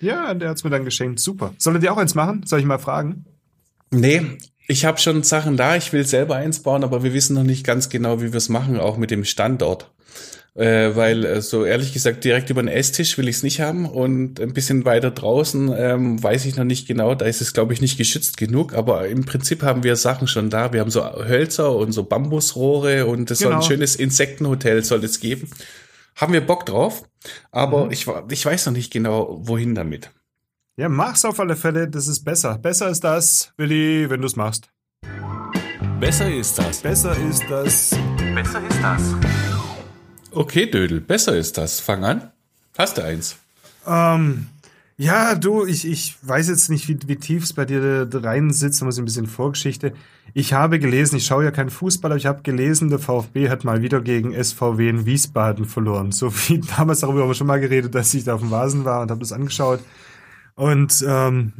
Ja, 0.00 0.34
der 0.34 0.50
hat's 0.50 0.64
mir 0.64 0.70
dann 0.70 0.84
geschenkt. 0.84 1.20
Super. 1.20 1.54
Soll 1.58 1.76
er 1.76 1.80
dir 1.80 1.92
auch 1.92 1.96
eins 1.96 2.14
machen? 2.14 2.42
Soll 2.44 2.60
ich 2.60 2.66
mal 2.66 2.78
fragen? 2.78 3.24
Nee, 3.90 4.38
ich 4.66 4.84
habe 4.84 4.98
schon 4.98 5.22
Sachen 5.22 5.56
da. 5.56 5.76
Ich 5.76 5.92
will 5.92 6.06
selber 6.06 6.36
eins 6.36 6.60
bauen, 6.60 6.84
aber 6.84 7.02
wir 7.02 7.12
wissen 7.12 7.34
noch 7.34 7.42
nicht 7.42 7.64
ganz 7.64 7.88
genau, 7.88 8.20
wie 8.20 8.32
wir 8.32 8.38
es 8.38 8.48
machen, 8.48 8.78
auch 8.78 8.96
mit 8.96 9.10
dem 9.10 9.24
Standort 9.24 9.90
äh, 10.54 10.94
weil 10.94 11.24
äh, 11.24 11.42
so 11.42 11.64
ehrlich 11.64 11.92
gesagt 11.92 12.24
direkt 12.24 12.50
über 12.50 12.62
den 12.62 12.68
Esstisch 12.68 13.18
will 13.18 13.28
ich 13.28 13.36
es 13.36 13.42
nicht 13.42 13.60
haben 13.60 13.86
und 13.86 14.40
ein 14.40 14.54
bisschen 14.54 14.84
weiter 14.84 15.10
draußen 15.10 15.72
ähm, 15.76 16.22
weiß 16.22 16.44
ich 16.44 16.56
noch 16.56 16.64
nicht 16.64 16.86
genau, 16.86 17.14
da 17.14 17.26
ist 17.26 17.40
es 17.40 17.52
glaube 17.52 17.72
ich 17.72 17.80
nicht 17.80 17.98
geschützt 17.98 18.36
genug, 18.36 18.72
aber 18.74 19.08
im 19.08 19.24
Prinzip 19.24 19.62
haben 19.62 19.82
wir 19.82 19.96
Sachen 19.96 20.28
schon 20.28 20.50
da, 20.50 20.72
wir 20.72 20.80
haben 20.80 20.90
so 20.90 21.02
Hölzer 21.02 21.74
und 21.74 21.92
so 21.92 22.04
Bambusrohre 22.04 23.06
und 23.06 23.30
es 23.30 23.38
genau. 23.38 23.50
soll 23.50 23.54
ein 23.54 23.60
genau. 23.60 23.68
schönes 23.68 23.96
Insektenhotel 23.96 24.84
soll 24.84 25.02
es 25.04 25.20
geben. 25.20 25.50
Haben 26.16 26.32
wir 26.32 26.46
Bock 26.46 26.64
drauf, 26.64 27.02
aber 27.50 27.86
mhm. 27.86 27.90
ich, 27.90 28.06
ich 28.30 28.46
weiß 28.46 28.66
noch 28.66 28.72
nicht 28.72 28.92
genau, 28.92 29.40
wohin 29.42 29.74
damit. 29.74 30.10
Ja, 30.76 30.88
mach's 30.88 31.24
auf 31.24 31.38
alle 31.38 31.54
Fälle, 31.54 31.86
das 31.86 32.08
ist 32.08 32.24
besser. 32.24 32.58
Besser 32.58 32.88
ist 32.88 33.04
das, 33.04 33.52
Willi, 33.56 34.10
wenn 34.10 34.20
du's 34.20 34.34
machst. 34.34 34.70
Besser 36.00 36.28
ist 36.28 36.58
das. 36.58 36.82
Besser 36.82 37.16
ist 37.16 37.44
das. 37.48 37.90
Besser 38.34 38.60
ist 38.68 38.82
das. 38.82 39.14
Okay, 40.32 40.66
Dödel, 40.68 41.00
besser 41.00 41.36
ist 41.36 41.58
das. 41.58 41.78
Fang 41.78 42.04
an. 42.04 42.32
Hast 42.76 42.98
du 42.98 43.04
eins? 43.04 43.36
Ähm, 43.86 44.48
ja, 44.96 45.36
du, 45.36 45.64
ich, 45.64 45.86
ich 45.86 46.16
weiß 46.22 46.48
jetzt 46.48 46.68
nicht, 46.70 46.88
wie, 46.88 46.98
wie 47.06 47.16
tief 47.16 47.44
es 47.44 47.52
bei 47.52 47.66
dir 47.66 48.04
da 48.04 48.18
rein 48.18 48.50
sitzt, 48.50 48.82
aber 48.82 48.90
so 48.90 49.00
ein 49.00 49.04
bisschen 49.04 49.28
Vorgeschichte. 49.28 49.92
Ich 50.32 50.54
habe 50.54 50.80
gelesen, 50.80 51.18
ich 51.18 51.26
schaue 51.26 51.44
ja 51.44 51.52
keinen 51.52 51.70
Fußball, 51.70 52.10
aber 52.10 52.18
ich 52.18 52.26
habe 52.26 52.42
gelesen, 52.42 52.90
der 52.90 52.98
VfB 52.98 53.48
hat 53.48 53.62
mal 53.62 53.80
wieder 53.80 54.00
gegen 54.00 54.32
SVW 54.32 54.88
in 54.88 55.06
Wiesbaden 55.06 55.66
verloren. 55.66 56.10
So 56.10 56.34
wie 56.34 56.60
damals 56.76 56.98
darüber 56.98 57.20
haben 57.20 57.28
wir 57.28 57.34
schon 57.34 57.46
mal 57.46 57.60
geredet, 57.60 57.94
dass 57.94 58.12
ich 58.12 58.24
da 58.24 58.34
auf 58.34 58.40
dem 58.40 58.50
Vasen 58.50 58.84
war 58.84 59.02
und 59.02 59.12
habe 59.12 59.20
das 59.20 59.30
angeschaut. 59.30 59.78
Und 60.54 61.04
ähm, 61.06 61.52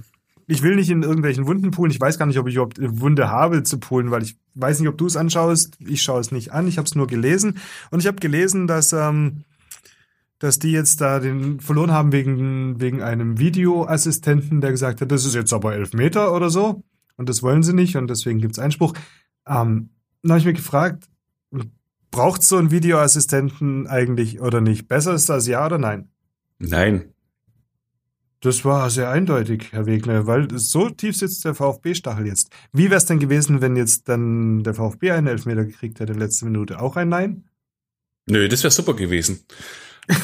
ich 0.46 0.62
will 0.62 0.76
nicht 0.76 0.90
in 0.90 1.02
irgendwelchen 1.02 1.46
Wunden 1.46 1.70
poolen. 1.70 1.90
Ich 1.90 2.00
weiß 2.00 2.18
gar 2.18 2.26
nicht, 2.26 2.38
ob 2.38 2.46
ich 2.46 2.54
überhaupt 2.54 2.78
eine 2.78 3.00
Wunde 3.00 3.30
habe 3.30 3.62
zu 3.62 3.78
poolen, 3.78 4.10
weil 4.10 4.22
ich 4.22 4.36
weiß 4.54 4.80
nicht, 4.80 4.88
ob 4.88 4.98
du 4.98 5.06
es 5.06 5.16
anschaust. 5.16 5.76
Ich 5.80 6.02
schaue 6.02 6.20
es 6.20 6.32
nicht 6.32 6.52
an. 6.52 6.68
Ich 6.68 6.78
habe 6.78 6.86
es 6.86 6.94
nur 6.94 7.06
gelesen. 7.06 7.58
Und 7.90 8.00
ich 8.00 8.06
habe 8.06 8.18
gelesen, 8.18 8.66
dass, 8.66 8.92
ähm, 8.92 9.44
dass 10.38 10.58
die 10.58 10.72
jetzt 10.72 11.00
da 11.00 11.18
den 11.18 11.60
verloren 11.60 11.92
haben 11.92 12.12
wegen, 12.12 12.80
wegen 12.80 13.02
einem 13.02 13.38
Videoassistenten, 13.38 14.60
der 14.60 14.70
gesagt 14.70 15.00
hat, 15.00 15.10
das 15.10 15.24
ist 15.24 15.34
jetzt 15.34 15.52
aber 15.52 15.74
elf 15.74 15.92
Meter 15.94 16.34
oder 16.34 16.50
so. 16.50 16.82
Und 17.16 17.28
das 17.28 17.42
wollen 17.42 17.62
sie 17.62 17.72
nicht 17.72 17.96
und 17.96 18.08
deswegen 18.08 18.40
gibt's 18.40 18.58
Einspruch. 18.58 18.92
Ähm, 19.46 19.90
dann 20.22 20.32
habe 20.32 20.40
ich 20.40 20.46
mir 20.46 20.52
gefragt, 20.52 21.08
braucht 22.10 22.42
so 22.42 22.56
ein 22.58 22.70
Videoassistenten 22.70 23.86
eigentlich 23.86 24.40
oder 24.40 24.60
nicht? 24.60 24.88
Besser 24.88 25.14
ist 25.14 25.28
das 25.28 25.46
ja 25.46 25.64
oder 25.64 25.78
nein? 25.78 26.08
Nein. 26.58 27.13
Das 28.44 28.62
war 28.62 28.90
sehr 28.90 29.08
eindeutig, 29.08 29.68
Herr 29.70 29.86
Wegner, 29.86 30.26
weil 30.26 30.48
so 30.58 30.90
tief 30.90 31.16
sitzt 31.16 31.46
der 31.46 31.54
VfB-Stachel 31.54 32.26
jetzt. 32.26 32.50
Wie 32.74 32.90
wäre 32.90 32.96
es 32.96 33.06
denn 33.06 33.18
gewesen, 33.18 33.62
wenn 33.62 33.74
jetzt 33.74 34.06
dann 34.10 34.62
der 34.62 34.74
VfB 34.74 35.12
einen 35.12 35.28
Elfmeter 35.28 35.64
gekriegt 35.64 35.98
hätte 35.98 36.12
in 36.12 36.18
der 36.18 36.26
letzten 36.26 36.52
Minute? 36.52 36.78
Auch 36.78 36.96
ein 36.96 37.08
Nein? 37.08 37.44
Nö, 38.26 38.46
das 38.46 38.62
wäre 38.62 38.70
super 38.70 38.92
gewesen. 38.92 39.46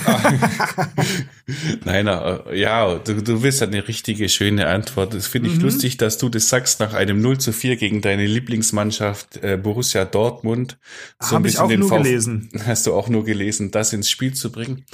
Nein, 1.87 2.09
äh, 2.09 2.61
ja, 2.61 2.99
du, 2.99 3.23
du 3.23 3.43
willst 3.43 3.63
eine 3.63 3.89
richtige, 3.89 4.29
schöne 4.29 4.67
Antwort. 4.67 5.15
Das 5.15 5.27
finde 5.27 5.49
ich 5.49 5.57
mhm. 5.57 5.63
lustig, 5.63 5.97
dass 5.97 6.19
du 6.19 6.29
das 6.29 6.51
sagst 6.51 6.79
nach 6.81 6.93
einem 6.93 7.23
0 7.23 7.39
zu 7.39 7.55
4 7.55 7.77
gegen 7.77 8.03
deine 8.03 8.27
Lieblingsmannschaft 8.27 9.39
äh, 9.39 9.57
Borussia 9.57 10.05
Dortmund. 10.05 10.79
So 11.21 11.37
Habe 11.37 11.49
ich 11.49 11.59
auch 11.59 11.71
nur 11.71 11.89
Vf 11.89 11.97
gelesen. 11.97 12.51
Hast 12.67 12.87
du 12.87 12.93
auch 12.93 13.09
nur 13.09 13.25
gelesen, 13.25 13.71
das 13.71 13.95
ins 13.95 14.11
Spiel 14.11 14.35
zu 14.35 14.53
bringen. 14.53 14.85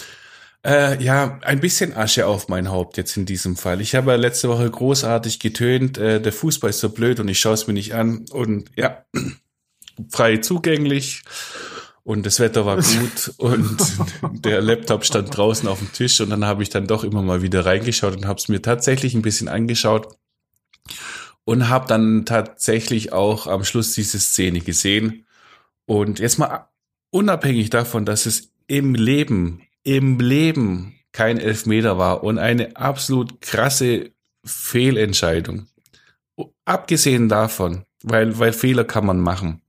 Äh, 0.64 1.02
ja, 1.02 1.38
ein 1.42 1.60
bisschen 1.60 1.96
Asche 1.96 2.26
auf 2.26 2.48
mein 2.48 2.70
Haupt 2.70 2.96
jetzt 2.96 3.16
in 3.16 3.26
diesem 3.26 3.56
Fall. 3.56 3.80
Ich 3.80 3.94
habe 3.94 4.10
ja 4.10 4.16
letzte 4.16 4.48
Woche 4.48 4.68
großartig 4.68 5.38
getönt, 5.38 5.98
äh, 5.98 6.20
der 6.20 6.32
Fußball 6.32 6.70
ist 6.70 6.80
so 6.80 6.88
blöd 6.90 7.20
und 7.20 7.28
ich 7.28 7.38
schaue 7.38 7.54
es 7.54 7.66
mir 7.66 7.72
nicht 7.74 7.94
an. 7.94 8.24
Und 8.30 8.70
ja, 8.76 9.04
frei 10.10 10.38
zugänglich. 10.38 11.22
und 12.02 12.24
das 12.24 12.38
Wetter 12.38 12.64
war 12.66 12.76
gut 12.76 13.34
und 13.38 13.76
der 14.44 14.60
Laptop 14.60 15.04
stand 15.04 15.36
draußen 15.36 15.68
auf 15.68 15.80
dem 15.80 15.92
Tisch 15.92 16.20
und 16.20 16.30
dann 16.30 16.44
habe 16.44 16.62
ich 16.62 16.68
dann 16.70 16.86
doch 16.86 17.02
immer 17.04 17.22
mal 17.22 17.42
wieder 17.42 17.66
reingeschaut 17.66 18.16
und 18.16 18.26
habe 18.26 18.38
es 18.38 18.48
mir 18.48 18.62
tatsächlich 18.62 19.14
ein 19.14 19.22
bisschen 19.22 19.48
angeschaut 19.48 20.16
und 21.44 21.68
habe 21.68 21.86
dann 21.88 22.24
tatsächlich 22.24 23.12
auch 23.12 23.46
am 23.46 23.64
Schluss 23.64 23.92
diese 23.92 24.20
Szene 24.20 24.60
gesehen 24.60 25.26
und 25.86 26.18
jetzt 26.18 26.38
mal 26.38 26.68
unabhängig 27.10 27.70
davon, 27.70 28.04
dass 28.04 28.26
es 28.26 28.52
im 28.66 28.94
Leben, 28.94 29.62
im 29.86 30.20
Leben 30.20 30.98
kein 31.12 31.38
Elfmeter 31.38 31.96
war 31.96 32.22
und 32.22 32.38
eine 32.38 32.76
absolut 32.76 33.40
krasse 33.40 34.10
Fehlentscheidung. 34.44 35.66
Abgesehen 36.64 37.28
davon, 37.28 37.84
weil, 38.02 38.38
weil 38.38 38.52
Fehler 38.52 38.84
kann 38.84 39.06
man 39.06 39.20
machen 39.20 39.62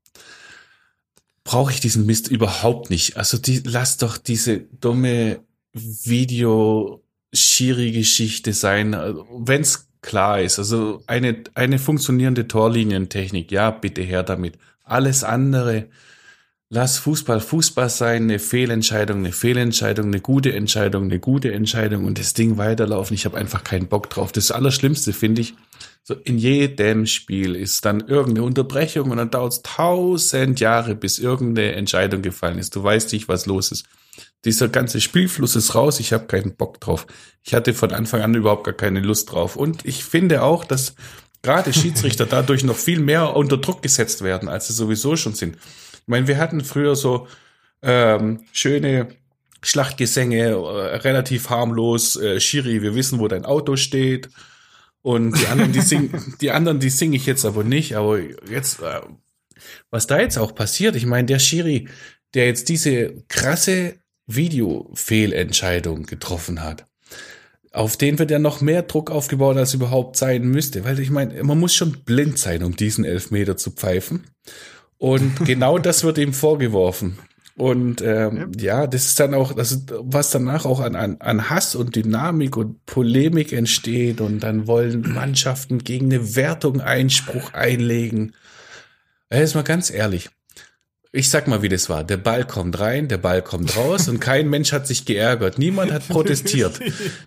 brauche 1.48 1.72
ich 1.72 1.80
diesen 1.80 2.06
Mist 2.06 2.28
überhaupt 2.28 2.92
nicht. 2.92 3.18
Also 3.18 3.38
die, 3.38 3.62
lass 3.66 3.98
doch 3.98 4.18
diese 4.18 4.60
dumme 4.60 5.40
Video-Schiri-Geschichte 5.74 8.52
sein, 8.52 8.92
wenn 8.92 9.62
es 9.62 9.88
klar 10.02 10.42
ist. 10.42 10.60
Also 10.60 11.02
eine, 11.08 11.46
eine 11.54 11.80
funktionierende 11.80 12.50
Torlinientechnik, 12.50 13.50
ja, 13.52 13.72
bitte 13.72 14.02
her 14.02 14.24
damit. 14.24 14.58
Alles 14.84 15.24
andere, 15.24 15.88
lass 16.70 16.98
Fußball 17.00 17.40
Fußball 17.40 17.90
sein, 17.90 18.24
eine 18.24 18.40
Fehlentscheidung, 18.40 19.20
eine 19.20 19.32
Fehlentscheidung, 19.32 20.08
eine 20.08 20.20
gute 20.20 20.54
Entscheidung, 20.54 21.06
eine 21.06 21.20
gute 21.20 21.54
Entscheidung 21.54 22.06
und 22.06 22.20
das 22.20 22.34
Ding 22.34 22.58
weiterlaufen. 22.58 23.14
Ich 23.14 23.26
habe 23.26 23.38
einfach 23.38 23.64
keinen 23.64 23.88
Bock 23.88 24.10
drauf. 24.10 24.32
Das 24.32 24.52
Allerschlimmste 24.52 25.14
finde 25.14 25.42
ich, 25.42 25.56
so 26.04 26.14
in 26.14 26.38
jedem 26.38 27.06
Spiel 27.06 27.56
ist 27.56 27.84
dann 27.86 28.08
irgendeine 28.08 28.46
Unterbrechung 28.46 29.12
und 29.12 29.18
dann 29.18 29.32
dauert 29.32 29.54
es 29.54 29.62
tausend 29.62 30.60
Jahre, 30.60 30.96
bis 30.96 31.20
irgendeine 31.20 31.74
Entscheidung 31.74 32.22
gefallen 32.22 32.60
ist. 32.60 32.76
Du 32.76 32.84
weißt 32.84 33.12
nicht, 33.14 33.28
was 33.28 33.46
los 33.46 33.72
ist. 33.72 33.86
Dieser 34.46 34.70
ganze 34.70 35.02
Spielfluss 35.02 35.56
ist 35.56 35.76
raus. 35.76 36.00
Ich 36.00 36.14
habe 36.14 36.28
keinen 36.28 36.56
Bock 36.56 36.80
drauf. 36.80 37.08
Ich 37.44 37.54
hatte 37.54 37.74
von 37.74 37.92
Anfang 37.92 38.22
an 38.22 38.36
überhaupt 38.36 38.64
gar 38.64 38.74
keine 38.74 39.02
Lust 39.02 39.32
drauf. 39.32 39.56
Und 39.56 39.86
ich 39.86 40.04
finde 40.04 40.44
auch, 40.44 40.64
dass 40.64 40.96
gerade 41.42 41.74
Schiedsrichter 41.74 42.26
dadurch 42.30 42.64
noch 42.64 42.78
viel 42.78 43.00
mehr 43.00 43.36
unter 43.36 43.58
Druck 43.58 43.82
gesetzt 43.82 44.24
werden, 44.24 44.48
als 44.48 44.68
sie 44.68 44.74
sowieso 44.74 45.16
schon 45.16 45.34
sind. 45.34 45.58
Ich 46.08 46.12
meine, 46.12 46.30
wir 46.30 46.38
hatten 46.38 46.64
früher 46.64 46.96
so 46.96 47.28
ähm, 47.82 48.46
schöne 48.54 49.10
Schlachtgesänge, 49.62 50.52
äh, 50.52 50.96
relativ 50.96 51.50
harmlos. 51.50 52.16
Äh, 52.16 52.40
Schiri, 52.40 52.82
wir 52.82 52.96
wissen, 52.96 53.20
wo 53.20 53.28
dein 53.28 53.44
Auto 53.44 53.76
steht. 53.76 54.30
Und 55.02 55.38
die 55.38 55.48
anderen, 55.48 55.74
die 55.74 55.82
singen, 55.82 56.36
die 56.42 56.52
anderen, 56.52 56.80
die 56.80 56.92
singe 56.92 57.18
ich 57.18 57.26
jetzt 57.26 57.44
aber 57.44 57.66
nicht. 57.66 57.98
Aber 57.98 58.20
jetzt, 58.22 58.82
äh, 58.82 59.02
was 59.90 60.08
da 60.08 60.22
jetzt 60.22 60.38
auch 60.38 60.56
passiert, 60.56 60.96
ich 60.96 61.06
meine, 61.06 61.26
der 61.26 61.40
Schiri, 61.40 61.90
der 62.34 62.46
jetzt 62.46 62.70
diese 62.70 63.26
krasse 63.28 63.96
Videofehlentscheidung 64.28 66.06
getroffen 66.06 66.64
hat, 66.64 66.86
auf 67.74 67.98
den 67.98 68.18
wird 68.18 68.32
ja 68.32 68.40
noch 68.40 68.62
mehr 68.62 68.84
Druck 68.84 69.12
aufgebaut, 69.12 69.58
als 69.58 69.74
überhaupt 69.74 70.16
sein 70.16 70.44
müsste. 70.44 70.86
Weil 70.86 71.00
ich 71.00 71.10
meine, 71.10 71.44
man 71.44 71.60
muss 71.60 71.76
schon 71.76 72.06
blind 72.06 72.40
sein, 72.40 72.64
um 72.64 72.78
diesen 72.78 73.04
Elfmeter 73.04 73.58
zu 73.58 73.72
pfeifen. 73.72 74.24
Und 74.98 75.46
genau 75.46 75.78
das 75.78 76.04
wird 76.04 76.18
ihm 76.18 76.34
vorgeworfen. 76.34 77.18
Und 77.56 78.02
ähm, 78.02 78.52
ja. 78.58 78.82
ja. 78.82 78.88
das 78.88 79.06
ist 79.06 79.20
dann 79.20 79.34
auch, 79.34 79.54
das 79.54 79.72
ist, 79.72 79.94
was 80.00 80.30
danach 80.30 80.66
auch 80.66 80.80
an, 80.80 80.96
an, 80.96 81.18
an 81.20 81.50
Hass 81.50 81.76
und 81.76 81.96
Dynamik 81.96 82.56
und 82.56 82.86
Polemik 82.86 83.52
entsteht. 83.52 84.22
Und 84.22 84.42
dann 84.42 84.68
wollen 84.68 85.14
Mannschaften 85.14 85.80
gegen 85.80 86.06
eine 86.08 86.36
Wertung 86.36 86.82
Einspruch 86.82 87.54
einlegen. 87.54 88.34
Jetzt 89.32 89.56
mal 89.56 89.64
ganz 89.64 89.90
ehrlich 89.90 90.30
ich 91.18 91.32
sag 91.32 91.48
mal, 91.48 91.64
wie 91.64 91.70
das 91.70 91.90
war. 91.90 92.04
Der 92.04 92.18
Ball 92.18 92.46
kommt 92.46 92.80
rein, 92.80 93.08
der 93.08 93.18
Ball 93.18 93.42
kommt 93.42 93.76
raus 93.76 94.08
und 94.08 94.20
kein 94.20 94.50
Mensch 94.52 94.72
hat 94.72 94.86
sich 94.86 95.04
geärgert. 95.04 95.58
Niemand 95.58 95.92
hat 95.92 96.08
protestiert. 96.08 96.80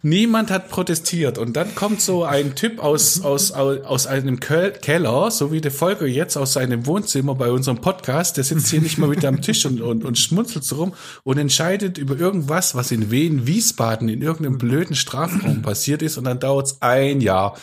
Niemand 0.03 0.53
hat 0.53 0.68
protestiert. 0.68 1.38
Und 1.38 1.55
dann 1.55 1.74
kommt 1.74 2.00
so 2.00 2.22
ein 2.22 2.55
Typ 2.55 2.79
aus, 2.79 3.20
aus, 3.22 3.50
aus 3.50 4.07
einem 4.07 4.38
Keller, 4.38 5.31
so 5.33 5.50
wie 5.50 5.61
der 5.61 5.72
Volker 5.72 6.07
jetzt 6.07 6.37
aus 6.37 6.53
seinem 6.53 6.87
Wohnzimmer 6.87 7.35
bei 7.35 7.50
unserem 7.50 7.81
Podcast, 7.81 8.37
der 8.37 8.44
sitzt 8.44 8.68
hier 8.68 8.81
nicht 8.81 8.96
mal 8.96 9.09
mit 9.09 9.24
am 9.24 9.42
Tisch 9.42 9.66
und, 9.66 9.81
und, 9.81 10.05
und 10.05 10.16
schmunzelt 10.16 10.64
so 10.64 10.76
rum 10.76 10.94
und 11.24 11.38
entscheidet 11.38 11.98
über 11.98 12.16
irgendwas, 12.16 12.76
was 12.76 12.92
in 12.92 13.11
Wien, 13.11 13.48
Wiesbaden, 13.48 14.09
in 14.09 14.22
irgendeinem 14.22 14.59
blöden 14.59 14.94
Strafraum 14.94 15.62
passiert 15.62 16.03
ist 16.03 16.16
und 16.16 16.24
dann 16.24 16.38
dauert's 16.38 16.81
ein 16.81 17.20
Jahr. 17.20 17.59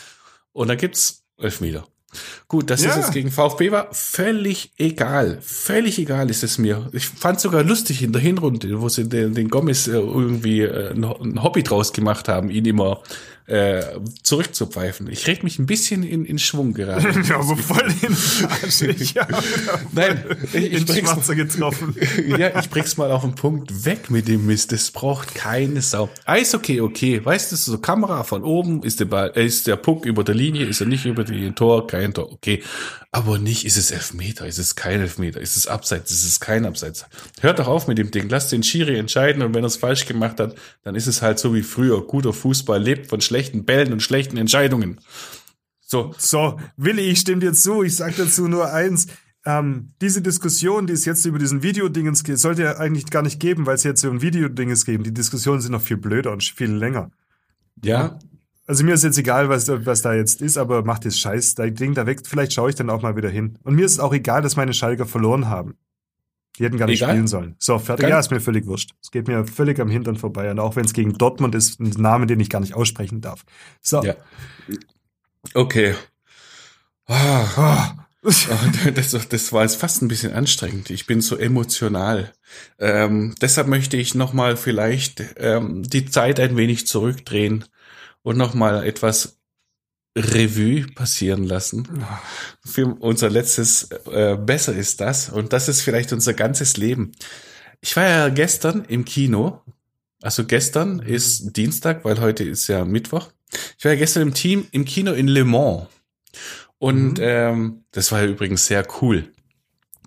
Und 0.51 0.67
dann 0.67 0.77
gibt's 0.77 1.23
Elfmeter. 1.37 1.87
Gut, 2.47 2.69
dass 2.69 2.83
ja. 2.83 2.91
es 2.91 2.95
jetzt 2.97 3.11
gegen 3.11 3.31
VfB 3.31 3.71
war, 3.71 3.89
völlig 3.91 4.71
egal. 4.77 5.39
Völlig 5.41 5.99
egal 5.99 6.29
ist 6.29 6.43
es 6.43 6.57
mir. 6.57 6.89
Ich 6.93 7.07
fand 7.07 7.39
sogar 7.39 7.63
lustig 7.63 8.01
in 8.01 8.13
der 8.13 8.21
Hinrunde, 8.21 8.81
wo 8.81 8.87
sie 8.87 9.07
den, 9.07 9.33
den 9.33 9.49
Gomez 9.49 9.87
äh, 9.87 9.91
irgendwie 9.91 10.61
äh, 10.61 10.93
ein 10.93 11.43
Hobby 11.43 11.63
draus 11.63 11.91
gemacht 11.91 12.29
haben, 12.29 12.49
ihn 12.49 12.65
immer 12.65 13.01
äh, 13.47 13.81
zurückzupfeifen. 14.23 15.09
Ich 15.09 15.25
reg 15.27 15.41
mich 15.41 15.57
ein 15.57 15.65
bisschen 15.65 16.03
in, 16.03 16.25
in 16.25 16.37
Schwung 16.37 16.73
gerade. 16.73 17.21
ja, 17.27 17.39
aber 17.39 17.55
voll 17.55 17.93
in 18.01 18.15
ja, 19.13 19.27
Nein, 19.93 20.23
ich, 20.51 20.73
ich 20.73 20.85
bring's, 20.85 21.27
getroffen. 21.27 21.95
ja, 22.37 22.59
ich 22.59 22.69
bring's 22.69 22.97
mal 22.97 23.09
auf 23.09 23.21
den 23.21 23.35
Punkt 23.35 23.85
weg 23.85 24.11
mit 24.11 24.27
dem 24.27 24.45
Mist. 24.45 24.73
Das 24.73 24.91
braucht 24.91 25.33
keine 25.33 25.81
Sau. 25.81 26.09
Eis 26.25 26.53
okay, 26.55 26.81
okay. 26.81 27.23
Weißt 27.23 27.53
du, 27.53 27.55
so 27.55 27.77
Kamera 27.77 28.25
von 28.25 28.43
oben, 28.43 28.83
ist 28.83 28.99
der 28.99 29.05
Ball, 29.05 29.29
ist 29.29 29.67
der 29.67 29.77
Puck 29.77 30.05
über 30.05 30.25
der 30.25 30.35
Linie, 30.35 30.65
ist 30.65 30.81
er 30.81 30.87
nicht 30.87 31.05
über 31.05 31.23
die 31.23 31.51
Tor, 31.53 31.87
kein 31.87 32.13
Tor, 32.13 32.31
okay. 32.33 32.61
Aber 33.11 33.39
nicht, 33.39 33.65
ist 33.65 33.77
es 33.77 33.91
Elfmeter, 33.91 34.45
ist 34.47 34.57
es 34.57 34.75
kein 34.75 34.99
Elfmeter, 34.99 35.39
ist 35.39 35.55
es 35.55 35.67
Abseits, 35.67 36.11
ist 36.11 36.25
es 36.25 36.39
kein 36.39 36.65
Abseits. 36.65 37.05
Hört 37.39 37.59
doch 37.59 37.67
auf 37.67 37.87
mit 37.87 37.97
dem 37.97 38.11
Ding, 38.11 38.27
lasst 38.29 38.51
den 38.51 38.63
Schiri 38.63 38.97
entscheiden 38.97 39.41
und 39.41 39.55
wenn 39.55 39.63
er 39.63 39.67
es 39.67 39.77
falsch 39.77 40.05
gemacht 40.05 40.39
hat, 40.39 40.55
dann 40.83 40.95
ist 40.95 41.07
es 41.07 41.21
halt 41.21 41.39
so 41.39 41.53
wie 41.55 41.63
früher. 41.63 42.05
Guter 42.05 42.33
Fußball 42.33 42.81
lebt 42.81 43.07
von 43.07 43.21
schlechten 43.21 43.63
Bällen 43.65 43.93
und 43.93 44.03
schlechten 44.03 44.37
Entscheidungen. 44.37 44.99
So. 45.79 46.13
So, 46.17 46.59
Willi, 46.75 47.03
ich 47.03 47.19
stimme 47.19 47.39
dir 47.39 47.53
zu. 47.53 47.81
Ich 47.81 47.95
sage 47.95 48.15
dazu 48.17 48.47
nur 48.49 48.73
eins. 48.73 49.07
Ähm, 49.45 49.93
diese 50.01 50.21
Diskussion, 50.21 50.87
die 50.87 50.93
es 50.93 51.05
jetzt 51.05 51.25
über 51.25 51.39
diesen 51.39 51.63
Videodingens 51.63 52.25
geht, 52.25 52.37
sollte 52.37 52.63
ja 52.63 52.77
eigentlich 52.77 53.05
gar 53.05 53.21
nicht 53.21 53.39
geben, 53.39 53.65
weil 53.65 53.75
es 53.75 53.83
jetzt 53.83 54.01
so 54.01 54.09
ein 54.09 54.21
Videodinges 54.21 54.83
geben. 54.83 55.05
Die 55.05 55.13
Diskussionen 55.13 55.61
sind 55.61 55.71
noch 55.71 55.81
viel 55.81 55.95
blöder 55.95 56.33
und 56.33 56.43
viel 56.43 56.71
länger. 56.71 57.11
Ja. 57.81 58.19
Also 58.67 58.83
mir 58.83 58.93
ist 58.93 59.03
jetzt 59.05 59.17
egal, 59.17 59.47
was, 59.47 59.69
was 59.69 60.01
da 60.01 60.13
jetzt 60.13 60.41
ist, 60.41 60.57
aber 60.57 60.83
macht 60.83 61.05
das 61.05 61.17
Scheiß, 61.17 61.55
da 61.55 61.67
Ding 61.67 61.93
da 61.93 62.05
weg. 62.05 62.19
Vielleicht 62.25 62.51
schaue 62.51 62.69
ich 62.69 62.75
dann 62.75 62.89
auch 62.89 63.01
mal 63.01 63.15
wieder 63.15 63.29
hin. 63.29 63.57
Und 63.63 63.75
mir 63.75 63.85
ist 63.85 63.93
es 63.93 63.99
auch 63.99 64.13
egal, 64.13 64.41
dass 64.41 64.57
meine 64.57 64.73
Schalker 64.73 65.05
verloren 65.05 65.47
haben. 65.47 65.77
Die 66.57 66.65
hätten 66.65 66.77
gar 66.77 66.87
nicht 66.87 67.01
Egal. 67.01 67.13
spielen 67.13 67.27
sollen. 67.27 67.55
So, 67.59 67.79
fertig. 67.79 68.09
Ja, 68.09 68.19
ist 68.19 68.31
mir 68.31 68.41
völlig 68.41 68.65
wurscht. 68.65 68.91
Es 69.01 69.11
geht 69.11 69.27
mir 69.27 69.45
völlig 69.45 69.79
am 69.79 69.89
Hintern 69.89 70.17
vorbei. 70.17 70.51
Und 70.51 70.59
auch 70.59 70.75
wenn 70.75 70.85
es 70.85 70.93
gegen 70.93 71.17
Dortmund 71.17 71.55
ist, 71.55 71.79
ein 71.79 71.91
Name, 71.91 72.25
den 72.25 72.39
ich 72.39 72.49
gar 72.49 72.59
nicht 72.59 72.73
aussprechen 72.73 73.21
darf. 73.21 73.45
So. 73.81 74.03
Ja. 74.03 74.15
Okay. 75.53 75.95
Ah. 77.05 77.45
Ah. 77.55 77.93
Das, 78.93 79.27
das 79.29 79.53
war 79.53 79.63
jetzt 79.63 79.77
fast 79.77 80.01
ein 80.01 80.09
bisschen 80.09 80.33
anstrengend. 80.33 80.89
Ich 80.89 81.05
bin 81.05 81.21
so 81.21 81.37
emotional. 81.37 82.33
Ähm, 82.77 83.35
deshalb 83.41 83.67
möchte 83.67 83.95
ich 83.95 84.15
nochmal 84.15 84.57
vielleicht 84.57 85.23
ähm, 85.37 85.83
die 85.83 86.07
Zeit 86.07 86.39
ein 86.39 86.57
wenig 86.57 86.87
zurückdrehen 86.87 87.63
und 88.27 88.35
nochmal 88.35 88.85
etwas 88.85 89.39
Revue 90.17 90.85
passieren 90.87 91.45
lassen. 91.45 92.05
Für 92.65 92.87
unser 92.99 93.29
letztes 93.29 93.89
äh, 94.11 94.35
Besser 94.35 94.75
ist 94.75 94.99
das. 94.99 95.29
Und 95.29 95.53
das 95.53 95.69
ist 95.69 95.79
vielleicht 95.79 96.11
unser 96.11 96.33
ganzes 96.33 96.75
Leben. 96.75 97.13
Ich 97.79 97.95
war 97.95 98.03
ja 98.03 98.27
gestern 98.27 98.83
im 98.83 99.05
Kino. 99.05 99.61
Also 100.21 100.43
gestern 100.43 100.99
ist 100.99 101.55
Dienstag, 101.55 102.03
weil 102.03 102.19
heute 102.19 102.43
ist 102.43 102.67
ja 102.67 102.83
Mittwoch. 102.83 103.31
Ich 103.77 103.85
war 103.85 103.93
ja 103.93 103.97
gestern 103.97 104.23
im 104.23 104.33
Team 104.33 104.67
im 104.71 104.83
Kino 104.83 105.13
in 105.13 105.29
Le 105.29 105.45
Mans. 105.45 105.87
Und 106.79 107.19
mhm. 107.19 107.23
ähm, 107.23 107.83
das 107.91 108.11
war 108.11 108.23
ja 108.23 108.27
übrigens 108.27 108.67
sehr 108.67 108.85
cool 109.01 109.31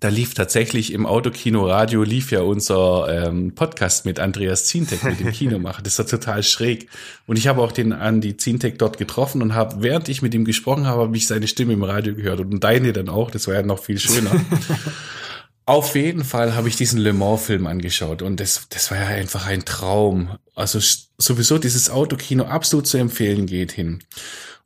da 0.00 0.08
lief 0.08 0.32
tatsächlich 0.32 0.94
im 0.94 1.04
Autokino 1.04 1.66
Radio 1.68 2.02
lief 2.02 2.32
ja 2.32 2.40
unser 2.40 3.26
ähm, 3.26 3.54
Podcast 3.54 4.06
mit 4.06 4.18
Andreas 4.18 4.64
Zientek 4.64 5.04
mit 5.04 5.20
dem 5.20 5.30
Kinomacher. 5.30 5.82
Das 5.82 5.98
war 5.98 6.06
total 6.06 6.42
schräg. 6.42 6.88
Und 7.26 7.36
ich 7.36 7.46
habe 7.46 7.60
auch 7.60 7.70
den 7.70 7.92
Andi 7.92 8.38
Zientek 8.38 8.78
dort 8.78 8.96
getroffen 8.96 9.42
und 9.42 9.54
habe, 9.54 9.82
während 9.82 10.08
ich 10.08 10.22
mit 10.22 10.32
ihm 10.34 10.46
gesprochen 10.46 10.86
habe, 10.86 11.02
habe 11.02 11.16
ich 11.18 11.26
seine 11.26 11.46
Stimme 11.46 11.74
im 11.74 11.84
Radio 11.84 12.14
gehört 12.14 12.40
und 12.40 12.64
deine 12.64 12.94
dann 12.94 13.10
auch. 13.10 13.30
Das 13.30 13.46
war 13.46 13.54
ja 13.54 13.62
noch 13.62 13.84
viel 13.84 13.98
schöner. 13.98 14.30
Auf 15.66 15.94
jeden 15.94 16.24
Fall 16.24 16.54
habe 16.54 16.68
ich 16.68 16.76
diesen 16.76 16.98
Le 16.98 17.12
Mans-Film 17.12 17.66
angeschaut 17.66 18.22
und 18.22 18.40
das, 18.40 18.66
das 18.70 18.90
war 18.90 18.98
ja 18.98 19.06
einfach 19.06 19.46
ein 19.46 19.66
Traum. 19.66 20.30
Also 20.54 20.80
sowieso 21.18 21.58
dieses 21.58 21.90
Autokino 21.90 22.44
absolut 22.44 22.86
zu 22.86 22.96
empfehlen 22.96 23.44
geht 23.44 23.70
hin. 23.72 24.02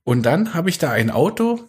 Und 0.04 0.22
dann 0.22 0.54
habe 0.54 0.70
ich 0.70 0.78
da 0.78 0.92
ein 0.92 1.10
Auto 1.10 1.60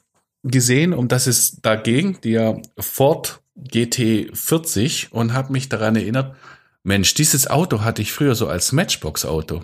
gesehen, 0.44 0.94
um 0.94 1.08
das 1.08 1.26
es 1.26 1.60
da 1.62 1.76
ging, 1.76 2.22
der 2.22 2.62
Ford 2.78 3.42
GT40 3.58 5.12
und 5.12 5.34
habe 5.34 5.52
mich 5.52 5.70
daran 5.70 5.96
erinnert, 5.96 6.36
Mensch, 6.84 7.14
dieses 7.14 7.48
Auto 7.48 7.82
hatte 7.82 8.02
ich 8.02 8.14
früher 8.14 8.36
so 8.36 8.48
als 8.48 8.72
Matchbox-Auto. 8.72 9.64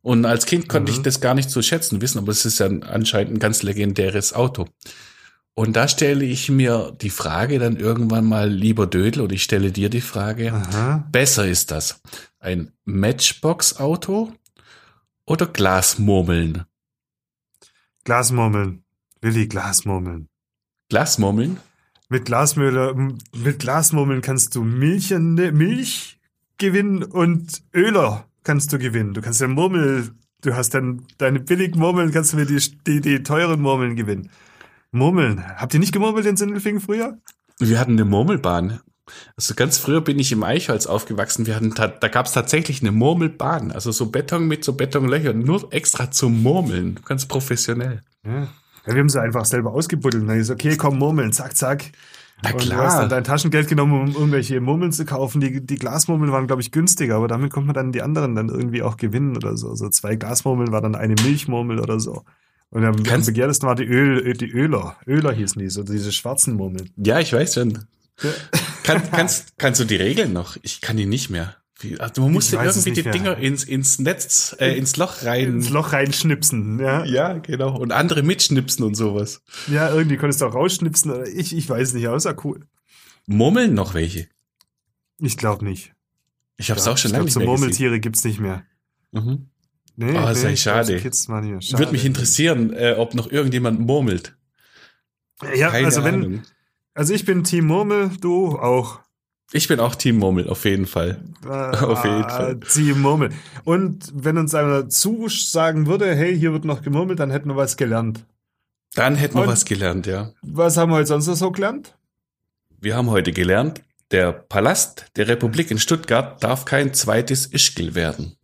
Und 0.00 0.24
als 0.24 0.46
Kind 0.46 0.68
konnte 0.68 0.90
mhm. 0.90 0.98
ich 0.98 1.02
das 1.02 1.20
gar 1.20 1.34
nicht 1.34 1.50
so 1.50 1.62
schätzen 1.62 2.00
wissen, 2.00 2.18
aber 2.18 2.32
es 2.32 2.44
ist 2.44 2.58
ja 2.58 2.66
anscheinend 2.66 3.34
ein 3.34 3.38
ganz 3.38 3.62
legendäres 3.62 4.32
Auto. 4.32 4.66
Und 5.54 5.76
da 5.76 5.86
stelle 5.86 6.24
ich 6.24 6.48
mir 6.48 6.96
die 7.00 7.10
Frage 7.10 7.58
dann 7.58 7.76
irgendwann 7.76 8.24
mal, 8.24 8.48
lieber 8.48 8.86
Dödel, 8.86 9.22
und 9.22 9.32
ich 9.32 9.42
stelle 9.42 9.70
dir 9.70 9.90
die 9.90 10.00
Frage, 10.00 10.52
Aha. 10.52 11.06
besser 11.12 11.46
ist 11.46 11.70
das 11.70 12.00
ein 12.40 12.72
Matchbox-Auto 12.84 14.32
oder 15.26 15.46
Glasmurmeln? 15.46 16.64
Glasmurmeln. 18.04 18.82
Willi, 19.20 19.46
Glasmurmeln. 19.46 20.28
Glasmurmeln? 20.88 21.60
Mit 22.12 22.26
Glasmühle, 22.26 22.94
mit 23.34 23.58
Glasmurmeln 23.60 24.20
kannst 24.20 24.54
du 24.54 24.62
Milch, 24.62 25.12
Milch 25.12 26.18
gewinnen 26.58 27.04
und 27.04 27.62
Öler 27.72 28.26
kannst 28.44 28.70
du 28.70 28.78
gewinnen. 28.78 29.14
Du 29.14 29.22
kannst 29.22 29.40
ja 29.40 29.48
Murmel, 29.48 30.10
du 30.42 30.54
hast 30.54 30.74
dann 30.74 31.06
deine 31.16 31.40
billigen 31.40 31.78
Murmeln, 31.78 32.12
kannst 32.12 32.34
du 32.34 32.36
mir 32.36 32.44
die, 32.44 32.60
die, 32.86 33.00
die 33.00 33.22
teuren 33.22 33.62
Murmeln 33.62 33.96
gewinnen. 33.96 34.28
Murmeln. 34.90 35.42
Habt 35.56 35.72
ihr 35.72 35.80
nicht 35.80 35.94
gemurmelt 35.94 36.26
in 36.26 36.36
Sindelfingen 36.36 36.82
früher? 36.82 37.16
Wir 37.58 37.80
hatten 37.80 37.92
eine 37.92 38.04
Murmelbahn. 38.04 38.80
Also 39.38 39.54
ganz 39.54 39.78
früher 39.78 40.02
bin 40.02 40.18
ich 40.18 40.32
im 40.32 40.42
Eichholz 40.42 40.84
aufgewachsen. 40.84 41.46
Wir 41.46 41.56
hatten, 41.56 41.72
da 41.74 42.08
gab 42.08 42.26
es 42.26 42.32
tatsächlich 42.32 42.82
eine 42.82 42.92
Murmelbahn. 42.92 43.72
Also 43.72 43.90
so 43.90 44.10
Beton 44.10 44.46
mit 44.46 44.64
so 44.64 44.74
Betonlöchern, 44.74 45.38
nur 45.38 45.72
extra 45.72 46.10
zum 46.10 46.42
Murmeln. 46.42 47.00
Ganz 47.06 47.24
professionell. 47.24 48.02
Ja. 48.26 48.48
Ja, 48.86 48.94
wir 48.94 49.00
haben 49.00 49.08
sie 49.08 49.20
einfach 49.20 49.44
selber 49.44 49.72
ausgebuddelt. 49.72 50.22
Und 50.22 50.28
dann 50.28 50.38
ist 50.38 50.50
okay, 50.50 50.76
komm, 50.76 50.98
Murmeln, 50.98 51.32
zack, 51.32 51.56
zack. 51.56 51.92
Na 52.42 52.50
Und 52.52 52.62
du 52.62 52.66
klar. 52.66 52.86
hast 52.86 52.98
dann 52.98 53.08
dein 53.08 53.22
Taschengeld 53.24 53.68
genommen, 53.68 54.00
um 54.00 54.14
irgendwelche 54.14 54.60
Murmeln 54.60 54.90
zu 54.90 55.04
kaufen. 55.04 55.40
Die, 55.40 55.64
die 55.64 55.76
Glasmurmeln 55.76 56.32
waren, 56.32 56.46
glaube 56.48 56.60
ich, 56.62 56.72
günstiger, 56.72 57.14
aber 57.16 57.28
damit 57.28 57.52
konnte 57.52 57.66
man 57.68 57.74
dann 57.74 57.92
die 57.92 58.02
anderen 58.02 58.34
dann 58.34 58.48
irgendwie 58.48 58.82
auch 58.82 58.96
gewinnen 58.96 59.36
oder 59.36 59.56
so. 59.56 59.74
So 59.76 59.88
zwei 59.90 60.16
Glasmurmeln 60.16 60.72
war 60.72 60.80
dann 60.80 60.96
eine 60.96 61.14
Milchmurmel 61.22 61.78
oder 61.78 62.00
so. 62.00 62.24
Und 62.70 62.84
am, 62.84 62.96
am 62.96 63.02
Kannst- 63.04 63.26
begehrtesten 63.26 63.68
war 63.68 63.76
die 63.76 63.84
Öl, 63.84 64.32
die 64.32 64.50
Öler. 64.50 64.96
Öler 65.06 65.32
hießen 65.32 65.60
die, 65.60 65.68
so 65.68 65.84
diese 65.84 66.10
schwarzen 66.10 66.54
Murmeln. 66.54 66.90
Ja, 66.96 67.20
ich 67.20 67.32
weiß 67.32 67.54
schon. 67.54 67.84
Ja. 68.22 68.30
Kann, 68.82 69.02
kannst, 69.12 69.56
kannst 69.58 69.80
du 69.80 69.84
die 69.84 69.96
Regeln 69.96 70.32
noch? 70.32 70.56
Ich 70.62 70.80
kann 70.80 70.96
die 70.96 71.06
nicht 71.06 71.30
mehr. 71.30 71.54
Also 71.98 72.22
man 72.22 72.32
musste 72.32 72.56
es 72.58 72.76
irgendwie 72.86 72.92
die 72.92 73.02
mehr. 73.02 73.12
Dinger 73.12 73.36
ins, 73.38 73.64
ins 73.64 73.98
Netz, 73.98 74.56
äh, 74.58 74.76
ins 74.76 74.96
Loch 74.96 75.22
rein. 75.24 75.48
Ins 75.56 75.70
Loch 75.70 75.92
reinschnipsen, 75.92 76.78
ja. 76.80 77.04
Ja, 77.04 77.38
genau. 77.38 77.76
Und 77.78 77.92
andere 77.92 78.22
mitschnipsen 78.22 78.84
und 78.84 78.94
sowas. 78.94 79.42
Ja, 79.68 79.90
irgendwie 79.92 80.16
konntest 80.16 80.40
du 80.40 80.46
auch 80.46 80.54
rausschnipsen. 80.54 81.10
Oder 81.10 81.26
ich, 81.28 81.56
ich 81.56 81.68
weiß 81.68 81.94
nicht, 81.94 82.06
aber 82.06 82.16
es 82.16 82.24
war 82.24 82.36
cool. 82.44 82.66
Murmeln 83.26 83.74
noch 83.74 83.94
welche? 83.94 84.28
Ich 85.18 85.36
glaube 85.36 85.64
nicht. 85.64 85.92
Ich 86.56 86.70
habe 86.70 86.78
es 86.80 86.86
Ja, 86.86 86.92
auch 86.92 86.98
schon 86.98 87.10
lange 87.12 87.24
nicht 87.24 87.34
so 87.34 87.40
mehr 87.40 87.46
gesehen. 87.48 87.60
Murmeltiere 87.60 88.00
gibt's 88.00 88.24
nicht 88.24 88.40
mehr. 88.40 88.64
Mhm. 89.12 89.48
Nee, 89.96 90.06
Oh, 90.06 90.28
ist 90.28 90.42
nee, 90.42 90.48
eigentlich 90.48 90.52
ich 90.54 90.62
glaub, 90.62 90.74
schade. 90.76 90.96
Kids 90.98 91.28
mehr. 91.28 91.42
Würde 91.42 91.52
mich 91.92 92.00
Schade. 92.00 92.06
interessieren, 92.06 92.72
äh, 92.72 92.94
ob 92.98 93.14
noch 93.14 93.30
irgendjemand 93.30 93.80
murmelt. 93.80 94.36
Ja, 95.54 95.70
Keine 95.70 95.86
also 95.86 96.04
wenn, 96.04 96.14
Ahnung. 96.14 96.42
also 96.94 97.12
ich 97.14 97.24
bin 97.24 97.44
Team 97.44 97.66
Murmel, 97.66 98.10
du 98.20 98.58
auch. 98.58 99.00
Ich 99.52 99.68
bin 99.68 99.80
auch 99.80 99.94
Team 99.94 100.16
Murmel, 100.16 100.48
auf 100.48 100.64
jeden 100.64 100.86
Fall. 100.86 101.20
Äh, 101.44 101.48
Auf 101.48 102.04
jeden 102.04 102.24
ah, 102.24 102.28
Fall. 102.28 102.60
Team 102.60 103.02
Murmel. 103.02 103.30
Und 103.64 104.10
wenn 104.14 104.38
uns 104.38 104.54
einer 104.54 104.88
zusagen 104.88 105.86
würde, 105.86 106.14
hey, 106.14 106.36
hier 106.36 106.52
wird 106.52 106.64
noch 106.64 106.82
gemurmelt, 106.82 107.20
dann 107.20 107.30
hätten 107.30 107.50
wir 107.50 107.56
was 107.56 107.76
gelernt. 107.76 108.24
Dann 108.94 109.14
hätten 109.16 109.38
wir 109.38 109.46
was 109.46 109.64
gelernt, 109.64 110.06
ja. 110.06 110.32
Was 110.42 110.76
haben 110.76 110.90
wir 110.90 110.96
heute 110.96 111.08
sonst 111.08 111.26
noch 111.26 111.36
so 111.36 111.50
gelernt? 111.50 111.96
Wir 112.80 112.96
haben 112.96 113.10
heute 113.10 113.32
gelernt, 113.32 113.82
der 114.10 114.32
Palast 114.32 115.06
der 115.16 115.28
Republik 115.28 115.70
in 115.70 115.78
Stuttgart 115.78 116.42
darf 116.42 116.64
kein 116.64 116.92
zweites 116.94 117.46
Ischgl 117.46 117.94
werden. 117.94 118.36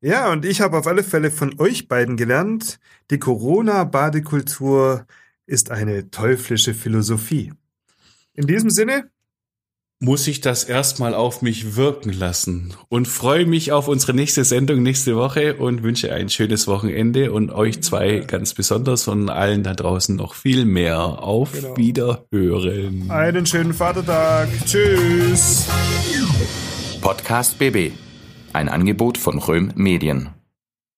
Ja, 0.00 0.30
und 0.30 0.44
ich 0.44 0.60
habe 0.60 0.78
auf 0.78 0.86
alle 0.86 1.02
Fälle 1.02 1.30
von 1.30 1.58
euch 1.58 1.88
beiden 1.88 2.16
gelernt, 2.16 2.78
die 3.10 3.18
Corona-Badekultur 3.18 5.06
ist 5.46 5.70
eine 5.70 6.10
teuflische 6.10 6.74
Philosophie. 6.74 7.52
In 8.34 8.46
diesem 8.46 8.70
Sinne, 8.70 9.10
Muss 10.00 10.28
ich 10.28 10.40
das 10.40 10.62
erstmal 10.62 11.12
auf 11.12 11.42
mich 11.42 11.74
wirken 11.74 12.12
lassen 12.12 12.72
und 12.88 13.08
freue 13.08 13.46
mich 13.46 13.72
auf 13.72 13.88
unsere 13.88 14.14
nächste 14.14 14.44
Sendung 14.44 14.80
nächste 14.84 15.16
Woche 15.16 15.56
und 15.56 15.82
wünsche 15.82 16.12
ein 16.12 16.28
schönes 16.28 16.68
Wochenende 16.68 17.32
und 17.32 17.50
euch 17.50 17.82
zwei 17.82 18.20
ganz 18.20 18.54
besonders 18.54 19.08
und 19.08 19.28
allen 19.28 19.64
da 19.64 19.74
draußen 19.74 20.14
noch 20.14 20.34
viel 20.34 20.66
mehr. 20.66 21.00
Auf 21.00 21.50
Genau. 21.50 21.76
Wiederhören. 21.76 23.10
einen 23.10 23.44
schönen 23.44 23.74
Vatertag. 23.74 24.48
Tschüss. 24.66 25.66
Podcast 27.00 27.58
BB. 27.58 27.90
Ein 28.52 28.68
Angebot 28.68 29.18
von 29.18 29.38
Röhm 29.38 29.72
Medien. 29.74 30.28